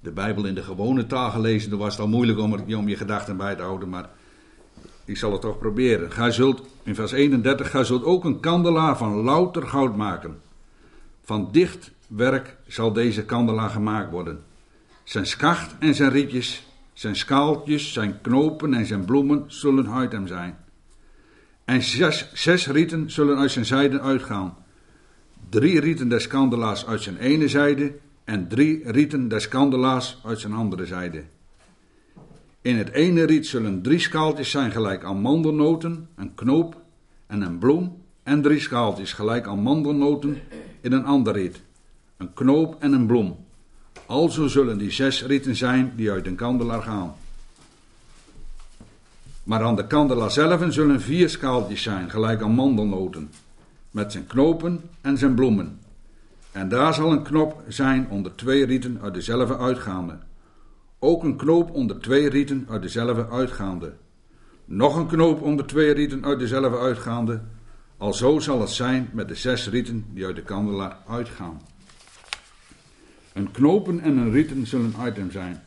de 0.00 0.11
Bijbel 0.11 0.44
in 0.44 0.54
de 0.54 0.62
gewone 0.62 1.06
taal 1.06 1.30
gelezen. 1.30 1.70
Dan 1.70 1.78
was 1.78 1.92
het 1.92 2.00
al 2.00 2.09
moeilijk 2.09 2.38
om, 2.38 2.52
er, 2.52 2.76
om 2.76 2.88
je 2.88 2.96
gedachten 2.96 3.37
bij 3.37 3.54
te 3.54 3.62
houden, 3.62 3.88
maar 3.88 4.09
ik 5.04 5.16
zal 5.16 5.32
het 5.32 5.40
toch 5.40 5.59
proberen. 5.59 6.12
Gij 6.12 6.30
zult, 6.30 6.62
in 6.82 6.94
vers 6.94 7.12
31, 7.12 7.70
gij 7.70 7.85
zult 7.85 8.04
ook 8.04 8.24
een 8.24 8.40
kandelaar 8.40 8.96
van 8.96 9.14
louter 9.14 9.66
goud 9.66 9.96
maken. 9.96 10.40
Van 11.24 11.48
dicht 11.52 11.90
werk 12.06 12.56
zal 12.66 12.92
deze 12.92 13.24
kandelaar 13.24 13.70
gemaakt 13.70 14.11
worden. 14.11 14.42
Zijn 15.04 15.26
skacht 15.26 15.74
en 15.78 15.94
zijn 15.94 16.11
rietjes, 16.11 16.66
zijn 16.92 17.16
skaaltjes, 17.16 17.92
zijn 17.92 18.20
knopen 18.20 18.74
en 18.74 18.87
zijn 18.87 19.04
bloemen 19.04 19.44
zullen 19.46 19.90
uit 19.90 20.12
hem 20.12 20.26
zijn. 20.26 20.59
En 21.64 21.82
zes, 21.82 22.30
zes 22.32 22.66
rieten 22.66 23.11
zullen 23.11 23.38
uit 23.38 23.50
zijn 23.50 23.64
zijde 23.64 24.00
uitgaan. 24.00 24.56
Drie 25.48 25.80
rieten 25.80 26.09
des 26.09 26.26
kandelaars 26.26 26.87
uit 26.87 27.02
zijn 27.02 27.16
ene 27.16 27.48
zijde 27.48 27.92
en 28.24 28.48
drie 28.48 28.90
rieten 28.90 29.28
des 29.28 29.48
kandelaars 29.48 30.18
uit 30.24 30.40
zijn 30.40 30.52
andere 30.52 30.87
zijde. 30.87 31.22
In 32.61 32.76
het 32.76 32.90
ene 32.90 33.22
riet 33.22 33.46
zullen 33.46 33.82
drie 33.82 33.98
schaaltjes 33.98 34.50
zijn 34.50 34.70
gelijk 34.70 35.04
aan 35.04 35.20
mandelnoten, 35.20 36.09
een 36.16 36.35
knoop 36.35 36.82
en 37.26 37.40
een 37.40 37.59
bloem, 37.59 38.02
en 38.22 38.42
drie 38.42 38.61
schaaltjes 38.61 39.12
gelijk 39.12 39.46
aan 39.46 39.62
mandelnoten 39.62 40.38
in 40.80 40.92
een 40.92 41.04
ander 41.04 41.32
riet, 41.32 41.61
een 42.16 42.32
knoop 42.32 42.76
en 42.78 42.92
een 42.92 43.06
bloem. 43.06 43.37
Alzo 44.06 44.46
zullen 44.46 44.78
die 44.78 44.90
zes 44.90 45.22
rieten 45.22 45.56
zijn 45.56 45.92
die 45.96 46.11
uit 46.11 46.26
een 46.26 46.35
kandelaar 46.35 46.82
gaan. 46.82 47.14
Maar 49.42 49.62
aan 49.62 49.76
de 49.76 49.87
kandelaar 49.87 50.30
zelf 50.30 50.64
zullen 50.68 51.00
vier 51.00 51.28
schaaltjes 51.28 51.82
zijn, 51.82 52.11
gelijk 52.11 52.42
aan 52.42 52.54
mandelnoten, 52.54 53.30
met 53.96 54.12
zijn 54.12 54.26
knopen 54.26 54.80
en 55.00 55.18
zijn 55.18 55.35
bloemen. 55.35 55.80
En 56.52 56.68
daar 56.68 56.94
zal 56.94 57.12
een 57.12 57.22
knop 57.22 57.62
zijn 57.68 58.09
onder 58.11 58.35
twee 58.35 58.64
rieten 58.64 58.98
uit 59.02 59.14
dezelfde 59.14 59.59
uitgaande. 59.59 60.18
Ook 60.98 61.22
een 61.22 61.37
knoop 61.37 61.70
onder 61.70 62.00
twee 62.00 62.28
rieten 62.28 62.66
uit 62.70 62.82
dezelfde 62.82 63.28
uitgaande. 63.28 63.92
Nog 64.64 64.96
een 64.96 65.06
knoop 65.06 65.42
onder 65.42 65.66
twee 65.66 65.92
rieten 65.92 66.24
uit 66.24 66.38
dezelfde 66.38 66.78
uitgaande. 66.78 67.40
Alzo 67.96 68.38
zal 68.38 68.61
het 68.61 68.70
zijn 68.70 69.09
met 69.12 69.28
de 69.28 69.35
zes 69.35 69.68
rieten 69.68 70.06
die 70.14 70.26
uit 70.26 70.37
de 70.37 70.42
kandelaar 70.42 70.96
uitgaan. 71.09 71.61
Een 73.32 73.50
knopen 73.50 74.00
en 74.00 74.16
een 74.16 74.32
rieten 74.32 74.66
zullen 74.66 74.94
uit 74.98 75.16
hem 75.16 75.30
zijn. 75.30 75.62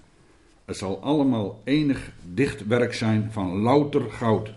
Het 0.65 0.77
zal 0.77 1.01
allemaal 1.01 1.61
enig 1.63 2.11
dicht 2.33 2.67
werk 2.67 2.93
zijn 2.93 3.31
van 3.31 3.57
louter 3.57 4.11
goud. 4.11 4.51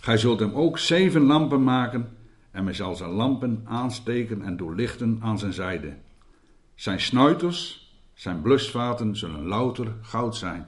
Gij 0.00 0.18
zult 0.18 0.40
hem 0.40 0.54
ook 0.54 0.78
zeven 0.78 1.22
lampen 1.22 1.62
maken 1.62 2.15
en 2.56 2.64
men 2.64 2.74
zal 2.74 2.94
zijn 2.94 3.10
lampen 3.10 3.62
aansteken 3.64 4.42
en 4.42 4.56
doorlichten 4.56 5.18
aan 5.20 5.38
zijn 5.38 5.52
zijde. 5.52 5.92
Zijn 6.74 7.00
snuiters, 7.00 7.90
zijn 8.14 8.42
blusvaten 8.42 9.16
zullen 9.16 9.46
louter 9.46 9.92
goud 10.02 10.36
zijn. 10.36 10.66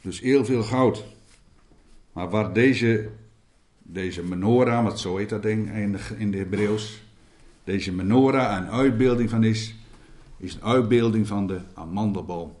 Dus 0.00 0.20
heel 0.20 0.44
veel 0.44 0.62
goud. 0.62 1.04
Maar 2.12 2.30
waar 2.30 2.52
deze, 2.52 3.08
deze 3.78 4.22
menorah, 4.22 4.84
wat 4.84 5.00
zo 5.00 5.16
heet 5.16 5.28
dat 5.28 5.42
ding 5.42 5.74
in 5.74 5.92
de, 5.92 6.00
in 6.16 6.30
de 6.30 6.38
Hebreeuws, 6.38 7.02
deze 7.64 7.92
menorah 7.92 8.56
een 8.56 8.70
uitbeelding 8.70 9.30
van 9.30 9.44
is, 9.44 9.74
is 10.36 10.54
een 10.54 10.62
uitbeelding 10.62 11.26
van 11.26 11.46
de 11.46 11.60
amandelboom. 11.74 12.56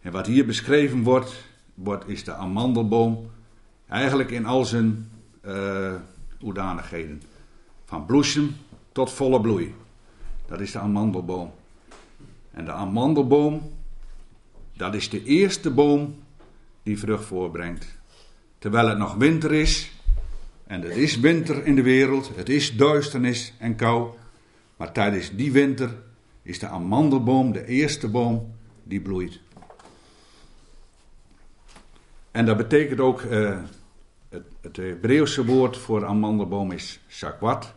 En 0.00 0.12
wat 0.12 0.26
hier 0.26 0.46
beschreven 0.46 1.02
wordt, 1.02 1.44
wordt 1.74 2.08
is 2.08 2.24
de 2.24 2.34
amandelboom 2.34 3.30
eigenlijk 3.88 4.30
in 4.30 4.46
al 4.46 4.64
zijn 4.64 5.10
uh, 5.46 5.94
hoedanigheden. 6.40 7.22
Van 7.84 8.06
bloesem 8.06 8.56
tot 8.92 9.12
volle 9.12 9.40
bloei. 9.40 9.74
Dat 10.46 10.60
is 10.60 10.72
de 10.72 10.78
amandelboom. 10.78 11.52
En 12.50 12.64
de 12.64 12.72
amandelboom, 12.72 13.72
dat 14.76 14.94
is 14.94 15.08
de 15.08 15.24
eerste 15.24 15.70
boom 15.70 16.14
die 16.82 16.98
vrucht 16.98 17.24
voorbrengt. 17.24 17.86
Terwijl 18.58 18.88
het 18.88 18.98
nog 18.98 19.14
winter 19.14 19.52
is, 19.52 19.90
en 20.66 20.82
het 20.82 20.96
is 20.96 21.20
winter 21.20 21.66
in 21.66 21.74
de 21.74 21.82
wereld, 21.82 22.30
het 22.36 22.48
is 22.48 22.76
duisternis 22.76 23.54
en 23.58 23.76
kou, 23.76 24.10
maar 24.76 24.92
tijdens 24.92 25.30
die 25.36 25.52
winter 25.52 25.90
is 26.42 26.58
de 26.58 26.66
amandelboom 26.66 27.52
de 27.52 27.66
eerste 27.66 28.08
boom 28.08 28.54
die 28.82 29.00
bloeit. 29.00 29.40
En 32.30 32.46
dat 32.46 32.56
betekent 32.56 33.00
ook, 33.00 33.20
uh, 33.22 33.58
het, 34.28 34.42
het 34.60 34.76
Hebreeuwse 34.76 35.44
woord 35.44 35.76
voor 35.76 36.06
amandelboom 36.06 36.72
is 36.72 37.00
shakwat. 37.08 37.74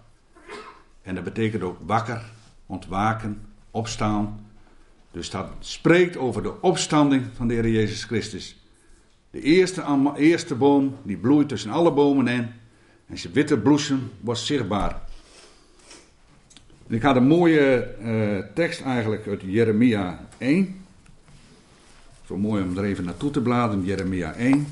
En 1.02 1.16
dat 1.16 1.24
betekent 1.24 1.64
ook 1.64 1.78
wakker, 1.86 2.22
ontwaken, 2.66 3.42
opstaan. 3.72 4.48
Dus 5.12 5.30
dat 5.30 5.48
spreekt 5.60 6.18
over 6.18 6.44
de 6.44 6.62
opstanding 6.62 7.26
van 7.34 7.48
de 7.48 7.54
Heer 7.54 7.70
Jezus 7.70 8.04
Christus. 8.04 8.58
De 9.32 9.42
eerste, 9.42 10.14
eerste 10.16 10.56
boom 10.56 10.96
die 11.04 11.18
bloeit 11.18 11.50
tussen 11.50 11.72
alle 11.72 11.92
bomen 11.92 12.28
in. 12.28 12.48
En 13.06 13.18
zijn 13.18 13.34
witte 13.34 13.58
bloesem 13.58 14.12
wordt 14.20 14.40
zichtbaar. 14.40 15.02
Ik 16.88 17.02
had 17.02 17.16
een 17.16 17.28
mooie 17.28 17.96
uh, 18.02 18.54
tekst 18.54 18.82
eigenlijk 18.82 19.28
uit 19.28 19.42
Jeremia 19.46 20.28
1. 20.38 20.82
Zo 22.26 22.38
mooi 22.38 22.64
om 22.64 22.78
er 22.78 22.84
even 22.84 23.04
naartoe 23.04 23.32
te 23.32 23.42
bladeren, 23.42 23.86
Jeremia 23.86 24.34
1. 24.34 24.68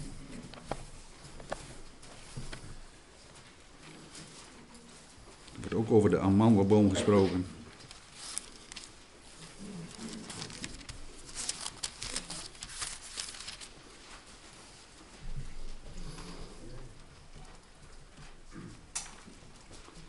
Wordt 5.70 5.90
ook 5.90 5.98
over 5.98 6.10
de 6.10 6.20
amandelboom 6.20 6.90
gesproken. 6.90 7.46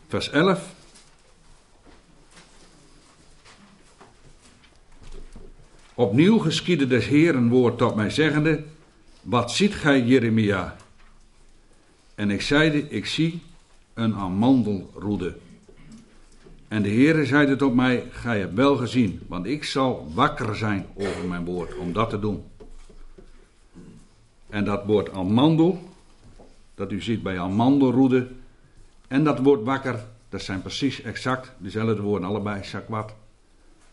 Vers 0.07 0.29
11. 0.29 0.73
Opnieuw 5.93 6.37
geschiedde 6.37 6.87
des 6.87 7.05
Heeren 7.05 7.49
woord 7.49 7.77
tot 7.77 7.95
mij 7.95 8.09
zeggende, 8.09 8.63
wat 9.21 9.51
ziet 9.51 9.75
gij 9.75 10.01
Jeremia? 10.01 10.75
En 12.15 12.31
ik 12.31 12.41
zeide, 12.41 12.89
ik 12.89 13.05
zie 13.05 13.41
een 13.93 14.15
amandelroede. 14.15 15.37
En 16.69 16.81
de 16.83 16.89
Heere 16.89 17.25
zeide 17.25 17.55
tot 17.55 17.75
mij, 17.75 18.03
gij 18.11 18.39
hebt 18.39 18.53
wel 18.53 18.75
gezien, 18.75 19.21
want 19.27 19.45
ik 19.45 19.63
zal 19.63 20.11
wakker 20.13 20.55
zijn 20.55 20.85
over 20.95 21.25
mijn 21.27 21.45
woord, 21.45 21.77
om 21.77 21.93
dat 21.93 22.09
te 22.09 22.19
doen. 22.19 22.43
En 24.49 24.65
dat 24.65 24.85
woord 24.85 25.11
amandel, 25.11 25.89
dat 26.75 26.91
u 26.91 27.01
ziet 27.01 27.23
bij 27.23 27.39
amandelroede, 27.39 28.27
en 29.07 29.23
dat 29.23 29.39
woord 29.39 29.63
wakker, 29.63 30.05
dat 30.29 30.41
zijn 30.41 30.61
precies 30.61 31.01
exact 31.01 31.51
dezelfde 31.57 32.01
woorden, 32.01 32.29
allebei 32.29 32.63
shakwat. 32.63 33.13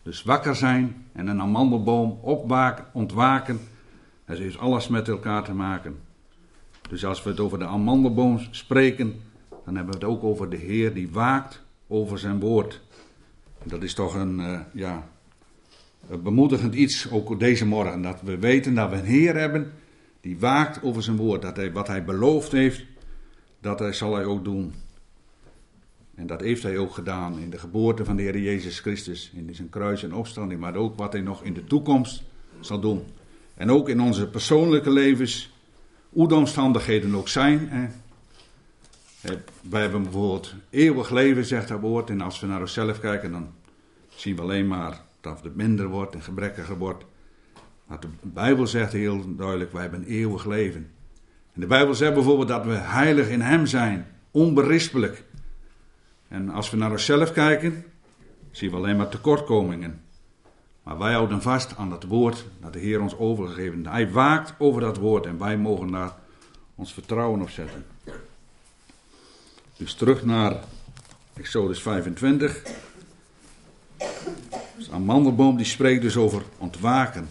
Dus 0.03 0.23
wakker 0.23 0.55
zijn 0.55 1.05
en 1.11 1.27
een 1.27 1.41
amandelboom 1.41 2.19
opwaken, 2.21 2.85
ontwaken, 2.93 3.59
dat 4.25 4.37
heeft 4.37 4.57
alles 4.57 4.87
met 4.87 5.07
elkaar 5.07 5.43
te 5.43 5.53
maken. 5.53 5.97
Dus 6.89 7.05
als 7.05 7.23
we 7.23 7.29
het 7.29 7.39
over 7.39 7.59
de 7.59 7.65
amandelboom 7.65 8.39
spreken, 8.51 9.21
dan 9.65 9.75
hebben 9.75 9.93
we 9.93 9.99
het 9.99 10.15
ook 10.15 10.23
over 10.23 10.49
de 10.49 10.57
Heer 10.57 10.93
die 10.93 11.09
waakt 11.11 11.65
over 11.87 12.19
zijn 12.19 12.39
woord. 12.39 12.81
Dat 13.63 13.83
is 13.83 13.93
toch 13.93 14.15
een, 14.15 14.39
uh, 14.39 14.59
ja, 14.73 15.09
bemoedigend 16.23 16.73
iets, 16.73 17.11
ook 17.11 17.39
deze 17.39 17.65
morgen. 17.65 18.01
Dat 18.01 18.21
we 18.21 18.37
weten 18.37 18.73
dat 18.73 18.89
we 18.89 18.95
een 18.95 19.05
Heer 19.05 19.35
hebben 19.35 19.71
die 20.21 20.39
waakt 20.39 20.83
over 20.83 21.03
zijn 21.03 21.17
woord. 21.17 21.41
Dat 21.41 21.55
hij 21.55 21.71
wat 21.71 21.87
hij 21.87 22.03
beloofd 22.03 22.51
heeft, 22.51 22.85
dat 23.59 23.79
hij, 23.79 23.93
zal 23.93 24.15
hij 24.15 24.25
ook 24.25 24.43
doen. 24.43 24.73
En 26.15 26.27
dat 26.27 26.41
heeft 26.41 26.63
hij 26.63 26.77
ook 26.77 26.93
gedaan 26.93 27.39
in 27.39 27.49
de 27.49 27.57
geboorte 27.57 28.05
van 28.05 28.15
de 28.15 28.21
Heer 28.21 28.39
Jezus 28.39 28.79
Christus, 28.79 29.31
in 29.35 29.55
zijn 29.55 29.69
kruis 29.69 30.03
en 30.03 30.13
opstanding, 30.13 30.59
maar 30.59 30.75
ook 30.75 30.97
wat 30.97 31.13
hij 31.13 31.21
nog 31.21 31.43
in 31.43 31.53
de 31.53 31.63
toekomst 31.63 32.23
zal 32.59 32.79
doen. 32.79 33.03
En 33.55 33.71
ook 33.71 33.89
in 33.89 34.01
onze 34.01 34.27
persoonlijke 34.27 34.91
levens, 34.91 35.51
hoe 36.09 36.27
de 36.27 36.35
omstandigheden 36.35 37.15
ook 37.15 37.27
zijn. 37.27 37.91
Wij 39.69 39.81
hebben 39.81 40.03
bijvoorbeeld 40.03 40.53
eeuwig 40.69 41.09
leven, 41.09 41.45
zegt 41.45 41.67
dat 41.67 41.79
woord. 41.79 42.09
En 42.09 42.21
als 42.21 42.39
we 42.39 42.47
naar 42.47 42.61
onszelf 42.61 42.99
kijken, 42.99 43.31
dan 43.31 43.53
zien 44.07 44.35
we 44.35 44.41
alleen 44.41 44.67
maar 44.67 45.01
dat 45.21 45.43
het 45.43 45.55
minder 45.55 45.87
wordt 45.87 46.13
en 46.13 46.21
gebrekkiger 46.21 46.77
wordt. 46.77 47.05
Maar 47.85 47.99
de 47.99 48.07
Bijbel 48.21 48.67
zegt 48.67 48.91
heel 48.91 49.35
duidelijk, 49.35 49.71
wij 49.71 49.81
hebben 49.81 50.03
eeuwig 50.03 50.45
leven. 50.45 50.91
En 51.53 51.61
de 51.61 51.67
Bijbel 51.67 51.95
zegt 51.95 52.13
bijvoorbeeld 52.13 52.47
dat 52.47 52.65
we 52.65 52.73
heilig 52.73 53.29
in 53.29 53.41
Hem 53.41 53.65
zijn, 53.65 54.07
onberispelijk. 54.31 55.23
En 56.27 56.49
als 56.49 56.69
we 56.69 56.77
naar 56.77 56.91
onszelf 56.91 57.31
kijken, 57.31 57.85
zien 58.51 58.69
we 58.69 58.75
alleen 58.75 58.97
maar 58.97 59.09
tekortkomingen. 59.09 60.01
Maar 60.83 60.97
wij 60.97 61.13
houden 61.13 61.41
vast 61.41 61.77
aan 61.77 61.89
dat 61.89 62.03
woord 62.03 62.45
dat 62.61 62.73
de 62.73 62.79
Heer 62.79 63.01
ons 63.01 63.17
overgegeven. 63.17 63.87
Hij 63.87 64.11
waakt 64.11 64.53
over 64.57 64.81
dat 64.81 64.97
woord 64.97 65.25
en 65.25 65.37
wij 65.37 65.57
mogen 65.57 65.91
daar 65.91 66.15
ons 66.75 66.93
vertrouwen 66.93 67.41
op 67.41 67.49
zetten. 67.49 67.85
Dus 69.77 69.93
terug 69.93 70.25
naar 70.25 70.59
Exodus 71.33 71.81
25. 71.81 72.61
Dus 74.77 74.87
een 74.91 75.01
mandelboom 75.01 75.57
die 75.57 75.65
spreekt 75.65 76.01
dus 76.01 76.17
over 76.17 76.41
ontwaken, 76.57 77.27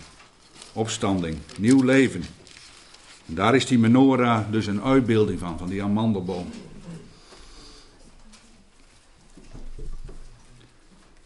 opstanding, 0.72 1.36
nieuw 1.59 1.82
leven. 1.82 2.22
En 3.26 3.34
daar 3.34 3.55
is 3.55 3.66
die 3.66 3.78
menorah 3.78 4.51
dus 4.51 4.66
een 4.66 4.82
uitbeelding 4.82 5.38
van, 5.38 5.59
van 5.59 5.68
die 5.68 5.82
amandelboom. 5.82 6.47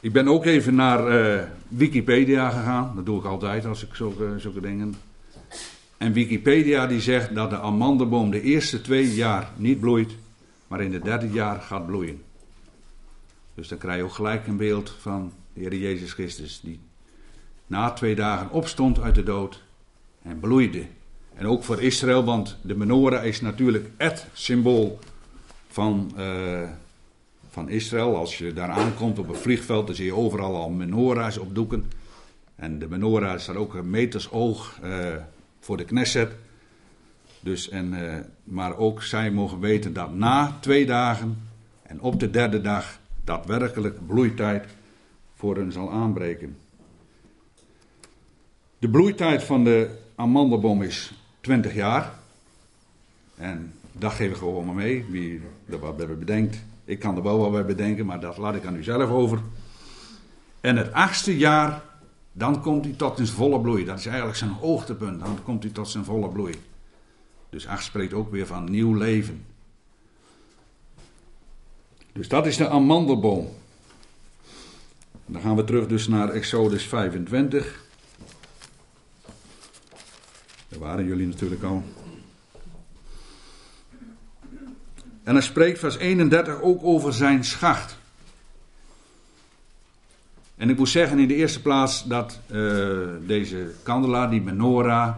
Ik 0.01 0.13
ben 0.13 0.29
ook 0.29 0.45
even 0.45 0.75
naar 0.75 1.21
uh, 1.21 1.43
Wikipedia 1.69 2.51
gegaan. 2.51 2.93
Dat 2.95 3.07
doe 3.07 3.19
ik 3.19 3.25
altijd 3.25 3.65
als 3.65 3.85
ik 3.85 3.95
zulke 4.39 4.61
dingen. 4.61 4.95
En 5.97 6.13
Wikipedia 6.13 6.87
die 6.87 7.01
zegt 7.01 7.35
dat 7.35 7.51
de 7.51 7.59
amandelboom 7.59 8.31
de 8.31 8.43
eerste 8.43 8.81
twee 8.81 9.15
jaar 9.15 9.51
niet 9.57 9.81
bloeit, 9.81 10.13
maar 10.71 10.81
in 10.81 10.93
het 10.93 11.05
derde 11.05 11.31
jaar 11.31 11.61
gaat 11.61 11.87
bloeien. 11.87 12.23
Dus 13.55 13.69
dan 13.69 13.79
krijg 13.79 13.97
je 13.97 14.05
ook 14.05 14.13
gelijk 14.13 14.47
een 14.47 14.57
beeld 14.57 14.91
van 14.91 15.33
de 15.53 15.61
Heer 15.61 15.75
Jezus 15.75 16.13
Christus, 16.13 16.61
die 16.61 16.81
na 17.67 17.91
twee 17.91 18.15
dagen 18.15 18.51
opstond 18.51 19.01
uit 19.01 19.15
de 19.15 19.23
dood 19.23 19.63
en 20.23 20.41
bloeide. 20.41 20.87
En 21.35 21.47
ook 21.47 21.65
voor 21.65 21.83
Israël, 21.83 22.25
want 22.25 22.57
de 22.63 22.77
menorah 22.77 23.25
is 23.25 23.41
natuurlijk 23.41 23.91
het 23.97 24.27
symbool 24.33 24.99
van, 25.69 26.13
uh, 26.19 26.69
van 27.51 27.69
Israël. 27.69 28.17
Als 28.17 28.39
je 28.39 28.53
daar 28.53 28.69
aankomt 28.69 29.19
op 29.19 29.29
een 29.29 29.35
vliegveld, 29.35 29.87
dan 29.87 29.97
zie 29.97 30.05
je 30.05 30.15
overal 30.15 30.57
al 30.57 30.71
menorahs 30.71 31.39
op 31.39 31.55
doeken. 31.55 31.93
En 32.55 32.79
de 32.79 32.89
menorah 32.89 33.35
is 33.35 33.49
ook 33.49 33.75
een 33.75 33.91
meters 33.91 34.31
oog 34.31 34.79
uh, 34.85 35.15
voor 35.61 35.77
de 35.77 35.85
Knesset. 35.85 36.33
Dus 37.41 37.69
en, 37.69 37.93
uh, 37.93 38.15
maar 38.45 38.77
ook 38.77 39.03
zij 39.03 39.31
mogen 39.31 39.61
weten 39.61 39.93
dat 39.93 40.15
na 40.15 40.57
twee 40.61 40.87
dagen 40.87 41.39
en 41.83 42.01
op 42.01 42.21
de 42.21 42.31
derde 42.31 42.61
dag 42.61 42.99
daadwerkelijk 43.25 44.07
bloeitijd 44.07 44.67
voor 45.35 45.57
hen 45.57 45.73
zal 45.73 45.91
aanbreken. 45.91 46.57
De 48.79 48.89
bloeitijd 48.89 49.45
van 49.45 49.65
de 49.65 49.99
amandelboom 50.15 50.83
is 50.83 51.13
20 51.41 51.75
jaar. 51.75 52.13
En 53.37 53.73
dat 53.93 54.13
geef 54.13 54.31
ik 54.31 54.37
gewoon 54.37 54.65
maar 54.67 54.75
mee, 54.75 55.05
wie 55.11 55.41
er 55.69 55.79
wat 55.79 55.97
bij 55.97 56.17
bedenkt. 56.17 56.63
Ik 56.85 56.99
kan 56.99 57.17
er 57.17 57.23
wel 57.23 57.39
wat 57.39 57.53
bij 57.53 57.65
bedenken, 57.65 58.07
maar 58.07 58.21
dat 58.21 58.37
laat 58.37 58.55
ik 58.55 58.67
aan 58.67 58.77
u 58.77 58.83
zelf 58.83 59.11
over. 59.11 59.41
En 60.61 60.77
het 60.77 60.93
achtste 60.93 61.37
jaar, 61.37 61.83
dan 62.33 62.63
komt 62.63 62.85
hij 62.85 62.95
tot 62.95 63.17
zijn 63.17 63.29
volle 63.29 63.61
bloei. 63.61 63.85
Dat 63.85 63.99
is 63.99 64.07
eigenlijk 64.07 64.37
zijn 64.37 64.51
hoogtepunt. 64.51 65.21
Dan 65.21 65.39
komt 65.45 65.63
hij 65.63 65.73
tot 65.73 65.89
zijn 65.89 66.05
volle 66.05 66.29
bloei. 66.29 66.55
Dus 67.51 67.67
acht 67.67 67.85
spreekt 67.85 68.13
ook 68.13 68.31
weer 68.31 68.47
van 68.47 68.71
nieuw 68.71 68.95
leven. 68.95 69.45
Dus 72.13 72.29
dat 72.29 72.47
is 72.47 72.57
de 72.57 72.69
amandelboom. 72.69 73.49
Dan 75.27 75.41
gaan 75.41 75.57
we 75.57 75.65
terug 75.65 75.87
dus 75.87 76.09
naar 76.09 76.29
Exodus 76.29 76.85
25. 76.85 77.85
Daar 80.69 80.79
waren 80.79 81.05
jullie 81.05 81.27
natuurlijk 81.27 81.63
al. 81.63 81.85
En 85.23 85.35
hij 85.35 85.45
spreekt 85.45 85.79
vers 85.79 85.97
31 85.97 86.61
ook 86.61 86.85
over 86.85 87.13
zijn 87.13 87.45
schacht. 87.45 87.99
En 90.57 90.71
ik 90.71 90.77
moet 90.79 90.89
zeggen 90.89 91.19
in 91.19 91.29
de 91.29 91.35
eerste 91.35 91.63
plaats 91.63 92.05
dat 92.05 92.41
uh, 92.47 93.09
deze 93.27 93.73
kandelaar, 93.83 94.31
die 94.31 94.43
menorah, 94.43 95.17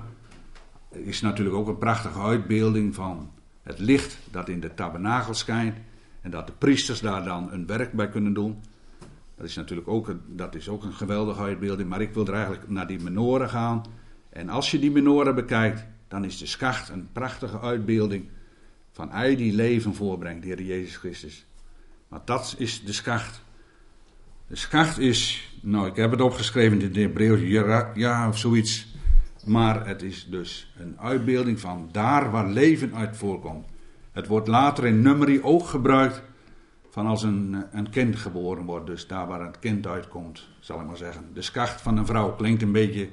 is 0.93 1.21
natuurlijk 1.21 1.57
ook 1.57 1.69
een 1.69 1.79
prachtige 1.79 2.21
uitbeelding 2.21 2.95
van 2.95 3.31
het 3.63 3.79
licht 3.79 4.19
dat 4.31 4.49
in 4.49 4.61
de 4.61 4.75
tabernakel 4.75 5.35
schijnt. 5.35 5.77
En 6.21 6.31
dat 6.31 6.47
de 6.47 6.53
priesters 6.53 7.01
daar 7.01 7.25
dan 7.25 7.53
een 7.53 7.67
werk 7.67 7.93
bij 7.93 8.09
kunnen 8.09 8.33
doen. 8.33 8.61
Dat 9.37 9.47
is 9.47 9.57
natuurlijk 9.57 9.89
ook 9.89 10.09
een, 10.09 10.21
dat 10.27 10.55
is 10.55 10.69
ook 10.69 10.85
een 10.85 10.93
geweldige 10.93 11.43
uitbeelding. 11.43 11.89
Maar 11.89 12.01
ik 12.01 12.15
wil 12.15 12.27
er 12.27 12.35
eigenlijk 12.35 12.69
naar 12.69 12.87
die 12.87 13.01
menorah 13.01 13.51
gaan. 13.51 13.85
En 14.29 14.49
als 14.49 14.71
je 14.71 14.79
die 14.79 14.91
menorah 14.91 15.35
bekijkt, 15.35 15.85
dan 16.09 16.25
is 16.25 16.39
de 16.39 16.47
schacht 16.47 16.89
een 16.89 17.09
prachtige 17.13 17.61
uitbeelding 17.61 18.29
van 18.93 19.11
hij 19.11 19.37
die 19.37 19.53
leven 19.53 19.95
voorbrengt, 19.95 20.43
de 20.43 20.49
Heer 20.49 20.63
Jezus 20.63 20.97
Christus. 20.97 21.47
Maar 22.09 22.21
dat 22.25 22.55
is 22.59 22.85
de 22.85 22.93
schacht. 22.93 23.43
De 24.47 24.57
schacht 24.57 24.99
is, 24.99 25.51
nou 25.63 25.87
ik 25.87 25.97
heb 25.97 26.11
het 26.11 26.21
opgeschreven 26.21 26.81
in 26.81 26.93
de 26.93 27.01
Hebreeuws, 27.01 27.41
ja 27.95 28.29
of 28.29 28.39
zoiets. 28.39 28.92
Maar 29.45 29.87
het 29.87 30.03
is 30.03 30.27
dus 30.31 30.73
een 30.79 30.97
uitbeelding 31.01 31.61
van 31.61 31.89
daar 31.93 32.31
waar 32.31 32.49
leven 32.49 32.95
uit 32.95 33.17
voorkomt. 33.17 33.67
Het 34.13 34.27
wordt 34.27 34.49
later 34.49 34.87
in 34.87 35.03
nummerie 35.03 35.45
ook 35.45 35.67
gebruikt 35.67 36.23
van 36.91 37.07
als 37.07 37.23
een, 37.23 37.65
een 37.73 37.91
kind 37.91 38.17
geboren 38.17 38.65
wordt. 38.65 38.87
Dus 38.87 39.07
daar 39.07 39.27
waar 39.27 39.47
het 39.47 39.59
kind 39.59 39.87
uitkomt, 39.87 40.49
zal 40.61 40.81
ik 40.81 40.87
maar 40.87 40.97
zeggen. 40.97 41.25
De 41.35 41.43
skacht 41.43 41.81
van 41.81 41.97
een 41.97 42.07
vrouw 42.07 42.35
klinkt 42.35 42.63
een 42.63 42.73
beetje 42.73 43.09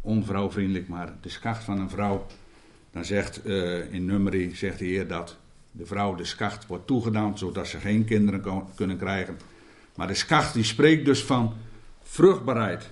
onvrouwvriendelijk, 0.00 0.88
maar 0.88 1.12
de 1.20 1.28
skacht 1.28 1.64
van 1.64 1.78
een 1.78 1.90
vrouw. 1.90 2.26
Dan 2.92 3.04
zegt 3.04 3.46
uh, 3.46 3.92
in 3.92 4.04
nummerie 4.04 4.56
zegt 4.56 4.78
de 4.78 4.84
Heer 4.84 5.08
dat 5.08 5.36
de 5.72 5.86
vrouw 5.86 6.14
de 6.14 6.24
skacht 6.24 6.66
wordt 6.66 6.86
toegedaan, 6.86 7.38
zodat 7.38 7.66
ze 7.66 7.78
geen 7.78 8.04
kinderen 8.04 8.64
kunnen 8.74 8.98
krijgen. 8.98 9.38
Maar 9.94 10.06
de 10.06 10.14
skacht 10.14 10.54
die 10.54 10.64
spreekt 10.64 11.04
dus 11.04 11.24
van 11.24 11.52
vruchtbaarheid. 12.02 12.90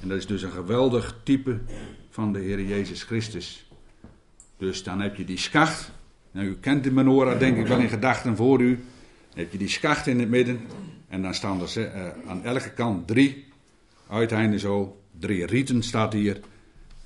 En 0.00 0.08
dat 0.08 0.18
is 0.18 0.26
dus 0.26 0.42
een 0.42 0.50
geweldig 0.50 1.16
type 1.22 1.58
van 2.10 2.32
de 2.32 2.38
Heer 2.38 2.62
Jezus 2.62 3.02
Christus. 3.02 3.70
Dus 4.56 4.82
dan 4.82 5.00
heb 5.00 5.16
je 5.16 5.24
die 5.24 5.38
schacht. 5.38 5.90
Nou, 6.30 6.46
u 6.46 6.56
kent 6.60 6.84
de 6.84 6.90
menorah 6.90 7.38
denk 7.38 7.56
ik 7.56 7.66
wel 7.66 7.78
in 7.78 7.88
gedachten 7.88 8.36
voor 8.36 8.60
u. 8.60 8.74
Dan 9.28 9.38
heb 9.38 9.52
je 9.52 9.58
die 9.58 9.68
schacht 9.68 10.06
in 10.06 10.18
het 10.18 10.28
midden. 10.28 10.60
En 11.08 11.22
dan 11.22 11.34
staan 11.34 11.60
er 11.60 11.76
uh, 11.76 12.08
aan 12.26 12.44
elke 12.44 12.70
kant 12.70 13.06
drie 13.06 13.46
uiteinden 14.08 14.60
zo. 14.60 15.00
Drie 15.18 15.46
rieten 15.46 15.82
staat 15.82 16.12
hier. 16.12 16.40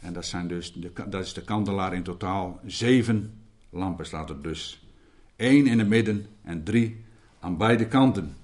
En 0.00 0.12
dat, 0.12 0.26
zijn 0.26 0.48
dus 0.48 0.72
de, 0.72 0.92
dat 1.08 1.24
is 1.24 1.32
de 1.32 1.42
kandelaar 1.42 1.94
in 1.94 2.02
totaal. 2.02 2.60
Zeven 2.66 3.34
lampen 3.70 4.06
staat 4.06 4.30
er 4.30 4.42
dus. 4.42 4.86
Eén 5.36 5.66
in 5.66 5.78
het 5.78 5.88
midden 5.88 6.26
en 6.42 6.64
drie 6.64 6.96
aan 7.40 7.56
beide 7.56 7.86
kanten. 7.86 8.36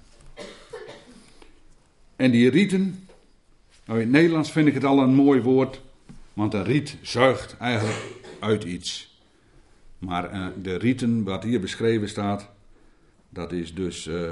En 2.15 2.31
die 2.31 2.49
rieten, 2.49 3.07
nou 3.89 4.01
in 4.01 4.07
het 4.07 4.15
Nederlands 4.15 4.51
vind 4.51 4.67
ik 4.67 4.73
het 4.73 4.83
al 4.83 4.99
een 4.99 5.13
mooi 5.13 5.41
woord, 5.41 5.81
want 6.33 6.53
een 6.53 6.63
riet 6.63 6.97
zuigt 7.01 7.57
eigenlijk 7.57 8.17
uit 8.39 8.63
iets. 8.63 9.19
Maar 9.97 10.33
uh, 10.33 10.47
de 10.61 10.77
rieten, 10.77 11.23
wat 11.23 11.43
hier 11.43 11.59
beschreven 11.59 12.09
staat, 12.09 12.49
dat 13.29 13.51
is 13.51 13.73
dus, 13.73 14.07
uh, 14.07 14.29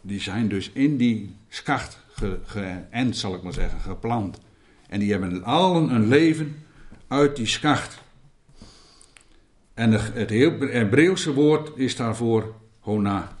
die 0.00 0.20
zijn 0.20 0.48
dus 0.48 0.70
in 0.72 0.96
die 0.96 1.36
schacht 1.48 1.98
geënt, 2.44 3.16
zal 3.16 3.34
ik 3.34 3.42
maar 3.42 3.52
zeggen, 3.52 3.80
geplant. 3.80 4.40
En 4.88 5.00
die 5.00 5.10
hebben 5.10 5.44
allen 5.44 5.94
een 5.94 6.08
leven 6.08 6.64
uit 7.08 7.36
die 7.36 7.46
schacht. 7.46 8.02
En 9.74 9.92
het 9.92 10.30
Hebreeuwse 10.30 11.34
woord 11.34 11.76
is 11.76 11.96
daarvoor 11.96 12.54
hona. 12.80 13.36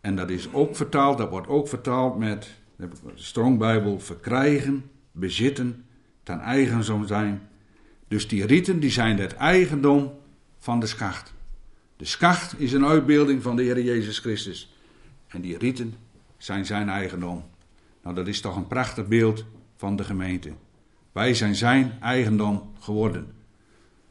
En 0.00 0.16
dat 0.16 0.30
is 0.30 0.52
ook 0.52 0.76
vertaald, 0.76 1.18
dat 1.18 1.30
wordt 1.30 1.48
ook 1.48 1.68
vertaald 1.68 2.18
met 2.18 2.58
de 2.80 2.88
Strongbijbel 3.14 4.00
verkrijgen, 4.00 4.84
bezitten, 5.12 5.84
ten 6.22 6.40
eigendom 6.40 7.06
zijn. 7.06 7.48
Dus 8.08 8.28
die 8.28 8.46
rieten 8.46 8.80
die 8.80 8.90
zijn 8.90 9.18
het 9.18 9.34
eigendom 9.34 10.12
van 10.58 10.80
de 10.80 10.86
schacht. 10.86 11.32
De 11.96 12.04
schacht 12.04 12.60
is 12.60 12.72
een 12.72 12.84
uitbeelding 12.84 13.42
van 13.42 13.56
de 13.56 13.62
Heer 13.62 13.82
Jezus 13.82 14.18
Christus. 14.18 14.74
En 15.28 15.40
die 15.40 15.58
rieten 15.58 15.94
zijn 16.36 16.66
zijn 16.66 16.88
eigendom. 16.88 17.44
Nou, 18.02 18.14
dat 18.14 18.26
is 18.26 18.40
toch 18.40 18.56
een 18.56 18.66
prachtig 18.66 19.06
beeld 19.06 19.44
van 19.76 19.96
de 19.96 20.04
gemeente. 20.04 20.52
Wij 21.12 21.34
zijn 21.34 21.54
zijn 21.54 21.92
eigendom 22.00 22.72
geworden. 22.78 23.32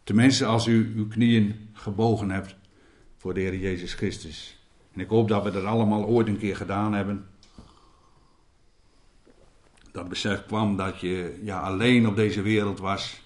Tenminste, 0.04 0.46
als 0.46 0.68
u 0.68 0.94
uw 0.96 1.08
knieën 1.08 1.70
gebogen 1.74 2.30
hebt 2.30 2.56
voor 3.18 3.34
de 3.34 3.40
Heer 3.40 3.56
Jezus 3.56 3.94
Christus. 3.94 4.60
En 4.94 5.00
ik 5.00 5.10
hoop 5.10 5.28
dat 5.28 5.44
we 5.44 5.52
dat 5.52 5.64
allemaal 5.64 6.06
ooit 6.06 6.28
een 6.28 6.38
keer 6.38 6.56
gedaan 6.56 6.94
hebben. 6.94 7.26
Dat 9.92 10.10
besef 10.10 10.46
kwam 10.46 10.78
dat 10.78 11.00
je 11.00 11.40
ja, 11.44 11.60
alleen 11.60 12.08
op 12.08 12.16
deze 12.16 12.42
wereld 12.42 12.80
was. 12.80 13.22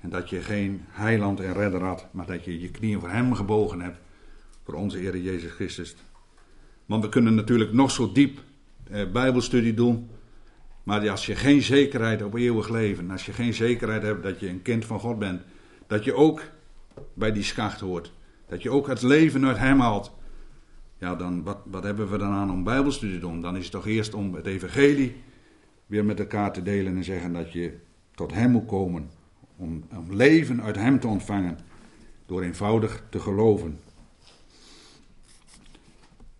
En 0.00 0.10
dat 0.10 0.30
je 0.30 0.40
geen 0.40 0.84
heiland 0.88 1.40
en 1.40 1.52
redder 1.52 1.82
had, 1.82 2.06
maar 2.10 2.26
dat 2.26 2.44
je 2.44 2.60
je 2.60 2.70
knieën 2.70 3.00
voor 3.00 3.10
hem 3.10 3.34
gebogen 3.34 3.80
hebt. 3.80 3.98
Voor 4.64 4.74
onze 4.74 4.98
Heer 4.98 5.16
Jezus 5.16 5.52
Christus. 5.52 5.96
Want 6.86 7.04
we 7.04 7.08
kunnen 7.08 7.34
natuurlijk 7.34 7.72
nog 7.72 7.90
zo 7.90 8.12
diep 8.12 8.40
eh, 8.90 9.10
Bijbelstudie 9.12 9.74
doen. 9.74 10.10
Maar 10.82 11.10
als 11.10 11.26
je 11.26 11.34
geen 11.34 11.62
zekerheid 11.62 12.22
op 12.22 12.34
eeuwig 12.34 12.68
leven, 12.68 13.10
als 13.10 13.26
je 13.26 13.32
geen 13.32 13.54
zekerheid 13.54 14.02
hebt 14.02 14.22
dat 14.22 14.40
je 14.40 14.48
een 14.48 14.62
kind 14.62 14.84
van 14.84 15.00
God 15.00 15.18
bent, 15.18 15.42
dat 15.86 16.04
je 16.04 16.14
ook 16.14 16.42
bij 17.14 17.32
die 17.32 17.42
schacht 17.42 17.80
hoort, 17.80 18.12
dat 18.46 18.62
je 18.62 18.70
ook 18.70 18.86
het 18.86 19.02
leven 19.02 19.46
uit 19.46 19.58
Hem 19.58 19.80
haalt, 19.80 20.12
ja, 20.98 21.14
dan 21.14 21.42
wat, 21.42 21.58
wat 21.64 21.82
hebben 21.82 22.10
we 22.10 22.18
dan 22.18 22.32
aan 22.32 22.50
om 22.50 22.64
Bijbelstudie 22.64 23.14
te 23.14 23.20
doen? 23.20 23.40
Dan 23.40 23.56
is 23.56 23.62
het 23.62 23.72
toch 23.72 23.86
eerst 23.86 24.14
om 24.14 24.34
het 24.34 24.46
Evangelie 24.46 25.16
weer 25.88 26.04
met 26.04 26.18
elkaar 26.18 26.52
te 26.52 26.62
delen 26.62 26.96
en 26.96 27.04
zeggen 27.04 27.32
dat 27.32 27.52
je 27.52 27.78
tot 28.14 28.32
Hem 28.32 28.50
moet 28.50 28.66
komen, 28.66 29.10
om, 29.56 29.84
om 29.90 30.14
leven 30.14 30.62
uit 30.62 30.76
Hem 30.76 31.00
te 31.00 31.06
ontvangen, 31.06 31.58
door 32.26 32.42
eenvoudig 32.42 33.02
te 33.10 33.20
geloven. 33.20 33.80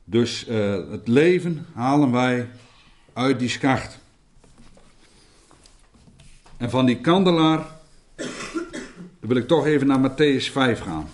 Dus 0.04 0.48
uh, 0.48 0.90
het 0.90 1.08
leven 1.08 1.66
halen 1.72 2.10
wij 2.10 2.48
uit 3.12 3.38
die 3.38 3.48
schacht. 3.48 3.98
En 6.56 6.70
van 6.70 6.86
die 6.86 7.00
kandelaar 7.00 7.66
wil 9.20 9.36
ik 9.36 9.46
toch 9.46 9.66
even 9.66 9.86
naar 9.86 10.10
Matthäus 10.10 10.52
5 10.52 10.80
gaan. 10.80 11.08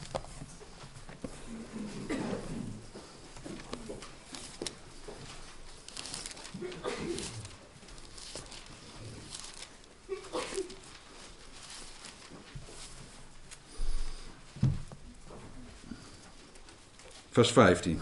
Vers 17.34 17.52
15. 17.52 17.98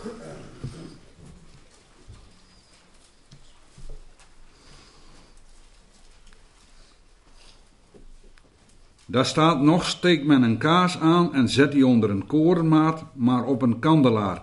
Daar 9.07 9.27
staat 9.27 9.61
nog, 9.61 9.85
steekt 9.85 10.25
men 10.25 10.43
een 10.43 10.59
kaas 10.59 10.99
aan 10.99 11.35
en 11.35 11.49
zet 11.49 11.73
die 11.73 11.87
onder 11.87 12.11
een 12.11 12.27
korenmaat, 12.27 13.05
maar 13.15 13.45
op 13.45 13.63
een 13.63 13.79
kandelaar. 13.79 14.43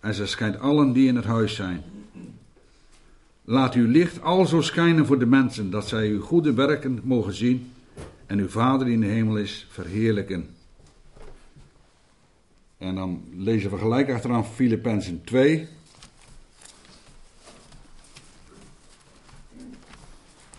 En 0.00 0.14
ze 0.14 0.26
schijnt 0.26 0.60
allen 0.60 0.92
die 0.92 1.08
in 1.08 1.16
het 1.16 1.24
huis 1.24 1.54
zijn. 1.54 1.82
Laat 3.44 3.74
uw 3.74 3.86
licht 3.86 4.22
alzo 4.22 4.60
schijnen 4.60 5.06
voor 5.06 5.18
de 5.18 5.26
mensen, 5.26 5.70
dat 5.70 5.88
zij 5.88 6.08
uw 6.08 6.20
goede 6.20 6.54
werken 6.54 7.00
mogen 7.02 7.34
zien 7.34 7.72
en 8.26 8.38
uw 8.38 8.48
Vader 8.48 8.84
die 8.84 8.94
in 8.94 9.00
de 9.00 9.06
hemel 9.06 9.36
is 9.36 9.66
verheerlijken. 9.70 10.59
En 12.80 12.94
dan 12.94 13.24
lezen 13.36 13.70
we 13.70 13.78
gelijk 13.78 14.10
achteraan 14.10 14.44
Filippenzen 14.44 15.24
2. 15.24 15.68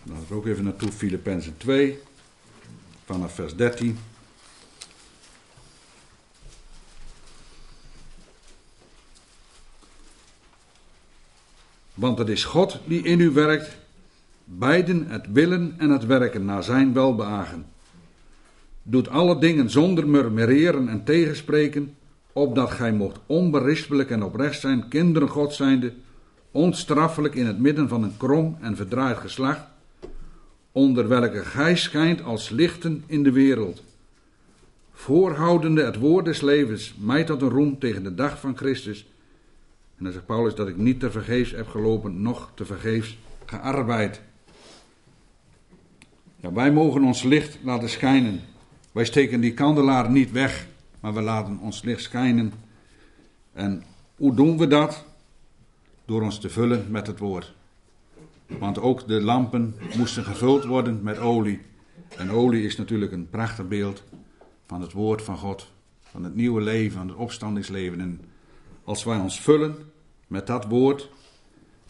Laten 0.02 0.28
we 0.28 0.34
ook 0.34 0.46
even 0.46 0.64
naartoe, 0.64 0.92
Filippenzen 0.92 1.56
2 1.56 1.98
vanaf 3.04 3.34
vers 3.34 3.56
13. 3.56 3.98
Want 11.94 12.18
het 12.18 12.28
is 12.28 12.44
God 12.44 12.80
die 12.84 13.02
in 13.02 13.20
u 13.20 13.30
werkt, 13.30 13.76
beiden 14.44 15.08
het 15.08 15.26
willen 15.32 15.74
en 15.78 15.90
het 15.90 16.06
werken 16.06 16.44
naar 16.44 16.62
zijn 16.62 16.92
welbehagen. 16.92 17.66
Doet 18.82 19.08
alle 19.08 19.38
dingen 19.38 19.70
zonder 19.70 20.08
murmureren 20.08 20.88
en 20.88 21.04
tegenspreken, 21.04 21.96
opdat 22.32 22.70
gij 22.70 22.92
mocht 22.92 23.18
onberispelijk 23.26 24.10
en 24.10 24.22
oprecht 24.22 24.60
zijn, 24.60 24.88
kinderen 24.88 25.28
God 25.28 25.54
zijnde, 25.54 25.92
onstraffelijk 26.50 27.34
in 27.34 27.46
het 27.46 27.58
midden 27.58 27.88
van 27.88 28.02
een 28.02 28.16
krom 28.16 28.56
en 28.60 28.76
verdraaid 28.76 29.16
geslacht, 29.16 29.66
onder 30.72 31.08
welke 31.08 31.44
gij 31.44 31.76
schijnt 31.76 32.22
als 32.22 32.48
lichten 32.48 33.04
in 33.06 33.22
de 33.22 33.32
wereld, 33.32 33.82
voorhoudende 34.92 35.84
het 35.84 35.96
woord 35.96 36.24
des 36.24 36.40
levens, 36.40 36.94
mij 36.98 37.24
tot 37.24 37.42
een 37.42 37.48
roem 37.48 37.78
tegen 37.78 38.02
de 38.02 38.14
dag 38.14 38.40
van 38.40 38.56
Christus. 38.56 39.06
En 39.98 40.04
dan 40.04 40.12
zegt 40.12 40.26
Paulus 40.26 40.54
dat 40.54 40.68
ik 40.68 40.76
niet 40.76 41.00
te 41.00 41.10
vergeefs 41.10 41.50
heb 41.50 41.68
gelopen, 41.68 42.22
noch 42.22 42.50
te 42.54 42.64
vergeefs 42.64 43.18
gearbeid. 43.46 44.20
Ja, 46.36 46.52
wij 46.52 46.72
mogen 46.72 47.04
ons 47.04 47.22
licht 47.22 47.58
laten 47.62 47.88
schijnen. 47.88 48.40
Wij 48.92 49.04
steken 49.04 49.40
die 49.40 49.54
kandelaar 49.54 50.10
niet 50.10 50.32
weg, 50.32 50.66
maar 51.02 51.14
we 51.14 51.20
laten 51.20 51.58
ons 51.58 51.82
licht 51.82 52.02
schijnen. 52.02 52.52
En 53.52 53.82
hoe 54.16 54.34
doen 54.34 54.58
we 54.58 54.66
dat? 54.66 55.04
Door 56.04 56.22
ons 56.22 56.38
te 56.38 56.50
vullen 56.50 56.86
met 56.90 57.06
het 57.06 57.18
woord. 57.18 57.54
Want 58.46 58.78
ook 58.78 59.06
de 59.06 59.20
lampen 59.20 59.74
moesten 59.96 60.24
gevuld 60.24 60.64
worden 60.64 61.02
met 61.02 61.18
olie. 61.18 61.60
En 62.16 62.30
olie 62.30 62.64
is 62.64 62.76
natuurlijk 62.76 63.12
een 63.12 63.30
prachtig 63.30 63.68
beeld 63.68 64.02
van 64.66 64.80
het 64.80 64.92
woord 64.92 65.22
van 65.22 65.36
God. 65.36 65.70
Van 66.02 66.24
het 66.24 66.34
nieuwe 66.34 66.60
leven, 66.60 66.98
van 66.98 67.08
het 67.08 67.16
opstandingsleven. 67.16 68.00
En 68.00 68.20
als 68.84 69.04
wij 69.04 69.18
ons 69.18 69.40
vullen 69.40 69.76
met 70.26 70.46
dat 70.46 70.64
woord, 70.64 71.10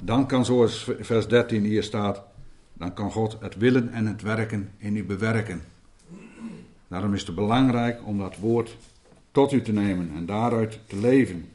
dan 0.03 0.27
kan 0.27 0.45
zoals 0.45 0.91
vers 1.01 1.29
13 1.29 1.65
hier 1.65 1.83
staat, 1.83 2.23
dan 2.73 2.95
kan 2.95 3.11
God 3.11 3.37
het 3.41 3.57
willen 3.57 3.93
en 3.93 4.07
het 4.07 4.23
werken 4.23 4.71
in 4.77 4.97
u 4.97 5.05
bewerken. 5.05 5.63
Daarom 6.89 7.15
is 7.15 7.27
het 7.27 7.35
belangrijk 7.35 8.07
om 8.07 8.19
dat 8.19 8.37
woord 8.37 8.77
tot 9.33 9.53
u 9.53 9.62
te 9.62 9.72
nemen 9.72 10.11
en 10.14 10.26
daaruit 10.26 10.78
te 10.87 10.97
leven. 10.97 11.49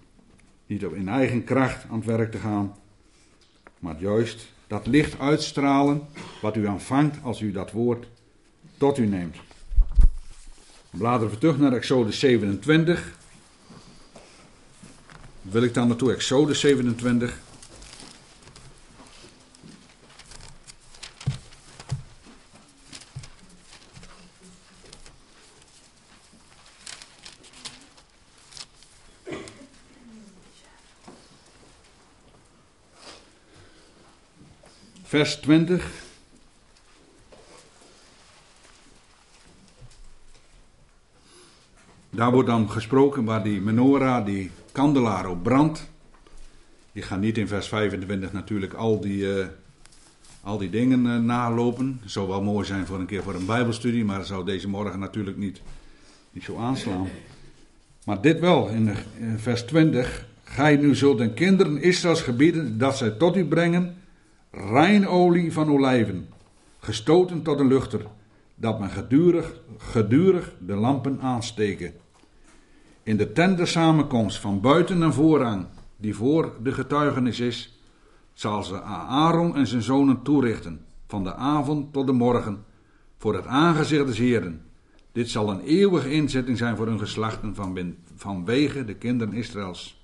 Niet 0.65 0.85
op 0.85 0.93
in 0.93 1.07
eigen 1.07 1.43
kracht 1.43 1.85
aan 1.89 1.97
het 1.97 2.05
werk 2.05 2.31
te 2.31 2.37
gaan, 2.37 2.75
maar 3.79 3.95
juist 3.99 4.47
dat 4.67 4.87
licht 4.87 5.19
uitstralen 5.19 6.01
wat 6.41 6.55
u 6.55 6.67
aanvangt 6.67 7.17
als 7.23 7.41
u 7.41 7.51
dat 7.51 7.71
woord 7.71 8.07
tot 8.77 8.97
u 8.97 9.05
neemt. 9.05 9.37
Bladeren 10.89 11.33
we 11.33 11.39
terug 11.39 11.57
naar 11.57 11.73
Exodus 11.73 12.19
27. 12.19 13.15
Wil 15.41 15.63
ik 15.63 15.73
dan 15.73 15.87
naartoe, 15.87 16.13
Exodus 16.13 16.59
27. 16.59 17.39
Vers 35.17 35.35
20. 35.35 35.91
Daar 42.09 42.31
wordt 42.31 42.47
dan 42.47 42.69
gesproken 42.69 43.23
waar 43.23 43.43
die 43.43 43.61
menorah, 43.61 44.25
die 44.25 44.51
kandelaar 44.71 45.29
op 45.29 45.43
brandt. 45.43 45.89
Je 46.91 47.01
gaat 47.01 47.19
niet 47.19 47.37
in 47.37 47.47
vers 47.47 47.67
25 47.67 48.33
natuurlijk 48.33 48.73
al 48.73 48.99
die, 48.99 49.17
uh, 49.17 49.45
al 50.41 50.57
die 50.57 50.69
dingen 50.69 51.05
uh, 51.05 51.17
nalopen. 51.19 51.99
Het 52.01 52.11
zou 52.11 52.27
wel 52.27 52.41
mooi 52.41 52.65
zijn 52.65 52.85
voor 52.85 52.99
een 52.99 53.05
keer 53.05 53.23
voor 53.23 53.35
een 53.35 53.45
Bijbelstudie, 53.45 54.05
maar 54.05 54.25
zou 54.25 54.45
deze 54.45 54.69
morgen 54.69 54.99
natuurlijk 54.99 55.37
niet, 55.37 55.61
niet 56.31 56.43
zo 56.43 56.57
aanslaan. 56.57 57.07
Maar 58.05 58.21
dit 58.21 58.39
wel, 58.39 58.67
in, 58.67 58.95
vers 59.37 59.61
20. 59.61 60.25
Gij 60.43 60.75
nu 60.75 60.95
zult 60.95 61.17
den 61.17 61.33
kinderen 61.33 61.81
Israëls 61.81 62.21
gebieden 62.21 62.77
dat 62.77 62.97
zij 62.97 63.09
tot 63.09 63.35
u 63.35 63.45
brengen 63.45 63.95
rein 64.51 65.07
olie 65.07 65.53
van 65.53 65.71
olijven, 65.71 66.27
gestoten 66.79 67.41
tot 67.41 67.59
een 67.59 67.67
luchter, 67.67 68.05
dat 68.55 68.79
men 68.79 68.89
gedurig, 68.89 69.59
gedurig 69.77 70.53
de 70.59 70.75
lampen 70.75 71.21
aansteken. 71.21 71.93
In 73.03 73.17
de 73.17 73.31
tent 73.31 73.57
der 73.57 73.67
samenkomst 73.67 74.39
van 74.39 74.61
buiten 74.61 75.03
en 75.03 75.13
vooraan, 75.13 75.69
die 75.97 76.15
voor 76.15 76.53
de 76.63 76.71
getuigenis 76.71 77.39
is, 77.39 77.81
zal 78.33 78.63
ze 78.63 78.81
Aaron 78.81 79.55
en 79.55 79.67
zijn 79.67 79.81
zonen 79.81 80.21
toerichten, 80.21 80.85
van 81.07 81.23
de 81.23 81.35
avond 81.35 81.93
tot 81.93 82.05
de 82.05 82.13
morgen, 82.13 82.65
voor 83.17 83.35
het 83.35 83.45
aangezicht 83.45 84.05
des 84.05 84.17
Heren. 84.17 84.61
Dit 85.11 85.29
zal 85.29 85.49
een 85.49 85.61
eeuwige 85.61 86.11
inzetting 86.11 86.57
zijn 86.57 86.75
voor 86.75 86.87
hun 86.87 86.99
geslachten 86.99 87.55
van, 87.55 87.95
vanwege 88.15 88.85
de 88.85 88.95
kinderen 88.95 89.33
Israëls. 89.33 89.96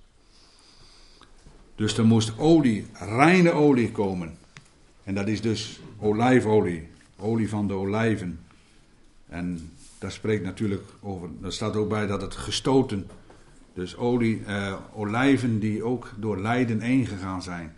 Dus 1.76 1.97
er 1.97 2.05
moest 2.05 2.38
olie, 2.38 2.86
reine 2.93 3.51
olie 3.51 3.91
komen. 3.91 4.38
En 5.03 5.15
dat 5.15 5.28
is 5.28 5.41
dus 5.41 5.80
olijfolie, 5.99 6.88
olie 7.17 7.49
van 7.49 7.67
de 7.67 7.74
olijven. 7.74 8.39
En 9.28 9.71
daar 9.97 10.11
spreekt 10.11 10.43
natuurlijk 10.43 10.84
over, 11.01 11.30
er 11.41 11.53
staat 11.53 11.76
ook 11.76 11.89
bij 11.89 12.07
dat 12.07 12.21
het 12.21 12.36
gestoten, 12.36 13.07
dus 13.74 13.97
olie, 13.97 14.43
eh, 14.45 14.76
olijven 14.93 15.59
die 15.59 15.84
ook 15.84 16.11
door 16.17 16.39
lijden 16.39 16.80
heen 16.80 17.05
gegaan 17.05 17.41
zijn. 17.41 17.74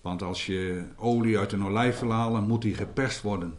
Want 0.00 0.22
als 0.22 0.46
je 0.46 0.82
olie 0.96 1.38
uit 1.38 1.52
een 1.52 1.64
olijf 1.64 1.98
wil 1.98 2.10
halen, 2.10 2.46
moet 2.46 2.62
die 2.62 2.74
geperst 2.74 3.22
worden. 3.22 3.54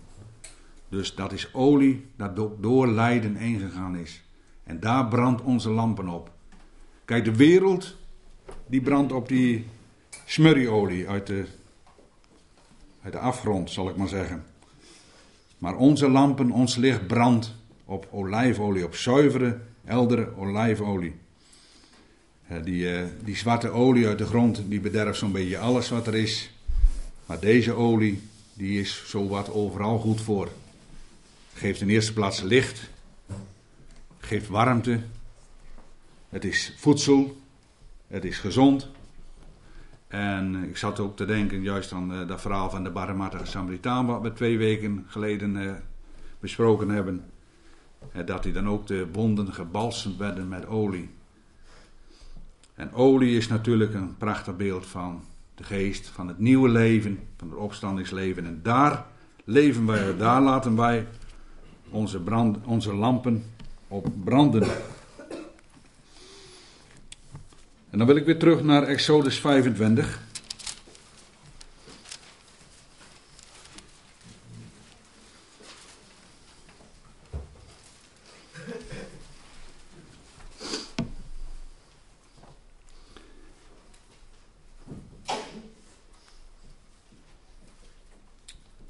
Dus 0.90 1.16
dat 1.16 1.32
is 1.32 1.54
olie 1.54 2.06
dat 2.16 2.36
door 2.62 2.88
lijden 2.88 3.36
heen 3.36 3.60
gegaan 3.60 3.96
is. 3.96 4.24
En 4.64 4.80
daar 4.80 5.08
brandt 5.08 5.42
onze 5.42 5.70
lampen 5.70 6.08
op. 6.08 6.32
Kijk, 7.06 7.26
de 7.26 7.36
wereld 7.36 7.96
die 8.74 8.82
brandt 8.82 9.12
op 9.12 9.28
die 9.28 9.66
smurrieolie 10.26 11.08
uit 11.08 11.28
de, 11.28 11.46
uit 13.02 13.14
de 13.14 13.20
afgrond, 13.20 13.72
zal 13.72 13.90
ik 13.90 13.96
maar 13.96 14.08
zeggen. 14.08 14.44
Maar 15.58 15.76
onze 15.76 16.10
lampen, 16.10 16.52
ons 16.52 16.76
licht 16.76 17.08
brandt 17.08 17.56
op 17.86 18.08
olijfolie, 18.12 18.86
op 18.86 18.96
zuivere, 18.96 19.60
heldere 19.84 20.38
olijfolie. 20.38 21.16
Die, 22.64 22.96
eh, 22.96 23.06
die 23.24 23.36
zwarte 23.36 23.70
olie 23.70 24.08
uit 24.08 24.18
de 24.18 24.26
grond, 24.26 24.62
die 24.66 24.80
bederft 24.80 25.20
zo'n 25.20 25.32
beetje 25.32 25.58
alles 25.58 25.90
wat 25.90 26.08
er 26.08 26.16
is. 26.16 26.52
Maar 27.26 27.40
deze 27.40 27.74
olie, 27.74 28.22
die 28.54 28.80
is 28.80 29.04
zo 29.08 29.28
wat 29.28 29.52
overal 29.52 30.00
goed 30.00 30.22
voor. 30.22 30.50
Geeft 31.54 31.82
in 31.82 31.90
eerste 31.90 32.14
plaats 32.14 32.42
licht, 32.42 32.90
geeft 34.20 34.48
warmte, 34.48 35.00
het 36.30 36.46
is 36.46 36.74
voedsel, 36.78 37.42
het 38.14 38.26
is 38.26 38.38
gezond. 38.38 38.90
En 40.08 40.56
ik 40.70 40.78
zat 40.78 41.00
ook 41.00 41.16
te 41.16 41.26
denken 41.26 41.62
juist 41.62 41.92
aan 41.92 42.14
uh, 42.14 42.28
dat 42.28 42.42
verhaal 42.42 42.70
van 42.70 42.84
de 42.84 42.90
barmhartige 42.90 43.46
Samaritaan 43.46 44.06
wat 44.06 44.22
we 44.22 44.34
twee 44.34 44.58
weken 44.58 45.06
geleden 45.08 45.56
uh, 45.56 45.72
besproken 46.40 46.90
hebben. 46.90 47.24
Uh, 48.16 48.26
dat 48.26 48.44
die 48.44 48.54
dan 48.54 48.70
ook 48.70 48.88
de 48.88 49.08
wonden 49.12 49.54
gebalsemd 49.54 50.18
werden 50.18 50.48
met 50.48 50.68
olie. 50.68 51.10
En 52.76 52.94
olie 52.94 53.38
is 53.38 53.48
natuurlijk 53.48 53.94
een 53.94 54.18
prachtig 54.18 54.58
beeld 54.58 54.86
van 54.86 55.24
de 55.56 55.64
geest, 55.64 56.08
van 56.08 56.28
het 56.28 56.40
nieuwe 56.40 56.70
leven, 56.70 57.20
van 57.38 57.50
het 57.50 57.58
opstandingsleven. 57.58 58.46
En 58.46 58.60
daar 58.64 59.06
leven 59.44 59.86
wij, 59.86 60.18
daar 60.18 60.42
laten 60.42 60.76
wij 60.76 61.08
onze, 61.90 62.20
brand, 62.20 62.58
onze 62.66 62.94
lampen 62.94 63.44
op 63.88 64.08
branden. 64.24 64.68
En 67.94 68.00
dan 68.00 68.08
wil 68.08 68.18
ik 68.18 68.26
weer 68.26 68.40
terug 68.40 68.64
naar 68.64 68.84
Exodus 68.84 69.40
25. 69.40 70.22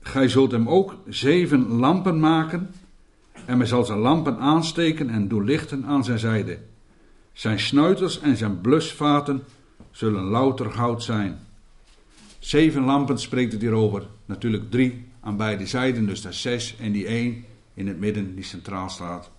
Gij 0.01 0.27
zult 0.27 0.51
hem 0.51 0.69
ook 0.69 0.95
zeven 1.07 1.67
lampen 1.67 2.19
maken, 2.19 2.73
en 3.45 3.57
men 3.57 3.67
zal 3.67 3.85
zijn 3.85 3.99
lampen 3.99 4.39
aansteken 4.39 5.09
en 5.09 5.27
doorlichten 5.27 5.85
aan 5.85 6.03
zijn 6.03 6.19
zijde. 6.19 6.59
Zijn 7.33 7.59
snuiters 7.59 8.19
en 8.19 8.37
zijn 8.37 8.61
blusvaten 8.61 9.43
zullen 9.91 10.23
louter 10.23 10.71
goud 10.71 11.03
zijn. 11.03 11.39
Zeven 12.39 12.83
lampen 12.83 13.19
spreekt 13.19 13.51
het 13.51 13.61
hierover. 13.61 14.07
Natuurlijk 14.25 14.71
drie 14.71 15.05
aan 15.19 15.37
beide 15.37 15.67
zijden, 15.67 16.05
dus 16.05 16.25
is 16.25 16.41
zes. 16.41 16.75
En 16.79 16.91
die 16.91 17.05
één 17.05 17.45
in 17.73 17.87
het 17.87 17.99
midden 17.99 18.35
die 18.35 18.43
centraal 18.43 18.89
staat. 18.89 19.31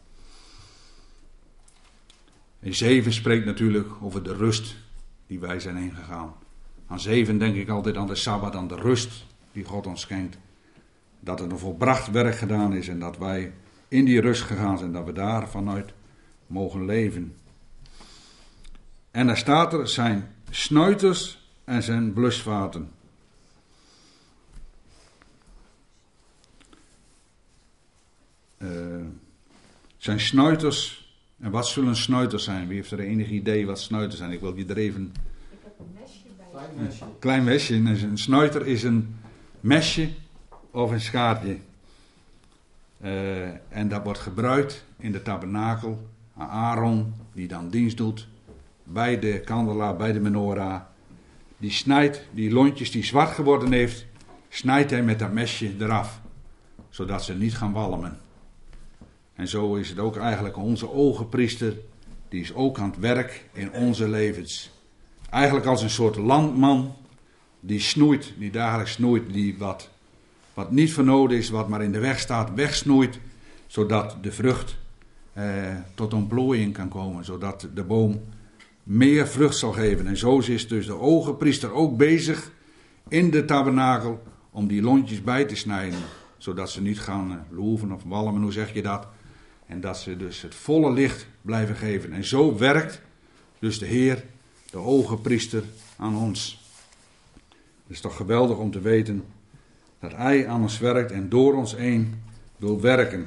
En 2.61 2.75
zeven 2.75 3.13
spreekt 3.13 3.45
natuurlijk 3.45 3.89
over 4.01 4.23
de 4.23 4.35
rust 4.35 4.77
die 5.27 5.41
wij 5.41 5.61
zijn 5.61 5.77
ingegaan. 5.77 6.35
Aan 6.87 7.01
zeven 7.01 7.39
denk 7.39 7.57
ik 7.57 7.69
altijd 7.69 7.97
aan 7.97 8.07
de 8.07 8.15
Sabbat, 8.15 8.55
aan 8.55 8.69
de 8.69 8.75
rust 8.75 9.27
die 9.53 9.65
God 9.65 9.87
ons 9.87 10.01
schenkt. 10.01 10.39
Dat 11.21 11.41
er 11.41 11.51
een 11.51 11.59
volbracht 11.59 12.11
werk 12.11 12.37
gedaan 12.37 12.75
is 12.75 12.89
en 12.89 12.99
dat 12.99 13.19
wij 13.19 13.53
in 13.89 14.05
die 14.05 14.21
rust 14.21 14.43
gegaan 14.43 14.79
zijn, 14.79 14.93
dat 14.93 15.05
we 15.05 15.13
daar 15.13 15.49
vanuit 15.49 15.93
mogen 16.47 16.85
leven. 16.85 17.35
En 19.15 19.27
daar 19.27 19.37
staat 19.37 19.73
er 19.73 19.89
zijn 19.89 20.35
snuiters 20.51 21.49
en 21.65 21.83
zijn 21.83 22.13
blusvaten. 22.13 22.91
Uh, 28.59 28.71
zijn 29.97 30.21
snuiters. 30.21 31.09
En 31.41 31.51
wat 31.51 31.67
zullen 31.67 31.97
snuiters 31.97 32.45
zijn? 32.45 32.67
Wie 32.67 32.77
heeft 32.77 32.91
er 32.91 33.01
enig 33.01 33.29
idee 33.29 33.67
wat 33.67 33.81
snuiters 33.81 34.19
zijn? 34.19 34.33
Ik 34.33 34.41
wil 34.41 34.57
je 34.57 34.67
er 34.67 34.77
even. 34.77 35.13
Ik 35.51 35.59
heb 35.63 35.73
een 35.79 35.97
mesje 36.01 36.29
bij. 36.37 36.47
Klein 36.51 36.85
mesje. 36.85 37.05
Een 37.05 37.19
klein 37.19 37.45
mesje. 37.45 37.75
Een 38.07 38.19
snuiter 38.19 38.67
is 38.67 38.83
een 38.83 39.17
mesje 39.61 40.09
of 40.71 40.91
een 40.91 41.01
schaartje. 41.01 41.59
Uh, 43.03 43.47
en 43.69 43.89
dat 43.89 44.05
wordt 44.05 44.19
gebruikt 44.19 44.85
in 44.97 45.13
de 45.13 45.23
tabernakel. 45.23 46.09
Aaron, 46.37 47.15
die 47.33 47.49
dan 47.49 47.69
dienst 47.69 47.97
doet 47.97 48.33
bij 48.85 49.19
de 49.19 49.41
kandelaar, 49.41 49.97
bij 49.97 50.13
de 50.13 50.21
menorah. 50.21 50.81
Die 51.59 51.71
snijdt 51.71 52.23
die 52.33 52.53
lontjes 52.53 52.91
die 52.91 53.05
zwart 53.05 53.31
geworden 53.31 53.73
heeft, 53.73 54.07
snijdt 54.49 54.91
hij 54.91 55.03
met 55.03 55.19
dat 55.19 55.33
mesje 55.33 55.75
eraf. 55.79 56.21
Zodat 56.89 57.25
ze 57.25 57.35
niet 57.35 57.57
gaan 57.57 57.73
walmen. 57.73 58.19
En 59.35 59.49
zo 59.49 59.75
is 59.75 59.89
het 59.89 59.99
ook 59.99 60.17
eigenlijk 60.17 60.57
onze 60.57 60.91
ogenpriester. 60.91 61.77
Die 62.29 62.41
is 62.41 62.55
ook 62.55 62.79
aan 62.79 62.91
het 62.91 62.99
werk 62.99 63.49
in 63.53 63.73
onze 63.73 64.09
levens. 64.09 64.71
Eigenlijk 65.31 65.67
als 65.67 65.83
een 65.83 65.91
soort 65.91 66.17
landman. 66.17 66.95
Die 67.61 67.81
snoeit, 67.81 68.33
die 68.39 68.51
dagelijks 68.51 68.93
snoeit, 68.93 69.33
die 69.33 69.59
wat, 69.59 69.91
wat 70.55 70.71
niet 70.71 70.93
voor 70.93 71.05
nodig 71.05 71.39
is, 71.39 71.49
wat 71.49 71.69
maar 71.69 71.83
in 71.83 71.93
de 71.93 71.99
weg 71.99 72.19
staat, 72.19 72.55
wegsnoeit. 72.55 73.19
Zodat 73.67 74.17
de 74.21 74.33
vrucht 74.33 74.77
eh, 75.33 75.77
tot 75.95 76.15
ontplooiing 76.15 76.73
kan 76.73 76.89
komen. 76.89 77.25
Zodat 77.25 77.69
de 77.75 77.85
boom 77.85 78.21
meer 78.85 79.29
vrucht 79.29 79.57
zal 79.57 79.73
geven. 79.73 80.07
En 80.07 80.17
zo 80.17 80.39
is 80.39 80.69
dus 80.69 80.87
de 80.87 80.99
ogenpriester 80.99 81.73
ook 81.73 81.97
bezig 81.97 82.51
in 83.09 83.31
de 83.31 83.45
tabernakel 83.45 84.23
om 84.51 84.67
die 84.67 84.83
lontjes 84.83 85.23
bij 85.23 85.45
te 85.45 85.57
snijden. 85.57 85.99
Zodat 86.39 86.71
ze 86.71 86.83
niet 86.83 87.01
gaan 87.01 87.31
eh, 87.31 87.37
loeven 87.51 87.93
of 87.93 88.03
walmen, 88.03 88.43
hoe 88.43 88.53
zeg 88.53 88.75
je 88.75 88.83
dat? 88.83 89.07
En 89.67 89.81
dat 89.81 89.99
ze 89.99 90.17
dus 90.17 90.43
het 90.43 90.55
volle 90.55 90.93
licht 90.93 91.27
blijven 91.43 91.77
geven. 91.77 92.13
En 92.13 92.25
zo 92.25 92.59
werkt 92.59 93.01
dus 93.59 93.79
de 93.79 93.87
Heer, 93.87 94.25
de 94.71 94.79
ogenpriester, 94.79 95.63
aan 95.97 96.17
ons. 96.17 96.63
Het 97.59 97.93
is 97.93 98.01
toch 98.01 98.17
geweldig 98.17 98.57
om 98.57 98.71
te 98.71 98.81
weten 98.81 99.25
dat 99.99 100.13
Hij 100.13 100.49
aan 100.49 100.63
ons 100.63 100.79
werkt 100.79 101.11
en 101.11 101.29
door 101.29 101.55
ons 101.55 101.77
heen 101.77 102.23
wil 102.57 102.81
werken. 102.81 103.27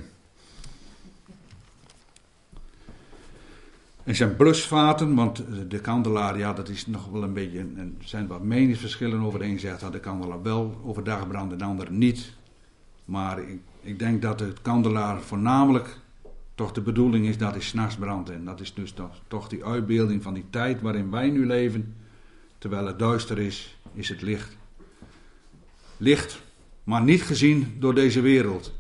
En 4.07 4.15
zijn 4.15 4.35
blusvaten, 4.35 5.15
want 5.15 5.43
de 5.67 5.79
kandelaar, 5.79 6.37
ja, 6.37 6.53
dat 6.53 6.69
is 6.69 6.87
nog 6.87 7.09
wel 7.09 7.23
een 7.23 7.33
beetje. 7.33 7.59
Er 7.59 7.91
zijn 7.99 8.27
wat 8.27 8.43
meningsverschillen 8.43 9.21
over. 9.21 9.39
De 9.39 9.45
een 9.45 9.59
zegt 9.59 9.79
dat 9.79 9.91
de 9.91 9.99
kandelaar 9.99 10.41
wel 10.41 10.81
overdag 10.83 11.27
brandt, 11.27 11.59
de 11.59 11.65
ander 11.65 11.91
niet. 11.91 12.33
Maar 13.05 13.39
ik, 13.39 13.59
ik 13.81 13.99
denk 13.99 14.21
dat 14.21 14.39
het 14.39 14.61
kandelaar 14.61 15.21
voornamelijk 15.21 15.99
toch 16.55 16.71
de 16.71 16.81
bedoeling 16.81 17.25
is 17.25 17.37
dat 17.37 17.51
hij 17.51 17.61
s'nachts 17.61 17.95
brandt. 17.95 18.29
En 18.29 18.45
dat 18.45 18.59
is 18.59 18.73
dus 18.73 18.91
toch, 18.91 19.21
toch 19.27 19.47
die 19.47 19.65
uitbeelding 19.65 20.23
van 20.23 20.33
die 20.33 20.45
tijd 20.49 20.81
waarin 20.81 21.11
wij 21.11 21.29
nu 21.29 21.45
leven. 21.45 21.95
Terwijl 22.57 22.85
het 22.85 22.99
duister 22.99 23.37
is, 23.37 23.77
is 23.93 24.09
het 24.09 24.21
licht. 24.21 24.57
Licht, 25.97 26.41
maar 26.83 27.01
niet 27.01 27.21
gezien 27.21 27.75
door 27.79 27.95
deze 27.95 28.21
wereld. 28.21 28.73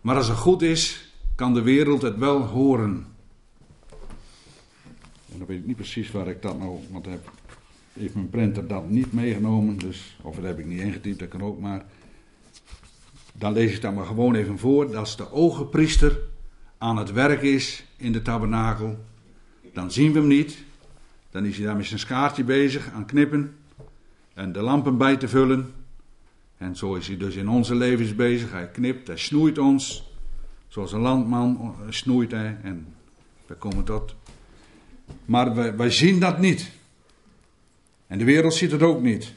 Maar 0.00 0.16
als 0.16 0.28
het 0.28 0.36
goed 0.36 0.62
is, 0.62 1.12
kan 1.34 1.54
de 1.54 1.62
wereld 1.62 2.02
het 2.02 2.18
wel 2.18 2.40
horen. 2.40 3.12
Dan 5.38 5.46
weet 5.46 5.58
ik 5.58 5.66
niet 5.66 5.76
precies 5.76 6.10
waar 6.10 6.28
ik 6.28 6.42
dat 6.42 6.58
nou, 6.58 6.78
want 6.90 7.06
heb, 7.06 7.30
heeft 7.92 8.14
mijn 8.14 8.30
printer 8.30 8.66
dat 8.66 8.88
niet 8.88 9.12
meegenomen, 9.12 9.78
dus, 9.78 10.16
of 10.22 10.34
dat 10.34 10.44
heb 10.44 10.58
ik 10.58 10.66
niet 10.66 10.80
ingetypt, 10.80 11.18
dat 11.18 11.28
kan 11.28 11.42
ook 11.42 11.60
maar. 11.60 11.84
Dan 13.32 13.52
lees 13.52 13.74
ik 13.74 13.82
dat 13.82 13.94
maar 13.94 14.06
gewoon 14.06 14.34
even 14.34 14.58
voor. 14.58 14.86
Dat 14.86 14.96
als 14.96 15.16
de 15.16 15.32
ogenpriester 15.32 16.18
aan 16.78 16.96
het 16.96 17.12
werk 17.12 17.42
is 17.42 17.84
in 17.96 18.12
de 18.12 18.22
tabernakel, 18.22 18.98
dan 19.72 19.90
zien 19.90 20.12
we 20.12 20.18
hem 20.18 20.28
niet. 20.28 20.64
Dan 21.30 21.44
is 21.44 21.56
hij 21.56 21.66
daar 21.66 21.76
met 21.76 21.86
zijn 21.86 22.00
skaartje 22.00 22.44
bezig 22.44 22.90
aan 22.92 23.06
knippen 23.06 23.56
en 24.34 24.52
de 24.52 24.60
lampen 24.60 24.98
bij 24.98 25.16
te 25.16 25.28
vullen. 25.28 25.72
En 26.56 26.76
zo 26.76 26.94
is 26.94 27.06
hij 27.06 27.16
dus 27.16 27.34
in 27.34 27.48
onze 27.48 27.74
levens 27.74 28.14
bezig. 28.14 28.50
Hij 28.50 28.68
knipt, 28.68 29.06
hij 29.06 29.16
snoeit 29.16 29.58
ons. 29.58 30.12
Zoals 30.68 30.92
een 30.92 31.00
landman 31.00 31.74
snoeit 31.88 32.30
hij. 32.30 32.56
En 32.62 32.86
we 33.46 33.54
komen 33.54 33.84
tot. 33.84 34.14
Maar 35.24 35.76
wij, 35.76 35.90
zien 35.90 36.20
dat 36.20 36.38
niet. 36.38 36.70
En 38.06 38.18
de 38.18 38.24
wereld 38.24 38.54
ziet 38.54 38.70
het 38.70 38.82
ook 38.82 39.02
niet. 39.02 39.32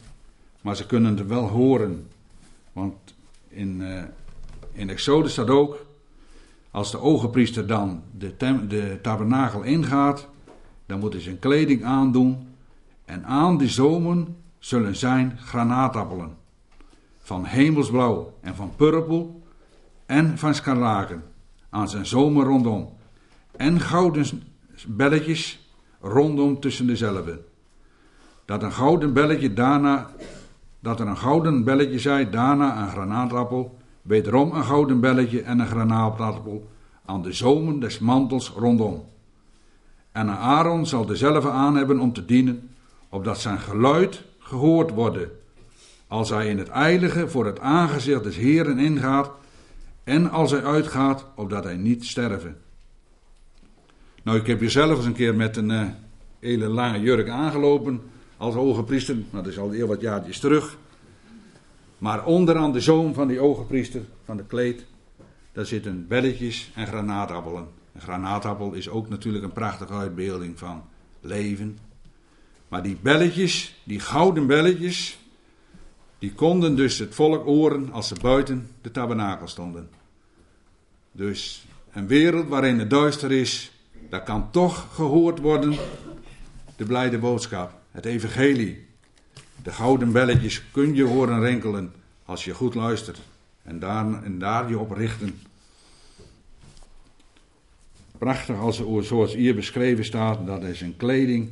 Maar 0.61 0.75
ze 0.75 0.85
kunnen 0.85 1.17
het 1.17 1.27
wel 1.27 1.47
horen. 1.47 2.07
Want 2.73 2.95
in, 3.47 3.81
uh, 3.81 4.03
in 4.71 4.89
Exodus 4.89 5.31
staat 5.31 5.49
ook. 5.49 5.85
Als 6.71 6.91
de 6.91 6.99
ogenpriester 6.99 7.67
dan 7.67 8.03
de, 8.17 8.35
de 8.67 8.99
tabernakel 9.01 9.61
ingaat. 9.63 10.27
Dan 10.85 10.99
moet 10.99 11.13
hij 11.13 11.21
zijn 11.21 11.39
kleding 11.39 11.83
aandoen. 11.83 12.47
En 13.05 13.25
aan 13.25 13.57
die 13.57 13.69
zomen 13.69 14.35
zullen 14.59 14.95
zijn 14.95 15.37
granaatappelen 15.39 16.35
van 17.19 17.45
hemelsblauw 17.45 18.33
en 18.41 18.55
van 18.55 18.71
purpel 18.75 19.41
en 20.05 20.37
van 20.37 20.55
scharlaken 20.55 21.23
aan 21.69 21.89
zijn 21.89 22.05
zomer 22.05 22.45
rondom. 22.45 22.89
En 23.57 23.79
gouden 23.79 24.43
belletjes 24.85 25.71
rondom 26.01 26.59
tussen 26.59 26.87
dezelfde. 26.87 27.39
Dat 28.45 28.63
een 28.63 28.71
gouden 28.71 29.13
belletje 29.13 29.53
daarna, 29.53 30.09
dat 30.79 30.99
er 30.99 31.07
een 31.07 31.17
gouden 31.17 31.63
belletje 31.63 31.99
zij, 31.99 32.29
daarna 32.29 32.81
een 32.81 32.89
granaatappel, 32.89 33.77
wederom 34.01 34.51
een 34.51 34.63
gouden 34.63 34.99
belletje 34.99 35.41
en 35.41 35.59
een 35.59 35.67
granaatappel 35.67 36.69
aan 37.05 37.21
de 37.21 37.31
zomen 37.31 37.79
des 37.79 37.99
mantels 37.99 38.49
rondom. 38.49 39.05
En 40.11 40.29
Aaron 40.29 40.85
zal 40.85 41.05
dezelfde 41.05 41.49
aan 41.49 41.75
hebben 41.75 41.99
om 41.99 42.13
te 42.13 42.25
dienen, 42.25 42.69
opdat 43.09 43.39
zijn 43.39 43.59
geluid 43.59 44.23
gehoord 44.39 44.91
worden 44.91 45.31
als 46.07 46.29
hij 46.29 46.47
in 46.47 46.57
het 46.57 46.67
eilige 46.67 47.29
voor 47.29 47.45
het 47.45 47.59
aangezicht 47.59 48.23
des 48.23 48.35
Heeren 48.35 48.79
ingaat 48.79 49.31
en 50.03 50.31
als 50.31 50.51
hij 50.51 50.63
uitgaat, 50.63 51.25
opdat 51.35 51.63
hij 51.63 51.75
niet 51.75 52.05
sterven. 52.05 52.57
Nou, 54.27 54.39
ik 54.39 54.47
heb 54.47 54.59
hier 54.59 54.69
zelf 54.69 54.97
eens 54.97 55.05
een 55.05 55.13
keer 55.13 55.35
met 55.35 55.57
een 55.57 55.69
uh, 55.69 55.87
hele 56.39 56.67
lange 56.67 56.99
jurk 56.99 57.29
aangelopen 57.29 58.01
als 58.37 58.53
hoge 58.53 58.83
priester, 58.83 59.15
maar 59.29 59.43
dat 59.43 59.51
is 59.51 59.59
al 59.59 59.69
heel 59.69 59.87
wat 59.87 60.01
jaartjes 60.01 60.39
terug. 60.39 60.77
Maar 61.97 62.25
onderaan 62.25 62.71
de 62.71 62.79
zoom 62.79 63.13
van 63.13 63.27
die 63.27 63.39
ogenpriester, 63.39 64.01
van 64.25 64.37
de 64.37 64.43
kleed, 64.43 64.85
daar 65.51 65.65
zitten 65.65 66.07
belletjes 66.07 66.71
en 66.75 66.87
granaatappelen. 66.87 67.67
Een 67.93 68.01
granaatappel 68.01 68.73
is 68.73 68.89
ook 68.89 69.09
natuurlijk 69.09 69.43
een 69.43 69.51
prachtige 69.51 69.93
uitbeelding 69.93 70.59
van 70.59 70.83
leven. 71.21 71.77
Maar 72.67 72.83
die 72.83 72.97
belletjes, 73.01 73.81
die 73.83 73.99
gouden 73.99 74.47
belletjes, 74.47 75.19
die 76.19 76.33
konden 76.33 76.75
dus 76.75 76.99
het 76.99 77.15
volk 77.15 77.43
horen 77.43 77.91
als 77.91 78.07
ze 78.07 78.15
buiten 78.21 78.69
de 78.81 78.91
tabernakel 78.91 79.47
stonden. 79.47 79.89
Dus 81.11 81.65
een 81.91 82.07
wereld 82.07 82.47
waarin 82.47 82.79
het 82.79 82.89
duister 82.89 83.31
is, 83.31 83.71
daar 84.09 84.23
kan 84.23 84.51
toch 84.51 84.87
gehoord 84.93 85.39
worden 85.39 85.75
de 86.75 86.85
blijde 86.85 87.17
boodschap, 87.17 87.79
het 87.91 88.05
evangelie. 88.05 88.85
De 89.63 89.71
gouden 89.71 90.11
belletjes 90.11 90.71
kun 90.71 90.95
je 90.95 91.03
horen 91.03 91.39
rinkelen 91.39 91.93
als 92.25 92.45
je 92.45 92.53
goed 92.53 92.75
luistert 92.75 93.21
en 93.63 93.79
daar, 93.79 94.23
en 94.23 94.39
daar 94.39 94.69
je 94.69 94.79
op 94.79 94.91
richten. 94.91 95.39
Prachtig 98.17 98.59
als, 98.59 98.83
zoals 98.99 99.33
hier 99.33 99.55
beschreven 99.55 100.05
staat, 100.05 100.45
dat 100.45 100.63
is 100.63 100.81
een 100.81 100.97
kleding 100.97 101.49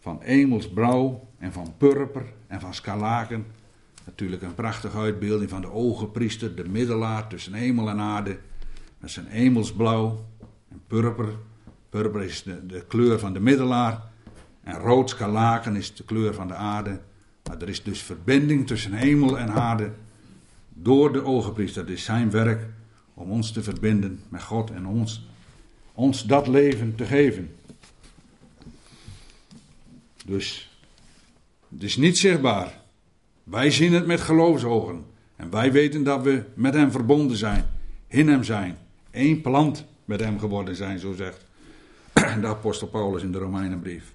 van 0.00 0.22
emelsbrouw 0.22 1.28
en 1.38 1.52
van 1.52 1.74
purper 1.78 2.24
en 2.46 2.60
van 2.60 2.74
scalaken 2.74 3.46
Natuurlijk 4.08 4.42
een 4.42 4.54
prachtige 4.54 4.98
uitbeelding 4.98 5.50
van 5.50 5.60
de 5.60 5.70
ogenpriester, 5.70 6.54
de 6.54 6.68
middelaar 6.68 7.28
tussen 7.28 7.52
hemel 7.52 7.88
en 7.88 7.98
aarde. 8.00 8.38
Met 8.98 9.10
zijn 9.10 9.26
hemelsblauw 9.26 10.24
en 10.70 10.82
purper. 10.86 11.28
Purper 11.90 12.22
is 12.22 12.42
de, 12.42 12.84
kleur 12.88 13.18
van 13.18 13.32
de 13.32 13.40
middelaar. 13.40 14.02
En 14.62 14.74
rood 14.74 15.10
skalaken 15.10 15.76
is 15.76 15.94
de 15.94 16.04
kleur 16.04 16.34
van 16.34 16.48
de 16.48 16.54
aarde. 16.54 17.00
Maar 17.44 17.62
er 17.62 17.68
is 17.68 17.82
dus 17.82 18.02
verbinding 18.02 18.66
tussen 18.66 18.92
hemel 18.92 19.38
en 19.38 19.50
aarde 19.50 19.92
door 20.68 21.12
de 21.12 21.24
ogenpriester. 21.24 21.82
Het 21.82 21.90
is 21.90 22.04
zijn 22.04 22.30
werk 22.30 22.66
om 23.14 23.30
ons 23.30 23.52
te 23.52 23.62
verbinden 23.62 24.20
met 24.28 24.42
God 24.42 24.70
en 24.70 24.86
ons, 24.86 25.28
ons 25.92 26.24
dat 26.24 26.46
leven 26.46 26.94
te 26.94 27.04
geven. 27.04 27.54
Dus 30.24 30.78
het 31.68 31.82
is 31.82 31.96
niet 31.96 32.18
zichtbaar. 32.18 32.80
Wij 33.44 33.70
zien 33.70 33.92
het 33.92 34.06
met 34.06 34.20
geloofsogen. 34.20 35.04
En 35.36 35.50
wij 35.50 35.72
weten 35.72 36.04
dat 36.04 36.22
we 36.22 36.44
met 36.54 36.74
hem 36.74 36.90
verbonden 36.90 37.36
zijn, 37.36 37.64
in 38.06 38.28
hem 38.28 38.44
zijn, 38.44 38.78
één 39.10 39.40
plant 39.40 39.84
met 40.04 40.20
hem 40.20 40.38
geworden 40.38 40.76
zijn, 40.76 40.98
zo 40.98 41.14
zegt 41.14 41.47
de 42.40 42.46
apostel 42.46 42.88
Paulus 42.88 43.22
in 43.22 43.32
de 43.32 43.38
Romeinenbrief. 43.38 44.14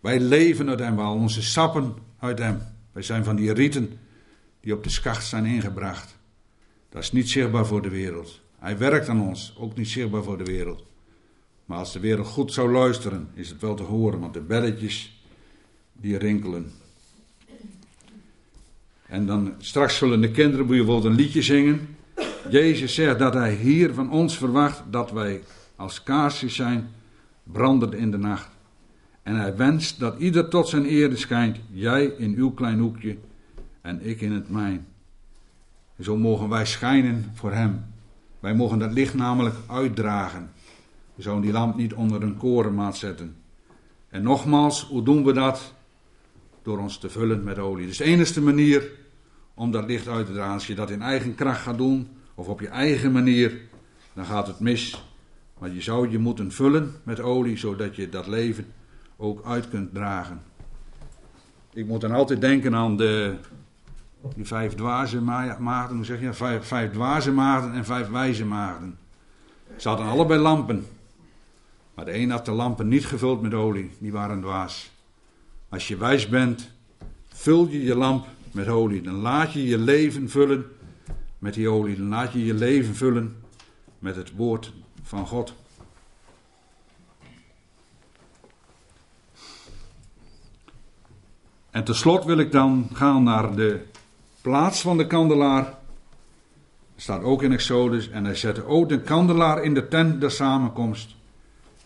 Wij 0.00 0.20
leven 0.20 0.68
uit 0.68 0.78
hem, 0.78 0.96
we 0.96 1.02
halen 1.02 1.20
onze 1.20 1.42
sappen 1.42 1.94
uit 2.18 2.38
hem. 2.38 2.60
Wij 2.92 3.02
zijn 3.02 3.24
van 3.24 3.36
die 3.36 3.52
rieten 3.52 3.98
die 4.60 4.72
op 4.72 4.84
de 4.84 4.90
schacht 4.90 5.26
zijn 5.26 5.46
ingebracht. 5.46 6.16
Dat 6.88 7.02
is 7.02 7.12
niet 7.12 7.28
zichtbaar 7.28 7.66
voor 7.66 7.82
de 7.82 7.88
wereld. 7.88 8.40
Hij 8.58 8.78
werkt 8.78 9.08
aan 9.08 9.20
ons, 9.20 9.54
ook 9.58 9.76
niet 9.76 9.88
zichtbaar 9.88 10.22
voor 10.22 10.38
de 10.38 10.44
wereld. 10.44 10.84
Maar 11.64 11.78
als 11.78 11.92
de 11.92 12.00
wereld 12.00 12.26
goed 12.26 12.52
zou 12.52 12.72
luisteren, 12.72 13.28
is 13.34 13.48
het 13.48 13.60
wel 13.60 13.74
te 13.74 13.82
horen, 13.82 14.20
want 14.20 14.34
de 14.34 14.40
belletjes 14.40 15.22
die 15.92 16.18
rinkelen. 16.18 16.72
En 19.06 19.26
dan 19.26 19.54
straks 19.58 19.96
zullen 19.96 20.20
de 20.20 20.30
kinderen 20.30 20.66
bijvoorbeeld 20.66 21.04
een 21.04 21.14
liedje 21.14 21.42
zingen. 21.42 21.96
Jezus 22.50 22.94
zegt 22.94 23.18
dat 23.18 23.34
hij 23.34 23.54
hier 23.54 23.94
van 23.94 24.10
ons 24.10 24.36
verwacht 24.36 24.82
dat 24.90 25.10
wij 25.10 25.42
als 25.76 26.02
kaarsjes 26.02 26.54
zijn, 26.54 26.90
brandend 27.52 27.94
in 27.94 28.10
de 28.10 28.18
nacht. 28.18 28.48
En 29.22 29.36
hij 29.36 29.56
wenst 29.56 29.98
dat 29.98 30.18
ieder 30.18 30.48
tot 30.48 30.68
zijn 30.68 30.84
ere 30.84 31.16
schijnt, 31.16 31.58
jij 31.72 32.04
in 32.04 32.34
uw 32.34 32.50
klein 32.50 32.78
hoekje 32.78 33.16
en 33.80 34.06
ik 34.06 34.20
in 34.20 34.32
het 34.32 34.50
mijn. 34.50 34.86
Zo 36.00 36.16
mogen 36.16 36.48
wij 36.48 36.66
schijnen 36.66 37.30
voor 37.34 37.52
hem. 37.52 37.84
Wij 38.40 38.54
mogen 38.54 38.78
dat 38.78 38.92
licht 38.92 39.14
namelijk 39.14 39.54
uitdragen. 39.66 40.50
We 41.14 41.22
zouden 41.22 41.44
die 41.44 41.52
lamp 41.52 41.76
niet 41.76 41.94
onder 41.94 42.22
een 42.22 42.36
korenmaat 42.36 42.96
zetten. 42.96 43.36
En 44.08 44.22
nogmaals, 44.22 44.84
hoe 44.84 45.02
doen 45.02 45.24
we 45.24 45.32
dat? 45.32 45.76
door 46.68 46.78
ons 46.78 46.98
te 46.98 47.10
vullen 47.10 47.44
met 47.44 47.58
olie. 47.58 47.86
Dus 47.86 47.96
de 47.96 48.04
enige 48.04 48.40
manier 48.40 48.90
om 49.54 49.70
dat 49.70 49.86
licht 49.86 50.08
uit 50.08 50.26
te 50.26 50.32
dragen, 50.32 50.52
als 50.52 50.66
je 50.66 50.74
dat 50.74 50.90
in 50.90 51.02
eigen 51.02 51.34
kracht 51.34 51.60
gaat 51.60 51.78
doen, 51.78 52.08
of 52.34 52.48
op 52.48 52.60
je 52.60 52.68
eigen 52.68 53.12
manier, 53.12 53.60
dan 54.12 54.24
gaat 54.24 54.46
het 54.46 54.60
mis. 54.60 55.07
Maar 55.58 55.70
je 55.70 55.80
zou 55.80 56.10
je 56.10 56.18
moeten 56.18 56.52
vullen 56.52 56.94
met 57.02 57.20
olie, 57.20 57.56
zodat 57.56 57.96
je 57.96 58.08
dat 58.08 58.26
leven 58.26 58.66
ook 59.16 59.44
uit 59.44 59.68
kunt 59.68 59.94
dragen. 59.94 60.40
Ik 61.72 61.86
moet 61.86 62.00
dan 62.00 62.12
altijd 62.12 62.40
denken 62.40 62.74
aan 62.74 62.96
de 62.96 63.34
vijf 64.42 64.74
dwaze 64.74 65.20
maagden, 65.58 65.96
hoe 65.96 66.04
zeg 66.04 66.20
je, 66.20 66.32
vijf, 66.32 66.64
vijf 66.66 66.92
dwaze 66.92 67.30
en 67.72 67.84
vijf 67.84 68.08
wijze 68.08 68.44
maagden. 68.44 68.98
Ze 69.76 69.88
hadden 69.88 70.06
allebei 70.06 70.40
lampen. 70.40 70.86
Maar 71.94 72.04
de 72.04 72.14
een 72.14 72.30
had 72.30 72.44
de 72.44 72.52
lampen 72.52 72.88
niet 72.88 73.06
gevuld 73.06 73.42
met 73.42 73.54
olie, 73.54 73.90
die 73.98 74.12
waren 74.12 74.40
dwaas. 74.40 74.90
Als 75.68 75.88
je 75.88 75.96
wijs 75.96 76.28
bent, 76.28 76.70
vul 77.28 77.68
je 77.68 77.82
je 77.82 77.94
lamp 77.94 78.26
met 78.52 78.68
olie. 78.68 79.02
Dan 79.02 79.14
laat 79.14 79.52
je 79.52 79.66
je 79.66 79.78
leven 79.78 80.30
vullen 80.30 80.64
met 81.38 81.54
die 81.54 81.68
olie. 81.68 81.96
Dan 81.96 82.08
laat 82.08 82.32
je 82.32 82.44
je 82.44 82.54
leven 82.54 82.94
vullen 82.94 83.36
met 83.98 84.16
het 84.16 84.32
woord 84.36 84.72
van 85.08 85.26
God. 85.26 85.54
En 91.70 91.84
tenslotte 91.84 92.26
wil 92.26 92.38
ik 92.38 92.52
dan 92.52 92.88
gaan 92.92 93.22
naar 93.22 93.54
de 93.56 93.86
plaats 94.40 94.80
van 94.80 94.96
de 94.96 95.06
kandelaar. 95.06 95.74
Staat 96.96 97.22
ook 97.22 97.42
in 97.42 97.52
Exodus. 97.52 98.08
En 98.10 98.24
hij 98.24 98.34
zette 98.34 98.66
ook 98.66 98.88
de 98.88 99.00
kandelaar 99.00 99.62
in 99.62 99.74
de 99.74 99.88
tent 99.88 100.20
der 100.20 100.30
samenkomst. 100.30 101.14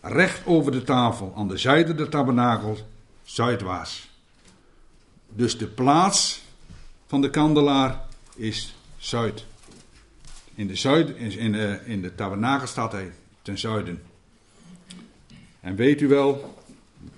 Recht 0.00 0.46
over 0.46 0.72
de 0.72 0.82
tafel, 0.82 1.32
aan 1.36 1.48
de 1.48 1.56
zijde 1.56 1.94
der 1.94 2.08
tabernakel, 2.08 2.78
zuidwaarts. 3.22 4.08
Dus 5.28 5.58
de 5.58 5.66
plaats 5.66 6.42
van 7.06 7.20
de 7.20 7.30
kandelaar 7.30 8.00
is 8.34 8.74
zuid. 8.98 9.44
In 10.54 10.66
de, 10.66 10.74
zuid, 10.74 11.16
in 11.16 11.52
de, 11.52 11.80
in 11.84 12.02
de 12.02 12.12
hij 12.90 13.12
ten 13.42 13.58
zuiden. 13.58 14.02
En 15.60 15.76
weet 15.76 16.00
u 16.00 16.08
wel, 16.08 16.54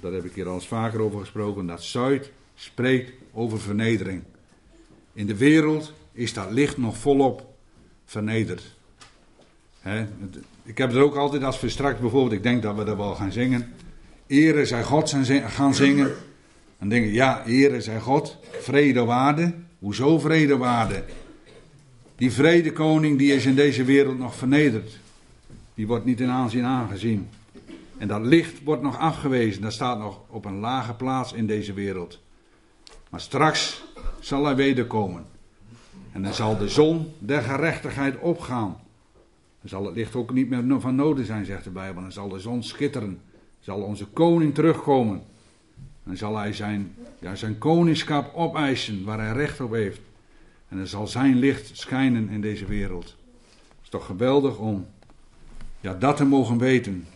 daar 0.01 0.13
heb 0.13 0.25
ik 0.25 0.35
hier 0.35 0.49
al 0.49 0.55
eens 0.55 0.67
vaker 0.67 1.01
over 1.01 1.21
gesproken, 1.21 1.67
dat 1.67 1.83
zuid 1.83 2.31
spreekt 2.55 3.13
over 3.33 3.61
vernedering. 3.61 4.23
In 5.13 5.27
de 5.27 5.37
wereld 5.37 5.93
is 6.13 6.33
dat 6.33 6.51
licht 6.51 6.77
nog 6.77 6.97
volop 6.97 7.55
vernederd. 8.05 8.63
ik 10.63 10.79
heb 10.79 10.89
het 10.89 10.99
ook 10.99 11.17
altijd 11.17 11.43
als 11.43 11.61
we 11.61 11.69
straks 11.69 12.01
bijvoorbeeld, 12.01 12.33
ik 12.33 12.43
denk 12.43 12.63
dat 12.63 12.77
we 12.77 12.85
dat 12.85 12.97
wel 12.97 13.15
gaan 13.15 13.33
zingen. 13.33 13.73
Ere 14.27 14.67
zij 14.67 14.83
God 14.83 15.15
gaan 15.47 15.75
zingen. 15.75 16.13
Dan 16.79 16.89
denk 16.89 17.07
ik, 17.07 17.13
ja, 17.13 17.45
ere 17.47 17.81
zij 17.81 18.01
God, 18.01 18.39
vrede 18.51 19.05
waarde. 19.05 19.55
Hoezo 19.79 20.19
vrede 20.19 20.57
waarde? 20.57 21.05
Die 22.17 22.33
vredekoning 22.33 23.19
die 23.19 23.33
is 23.33 23.47
in 23.47 23.55
deze 23.55 23.85
wereld 23.85 24.19
nog 24.19 24.35
vernederd. 24.35 24.99
Die 25.75 25.87
wordt 25.87 26.05
niet 26.05 26.21
in 26.21 26.31
aanzien 26.31 26.65
aangezien. 26.65 27.29
En 27.99 28.09
dat 28.09 28.23
licht 28.23 28.63
wordt 28.63 28.83
nog 28.83 28.99
afgewezen. 28.99 29.63
Dat 29.63 29.73
staat 29.73 29.99
nog 29.99 30.21
op 30.29 30.45
een 30.45 30.59
lage 30.59 30.95
plaats 30.95 31.33
in 31.33 31.47
deze 31.47 31.73
wereld. 31.73 32.21
Maar 33.11 33.21
straks 33.21 33.85
zal 34.21 34.45
hij 34.45 34.57
wederkomen. 34.57 35.25
En 36.13 36.23
dan 36.23 36.35
zal 36.35 36.59
de 36.59 36.69
zon 36.69 37.13
der 37.19 37.43
gerechtigheid 37.43 38.19
opgaan. 38.19 38.77
Dan 39.61 39.69
zal 39.69 39.85
het 39.85 39.95
licht 39.95 40.15
ook 40.15 40.33
niet 40.33 40.49
meer 40.49 40.81
van 40.81 40.95
nodig 40.95 41.27
zijn, 41.27 41.45
zegt 41.45 41.65
de 41.65 41.71
Bijbel. 41.71 42.03
Dan 42.03 42.13
zal 42.13 42.29
de 42.29 42.39
zon 42.39 42.63
schitteren. 42.63 43.21
Zal 43.61 43.81
onze 43.81 44.07
koning 44.07 44.55
terugkomen. 44.55 45.23
Dan 46.05 46.17
zal 46.17 46.37
hij 46.37 46.53
zijn, 46.53 46.95
ja, 47.21 47.35
zijn 47.35 47.59
koningschap 47.59 48.35
opeisen 48.35 49.05
waar 49.05 49.19
hij 49.19 49.33
recht 49.33 49.61
op 49.61 49.73
heeft. 49.73 50.01
En 50.75 50.81
dan 50.81 50.89
zal 50.89 51.07
zijn 51.07 51.39
licht 51.39 51.71
schijnen 51.73 52.29
in 52.29 52.41
deze 52.41 52.65
wereld. 52.65 53.05
Het 53.05 53.83
is 53.83 53.89
toch 53.89 54.07
geweldig 54.07 54.59
om 54.59 54.87
ja, 55.81 55.95
dat 55.95 56.17
te 56.17 56.25
mogen 56.25 56.59
weten. 56.59 57.07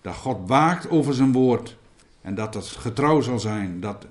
Dat 0.00 0.14
God 0.14 0.48
waakt 0.48 0.90
over 0.90 1.14
zijn 1.14 1.32
woord. 1.32 1.76
En 2.20 2.34
dat 2.34 2.54
het 2.54 2.66
getrouw 2.66 3.20
zal 3.20 3.38
zijn. 3.38 3.80
Dat, 3.80 4.06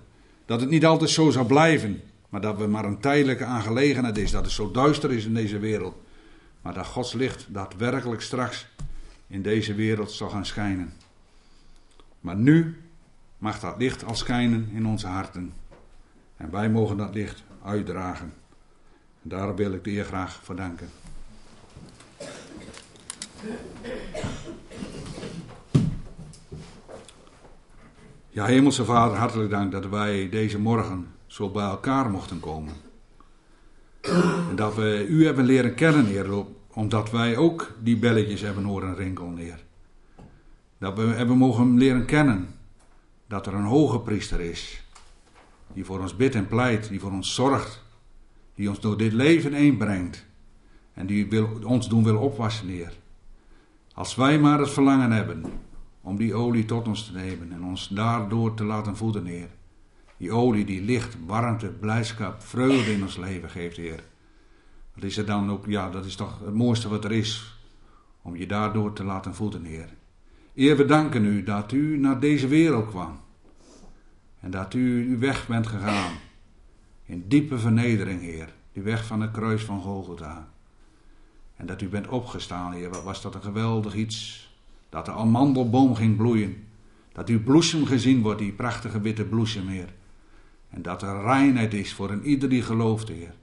dat 0.46 0.62
het 0.62 0.70
niet 0.70 0.86
altijd 0.86 1.10
zo 1.10 1.30
zal 1.30 1.46
blijven. 1.46 2.02
Maar 2.30 2.42
dat 2.42 2.58
we 2.58 2.68
maar 2.68 2.86
een 2.86 3.00
tijdelijke 3.00 3.46
aangelegenheid 3.46 4.18
is. 4.18 4.32
Dat 4.32 4.44
het 4.44 4.52
zo 4.52 4.72
duister 4.72 5.12
is 5.12 5.26
in 5.26 5.34
deze 5.34 5.60
wereld. 5.60 5.96
Maar 6.62 6.74
dat 6.74 6.86
Gods 6.86 7.14
licht 7.14 7.46
daadwerkelijk 7.50 8.22
straks 8.22 8.68
in 9.28 9.42
deze 9.42 9.74
wereld 9.74 10.12
zal 10.12 10.30
gaan 10.30 10.46
schijnen. 10.46 10.94
Maar 12.20 12.36
nu 12.36 12.82
mag 13.38 13.60
dat 13.60 13.76
licht 13.78 14.04
al 14.04 14.16
schijnen 14.16 14.70
in 14.74 14.86
onze 14.86 15.08
harten. 15.08 15.54
En 16.38 16.52
wij 16.52 16.70
mogen 16.70 16.98
dat 16.98 17.14
licht 17.14 17.44
uitdragen. 17.64 18.34
En 19.26 19.32
daarom 19.32 19.56
wil 19.56 19.72
ik 19.72 19.84
de 19.84 19.92
eer 19.92 20.06
graag 20.06 20.40
voor 20.44 20.56
danken. 20.56 20.90
Ja, 28.30 28.46
Hemelse 28.46 28.86
Vader, 28.86 29.18
hartelijk 29.18 29.50
dank 29.50 29.72
dat 29.72 29.86
wij 29.86 30.30
deze 30.30 30.60
morgen 30.60 31.08
zo 31.26 31.50
bij 31.50 31.66
elkaar 31.66 32.10
mochten 32.10 32.40
komen. 32.40 32.74
En 34.50 34.56
dat 34.56 34.76
we 34.76 35.06
u 35.10 35.26
hebben 35.26 35.46
leren 35.46 35.76
kennen, 35.76 36.06
Heer, 36.06 36.46
omdat 36.74 37.12
wij 37.12 37.38
ook 37.38 37.72
die 37.80 37.98
belletjes 37.98 38.42
hebben 38.42 38.64
horen 38.64 38.96
rinkelen, 38.96 39.38
Heer. 39.38 39.64
Dat 40.78 40.98
we 40.98 41.02
hebben 41.02 41.38
mogen 41.38 41.78
leren 41.78 42.06
kennen 42.06 42.48
dat 43.28 43.48
er 43.48 43.54
een 43.54 43.64
hoge 43.64 44.00
priester 44.00 44.40
is, 44.42 44.84
die 45.74 45.86
voor 45.86 46.00
ons 46.00 46.16
bidt 46.16 46.36
en 46.36 46.48
pleit, 46.48 46.90
die 46.90 47.00
voor 47.00 47.12
ons 47.12 47.34
zorgt, 47.34 47.85
die 48.56 48.70
ons 48.70 48.80
door 48.80 48.98
dit 48.98 49.14
leven 49.14 49.54
heen 49.54 49.78
brengt 49.78 50.26
en 50.94 51.06
die 51.06 51.26
wil, 51.30 51.50
ons 51.64 51.90
doen 51.90 52.04
wil 52.04 52.18
opwassen, 52.18 52.68
Heer. 52.68 52.94
Als 53.94 54.16
wij 54.16 54.40
maar 54.40 54.60
het 54.60 54.70
verlangen 54.70 55.12
hebben 55.12 55.46
om 56.02 56.18
die 56.18 56.34
olie 56.34 56.66
tot 56.66 56.88
ons 56.88 57.06
te 57.06 57.14
nemen 57.14 57.52
en 57.52 57.64
ons 57.64 57.88
daardoor 57.88 58.54
te 58.54 58.64
laten 58.64 58.98
voeden, 58.98 59.26
Heer. 59.26 59.50
Die 60.18 60.32
olie 60.32 60.66
die 60.66 60.82
licht, 60.82 61.18
warmte, 61.26 61.68
blijdschap, 61.68 62.42
vreugde 62.42 62.94
in 62.94 63.02
ons 63.02 63.18
leven 63.18 63.50
geeft, 63.50 63.78
Heer. 63.78 64.04
Wat 64.94 65.04
is 65.04 65.18
er 65.18 65.26
dan 65.26 65.52
ook, 65.52 65.66
ja, 65.66 65.90
dat 65.90 66.06
is 66.06 66.16
toch 66.16 66.40
het 66.46 66.54
mooiste 66.54 66.90
wat 66.90 67.04
er 67.04 67.12
is, 67.12 67.60
om 68.22 68.36
je 68.36 68.48
daardoor 68.48 68.94
te 68.94 69.04
laten 69.04 69.36
voeden, 69.36 69.64
Heer. 69.64 69.90
Heer, 70.54 70.78
we 70.78 70.86
danken 70.86 71.26
u 71.26 71.44
dat 71.44 71.72
u 71.72 71.98
naar 71.98 72.20
deze 72.20 72.48
wereld 72.48 72.90
kwam. 72.90 73.20
En 74.40 74.52
dat 74.52 74.74
u 74.74 75.10
uw 75.10 75.20
weg 75.20 75.48
bent 75.48 75.68
gegaan. 75.68 76.12
In 77.06 77.26
diepe 77.28 77.58
vernedering, 77.58 78.22
Heer. 78.22 78.54
Die 78.74 78.84
weg 78.84 79.06
van 79.06 79.22
het 79.22 79.32
kruis 79.32 79.64
van 79.64 79.82
Golgotha. 79.82 80.48
En 81.56 81.66
dat 81.66 81.82
u 81.82 81.88
bent 81.88 82.08
opgestaan, 82.08 82.74
Heer. 82.74 82.90
Wat 82.90 83.04
was 83.04 83.22
dat 83.22 83.36
een 83.36 83.42
geweldig 83.42 83.96
iets. 83.96 84.50
Dat 84.90 85.06
de 85.06 85.12
amandelboom 85.12 85.96
ging 85.96 86.18
bloeien. 86.18 86.64
Dat 87.12 87.30
uw 87.30 87.44
bloesem 87.44 87.86
gezien 87.86 88.22
wordt, 88.22 88.40
die 88.40 88.52
prachtige 88.52 89.02
witte 89.02 89.24
bloesem, 89.24 89.68
Heer. 89.68 89.94
En 90.70 90.82
dat 90.82 91.02
er 91.02 91.22
reinheid 91.22 91.74
is 91.74 91.94
voor 91.94 92.12
een 92.12 92.26
ieder 92.26 92.50
die 92.50 92.62
gelooft, 92.62 93.08
Heer. 93.08 93.34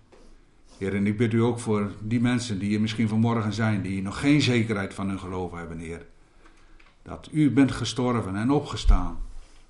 Heer, 0.78 0.94
en 0.94 1.06
ik 1.06 1.16
bid 1.16 1.32
u 1.32 1.42
ook 1.42 1.58
voor 1.58 1.92
die 2.00 2.20
mensen 2.20 2.58
die 2.58 2.68
hier 2.68 2.80
misschien 2.80 3.08
vanmorgen 3.08 3.52
zijn, 3.52 3.82
die 3.82 4.02
nog 4.02 4.20
geen 4.20 4.40
zekerheid 4.40 4.94
van 4.94 5.08
hun 5.08 5.18
geloof 5.18 5.52
hebben, 5.52 5.78
Heer. 5.78 6.06
Dat 7.02 7.28
u 7.32 7.50
bent 7.50 7.72
gestorven 7.72 8.36
en 8.36 8.50
opgestaan. 8.50 9.18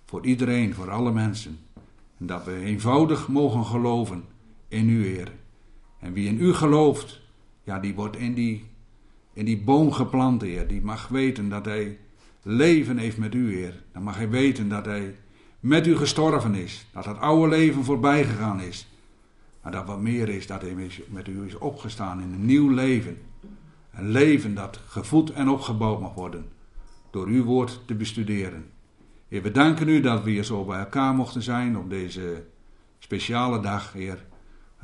Voor 0.04 0.26
iedereen, 0.26 0.74
voor 0.74 0.90
alle 0.90 1.12
mensen. 1.12 1.58
Dat 2.26 2.44
we 2.44 2.56
eenvoudig 2.56 3.28
mogen 3.28 3.64
geloven 3.64 4.24
in 4.68 4.88
u, 4.88 5.06
Heer. 5.06 5.32
En 5.98 6.12
wie 6.12 6.28
in 6.28 6.40
u 6.40 6.54
gelooft, 6.54 7.20
ja, 7.64 7.78
die 7.78 7.94
wordt 7.94 8.16
in 8.16 8.34
die 8.34 8.70
in 9.32 9.44
die 9.44 9.62
boom 9.62 9.92
geplant, 9.92 10.42
Heer. 10.42 10.68
Die 10.68 10.82
mag 10.82 11.08
weten 11.08 11.48
dat 11.48 11.64
hij 11.64 11.98
leven 12.42 12.98
heeft 12.98 13.16
met 13.18 13.34
u, 13.34 13.54
Heer. 13.54 13.82
Dan 13.92 14.02
mag 14.02 14.16
hij 14.16 14.28
weten 14.28 14.68
dat 14.68 14.84
hij 14.84 15.14
met 15.60 15.86
u 15.86 15.96
gestorven 15.96 16.54
is. 16.54 16.86
Dat 16.92 17.04
het 17.04 17.18
oude 17.18 17.48
leven 17.48 17.84
voorbij 17.84 18.24
gegaan 18.24 18.60
is. 18.60 18.88
Maar 19.62 19.72
dat 19.72 19.86
wat 19.86 20.00
meer 20.00 20.28
is, 20.28 20.46
dat 20.46 20.62
hij 20.62 20.76
met 21.08 21.28
u 21.28 21.46
is 21.46 21.58
opgestaan 21.58 22.20
in 22.20 22.32
een 22.32 22.44
nieuw 22.44 22.68
leven. 22.68 23.18
Een 23.92 24.08
leven 24.08 24.54
dat 24.54 24.80
gevoed 24.86 25.32
en 25.32 25.48
opgebouwd 25.48 26.00
mag 26.00 26.14
worden. 26.14 26.48
Door 27.10 27.26
uw 27.26 27.44
woord 27.44 27.80
te 27.86 27.94
bestuderen. 27.94 28.70
Heer, 29.32 29.42
we 29.42 29.50
danken 29.50 29.88
u 29.88 30.00
dat 30.00 30.22
we 30.22 30.30
hier 30.30 30.44
zo 30.44 30.64
bij 30.64 30.78
elkaar 30.78 31.14
mochten 31.14 31.42
zijn 31.42 31.76
op 31.76 31.90
deze 31.90 32.44
speciale 32.98 33.60
dag, 33.60 33.92
Heer. 33.92 34.24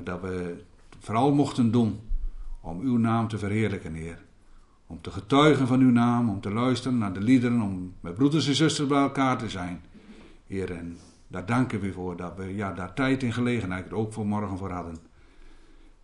Dat 0.03 0.21
we 0.21 0.65
vooral 0.99 1.35
mochten 1.35 1.71
doen 1.71 2.01
om 2.61 2.81
uw 2.81 2.97
naam 2.97 3.29
te 3.29 3.39
verheerlijken, 3.39 3.95
Heer. 3.95 4.25
Om 4.87 5.01
te 5.01 5.11
getuigen 5.11 5.67
van 5.67 5.81
uw 5.81 5.91
naam, 5.91 6.29
om 6.29 6.41
te 6.41 6.51
luisteren 6.51 6.99
naar 6.99 7.13
de 7.13 7.21
liederen, 7.21 7.61
om 7.61 7.95
met 8.01 8.15
broeders 8.15 8.49
en 8.49 8.55
zusters 8.55 8.89
bij 8.89 9.01
elkaar 9.01 9.39
te 9.39 9.49
zijn. 9.49 9.81
Heer, 10.47 10.71
en 10.71 10.97
daar 11.27 11.47
danken 11.47 11.81
we 11.81 11.93
voor 11.93 12.17
dat 12.17 12.37
we 12.37 12.55
ja, 12.55 12.73
daar 12.73 12.95
tijd 12.95 13.23
en 13.23 13.33
gelegenheid 13.33 13.93
ook 13.93 14.13
voor 14.13 14.27
morgen 14.27 14.59
voor 14.59 14.71
hadden. 14.71 14.97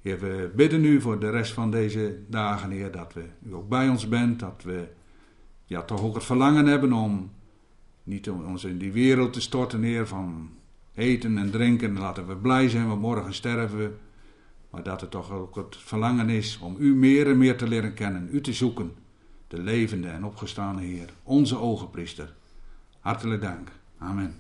Heer, 0.01 0.21
we 0.21 0.53
bidden 0.57 0.85
u 0.85 1.01
voor 1.01 1.19
de 1.19 1.31
rest 1.31 1.53
van 1.53 1.71
deze 1.71 2.19
dagen, 2.29 2.71
Heer, 2.71 2.93
dat 2.93 3.13
we 3.13 3.25
u 3.49 3.55
ook 3.55 3.69
bij 3.69 3.89
ons 3.89 4.09
bent, 4.09 4.41
dat 4.41 4.63
we 4.65 4.89
ja, 5.65 5.83
toch 5.83 6.03
ook 6.03 6.15
het 6.15 6.25
verlangen 6.25 6.67
hebben 6.67 6.93
om 6.93 7.31
niet 8.05 8.31
om 8.31 8.45
ons 8.45 8.65
in 8.65 8.79
die 8.79 8.93
wereld 8.93 9.33
te 9.33 9.41
storten, 9.41 9.83
Heer, 9.83 10.07
van 10.07 10.51
eten 10.95 11.39
en 11.39 11.51
drinken. 11.51 11.99
Laten 11.99 12.27
we 12.27 12.37
blij 12.37 12.69
zijn, 12.69 12.89
want 12.89 13.01
morgen 13.01 13.35
sterven 13.35 13.79
we. 13.79 13.91
Maar 14.71 14.83
dat 14.83 15.01
het 15.01 15.11
toch 15.11 15.31
ook 15.31 15.57
het 15.57 15.77
verlangen 15.77 16.29
is 16.29 16.59
om 16.59 16.77
u 16.79 16.95
meer 16.95 17.27
en 17.27 17.39
meer 17.39 17.57
te 17.57 17.69
leren 17.69 17.95
kennen, 17.95 18.29
u 18.33 18.41
te 18.41 18.53
zoeken. 18.53 18.93
De 19.49 19.59
levende 19.59 20.09
en 20.09 20.25
opgestane 20.25 20.83
Heer, 20.83 21.11
onze 21.23 21.59
ogenpriester. 21.59 22.35
Hartelijk 23.01 23.43
dank. 23.43 23.69
Amen. 23.99 24.35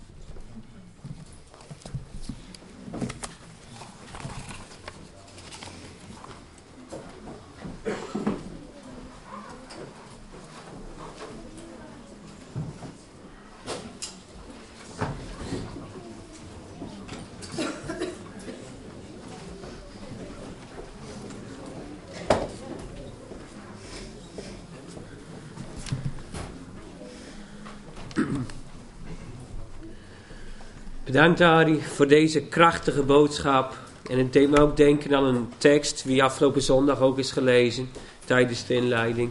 Bedankt 31.15 31.41
Ari 31.41 31.81
voor 31.83 32.07
deze 32.07 32.41
krachtige 32.41 33.03
boodschap. 33.03 33.79
En 34.11 34.19
het 34.19 34.33
deed 34.33 34.51
me 34.51 34.61
ook 34.61 34.77
denken 34.77 35.15
aan 35.15 35.25
een 35.25 35.49
tekst 35.59 36.05
die 36.07 36.23
afgelopen 36.23 36.63
zondag 36.63 37.01
ook 37.01 37.19
is 37.19 37.31
gelezen 37.33 37.89
tijdens 38.25 38.67
de 38.67 38.75
inleiding. 38.75 39.31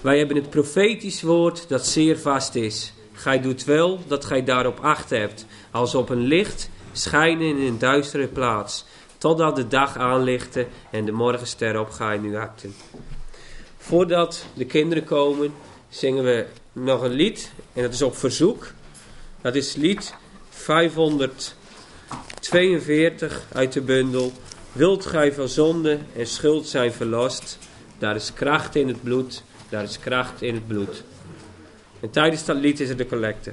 Wij 0.00 0.18
hebben 0.18 0.36
het 0.36 0.50
profetisch 0.50 1.22
woord 1.22 1.68
dat 1.68 1.86
zeer 1.86 2.18
vast 2.18 2.54
is. 2.54 2.92
Gij 3.12 3.40
doet 3.40 3.64
wel 3.64 4.00
dat 4.06 4.24
gij 4.24 4.44
daarop 4.44 4.78
acht 4.80 5.10
hebt, 5.10 5.46
als 5.70 5.94
op 5.94 6.08
een 6.08 6.26
licht 6.26 6.70
schijnen 6.92 7.46
in 7.46 7.66
een 7.66 7.78
duistere 7.78 8.26
plaats, 8.26 8.84
totdat 9.18 9.56
de 9.56 9.68
dag 9.68 9.96
aanlichte 9.96 10.66
en 10.90 11.04
de 11.04 11.12
morgenster 11.12 11.80
opgaat 11.80 12.14
in 12.14 12.24
uw 12.24 12.38
akten. 12.38 12.74
Voordat 13.76 14.46
de 14.54 14.64
kinderen 14.64 15.04
komen, 15.04 15.54
zingen 15.88 16.24
we 16.24 16.46
nog 16.72 17.02
een 17.02 17.12
lied, 17.12 17.52
en 17.72 17.82
dat 17.82 17.92
is 17.92 18.02
op 18.02 18.16
verzoek. 18.16 18.66
Dat 19.40 19.54
is 19.54 19.74
lied 19.74 20.14
542 20.66 23.46
uit 23.52 23.72
de 23.72 23.80
bundel. 23.80 24.32
Wilt 24.72 25.06
gij 25.06 25.32
van 25.32 25.48
zonde 25.48 25.98
en 26.16 26.26
schuld 26.26 26.66
zijn 26.66 26.92
verlost? 26.92 27.58
Daar 27.98 28.14
is 28.14 28.32
kracht 28.32 28.76
in 28.76 28.88
het 28.88 29.02
bloed, 29.02 29.42
daar 29.68 29.82
is 29.82 29.98
kracht 29.98 30.42
in 30.42 30.54
het 30.54 30.66
bloed. 30.66 31.02
En 32.00 32.10
tijdens 32.10 32.44
dat 32.44 32.56
lied 32.56 32.80
is 32.80 32.88
er 32.88 32.96
de 32.96 33.06
collecte. 33.06 33.52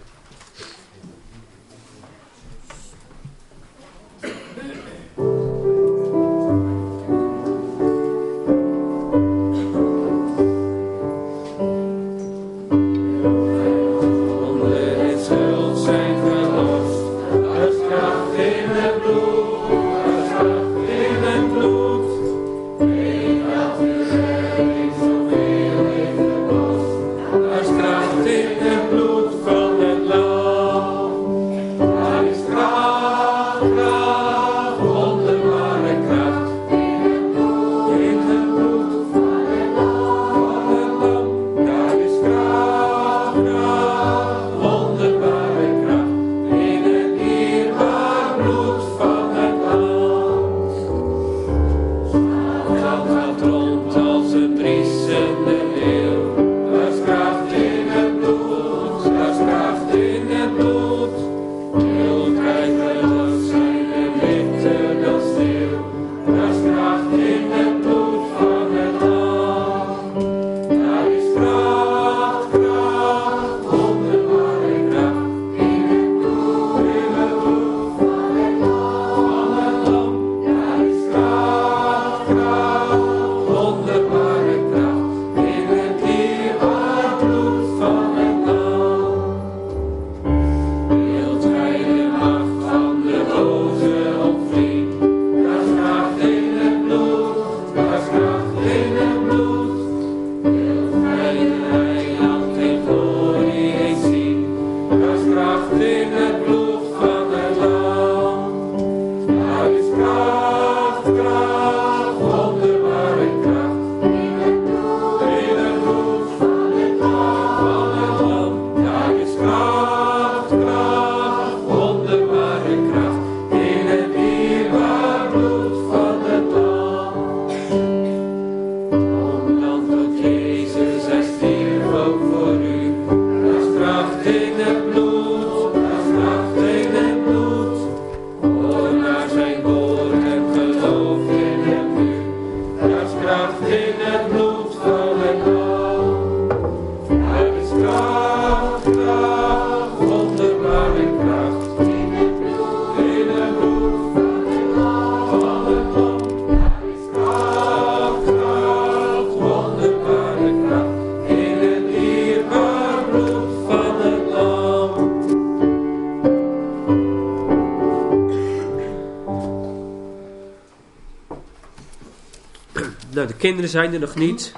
Kinderen 173.43 173.69
zijn 173.69 173.93
er 173.93 173.99
nog 173.99 174.15
niet. 174.15 174.51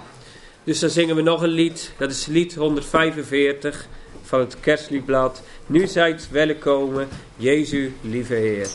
Dus 0.64 0.80
dan 0.80 0.90
zingen 0.90 1.16
we 1.16 1.22
nog 1.22 1.42
een 1.42 1.50
lied. 1.50 1.92
Dat 1.98 2.12
is 2.12 2.26
lied 2.26 2.56
145 2.56 3.88
van 4.22 4.40
het 4.40 4.60
kerstliedblad. 4.60 5.44
Nu 5.66 5.88
zijt 5.88 6.28
welkom, 6.32 6.94
Jezus, 7.36 7.90
lieve 8.02 8.34
Heer. 8.34 8.68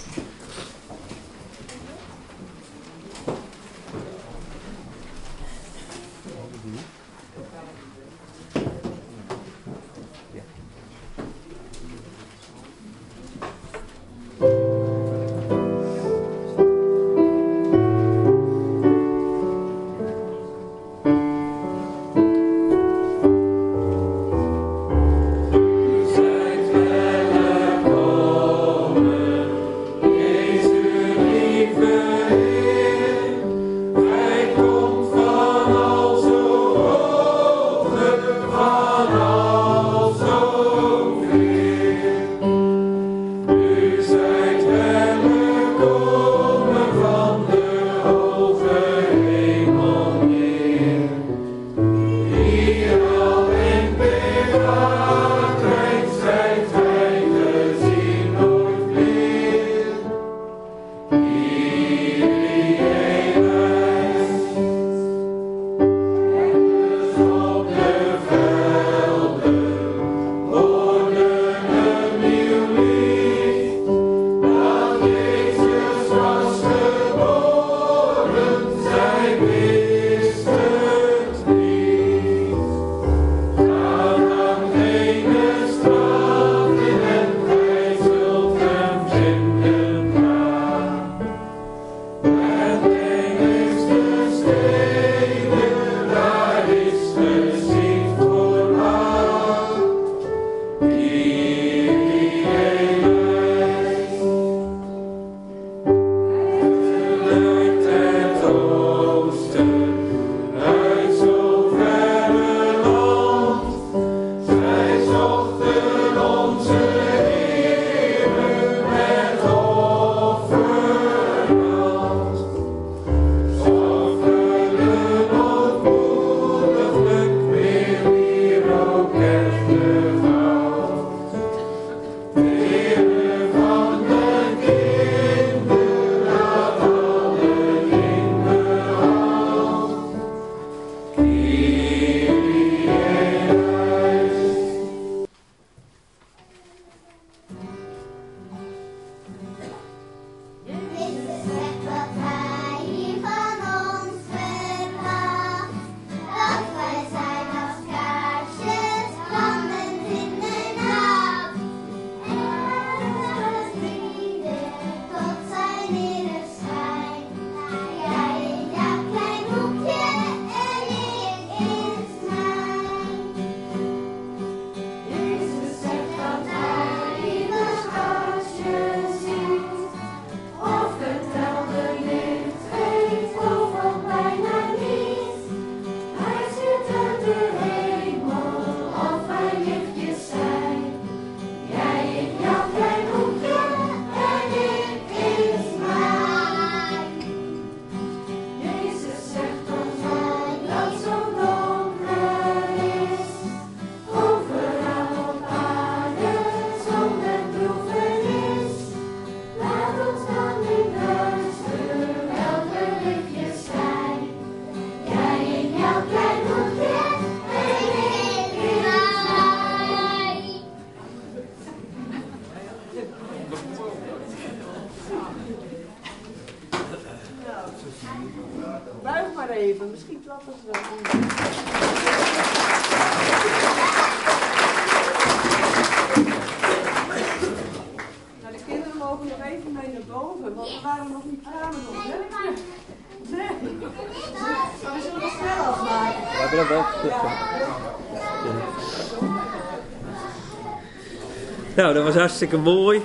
Nou, 251.91 252.03
dat 252.03 252.13
was 252.13 252.23
hartstikke 252.23 252.57
mooi. 252.57 253.03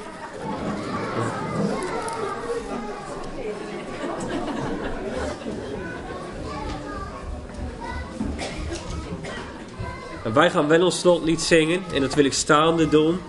En 10.23 10.33
wij 10.33 10.49
gaan 10.49 10.67
wel 10.67 10.83
ons 10.83 10.99
slotlied 10.99 11.41
zingen. 11.41 11.83
En 11.93 12.01
dat 12.01 12.13
wil 12.13 12.25
ik 12.25 12.33
staande 12.33 12.89
doen. 12.89 13.19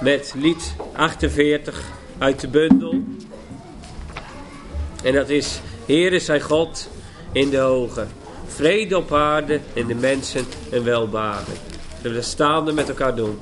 Met 0.00 0.34
lied 0.36 0.74
48 0.92 1.82
uit 2.18 2.40
de 2.40 2.48
bundel. 2.48 3.02
En 5.02 5.12
dat 5.12 5.28
is 5.28 5.60
Heere 5.86 6.18
zij 6.18 6.40
God 6.40 6.88
in 7.32 7.50
de 7.50 7.58
hoge. 7.58 8.06
Vrede 8.46 8.96
op 8.96 9.12
aarde 9.12 9.60
en 9.74 9.86
de 9.86 9.94
mensen 9.94 10.44
een 10.70 10.84
welbaren. 10.84 11.54
Zullen 11.96 12.10
we 12.10 12.14
dat 12.14 12.24
staande 12.24 12.72
met 12.72 12.88
elkaar 12.88 13.14
doen. 13.16 13.38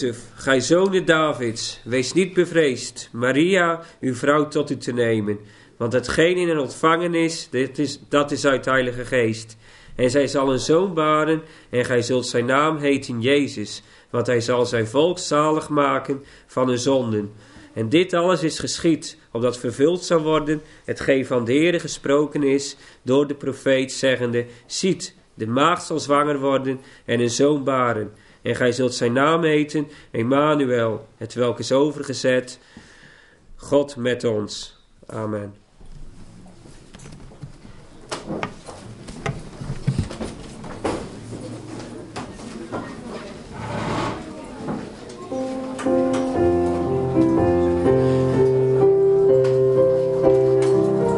Jozef, 0.00 0.18
gij 0.34 0.60
zonen 0.60 1.04
Davids, 1.04 1.80
wees 1.84 2.12
niet 2.12 2.32
bevreesd 2.32 3.08
Maria, 3.12 3.80
uw 4.00 4.14
vrouw, 4.14 4.48
tot 4.48 4.70
u 4.70 4.76
te 4.76 4.92
nemen. 4.92 5.38
Want 5.76 5.92
hetgeen 5.92 6.36
in 6.36 6.48
hen 6.48 6.58
ontvangen 6.58 7.14
is, 7.14 7.48
dit 7.50 7.78
is, 7.78 8.00
dat 8.08 8.30
is 8.30 8.46
uit 8.46 8.64
Heilige 8.64 9.04
Geest. 9.04 9.56
En 9.94 10.10
zij 10.10 10.26
zal 10.26 10.52
een 10.52 10.58
zoon 10.58 10.94
baren, 10.94 11.42
en 11.70 11.84
gij 11.84 12.02
zult 12.02 12.26
zijn 12.26 12.44
naam 12.44 12.76
heten 12.76 13.20
Jezus, 13.20 13.82
want 14.10 14.26
hij 14.26 14.40
zal 14.40 14.66
zijn 14.66 14.86
volk 14.86 15.18
zalig 15.18 15.68
maken 15.68 16.24
van 16.46 16.68
hun 16.68 16.78
zonden. 16.78 17.32
En 17.72 17.88
dit 17.88 18.12
alles 18.12 18.42
is 18.42 18.58
geschied, 18.58 19.18
opdat 19.32 19.58
vervuld 19.58 20.04
zou 20.04 20.22
worden 20.22 20.62
hetgeen 20.84 21.26
van 21.26 21.44
de 21.44 21.52
Heere 21.52 21.78
gesproken 21.80 22.42
is 22.42 22.76
door 23.02 23.26
de 23.26 23.34
profeet, 23.34 23.92
zeggende, 23.92 24.46
Ziet, 24.66 25.14
de 25.34 25.46
maagd 25.46 25.86
zal 25.86 25.98
zwanger 25.98 26.40
worden 26.40 26.80
en 27.04 27.20
een 27.20 27.30
zoon 27.30 27.64
baren. 27.64 28.12
En 28.46 28.56
gij 28.56 28.72
zult 28.72 28.94
zijn 28.94 29.12
naam 29.12 29.42
heten, 29.42 29.88
Emmanuel, 30.10 31.08
het 31.16 31.34
welk 31.34 31.58
is 31.58 31.72
overgezet, 31.72 32.58
God 33.56 33.96
met 33.96 34.24
ons. 34.24 34.80
Amen. 35.06 35.54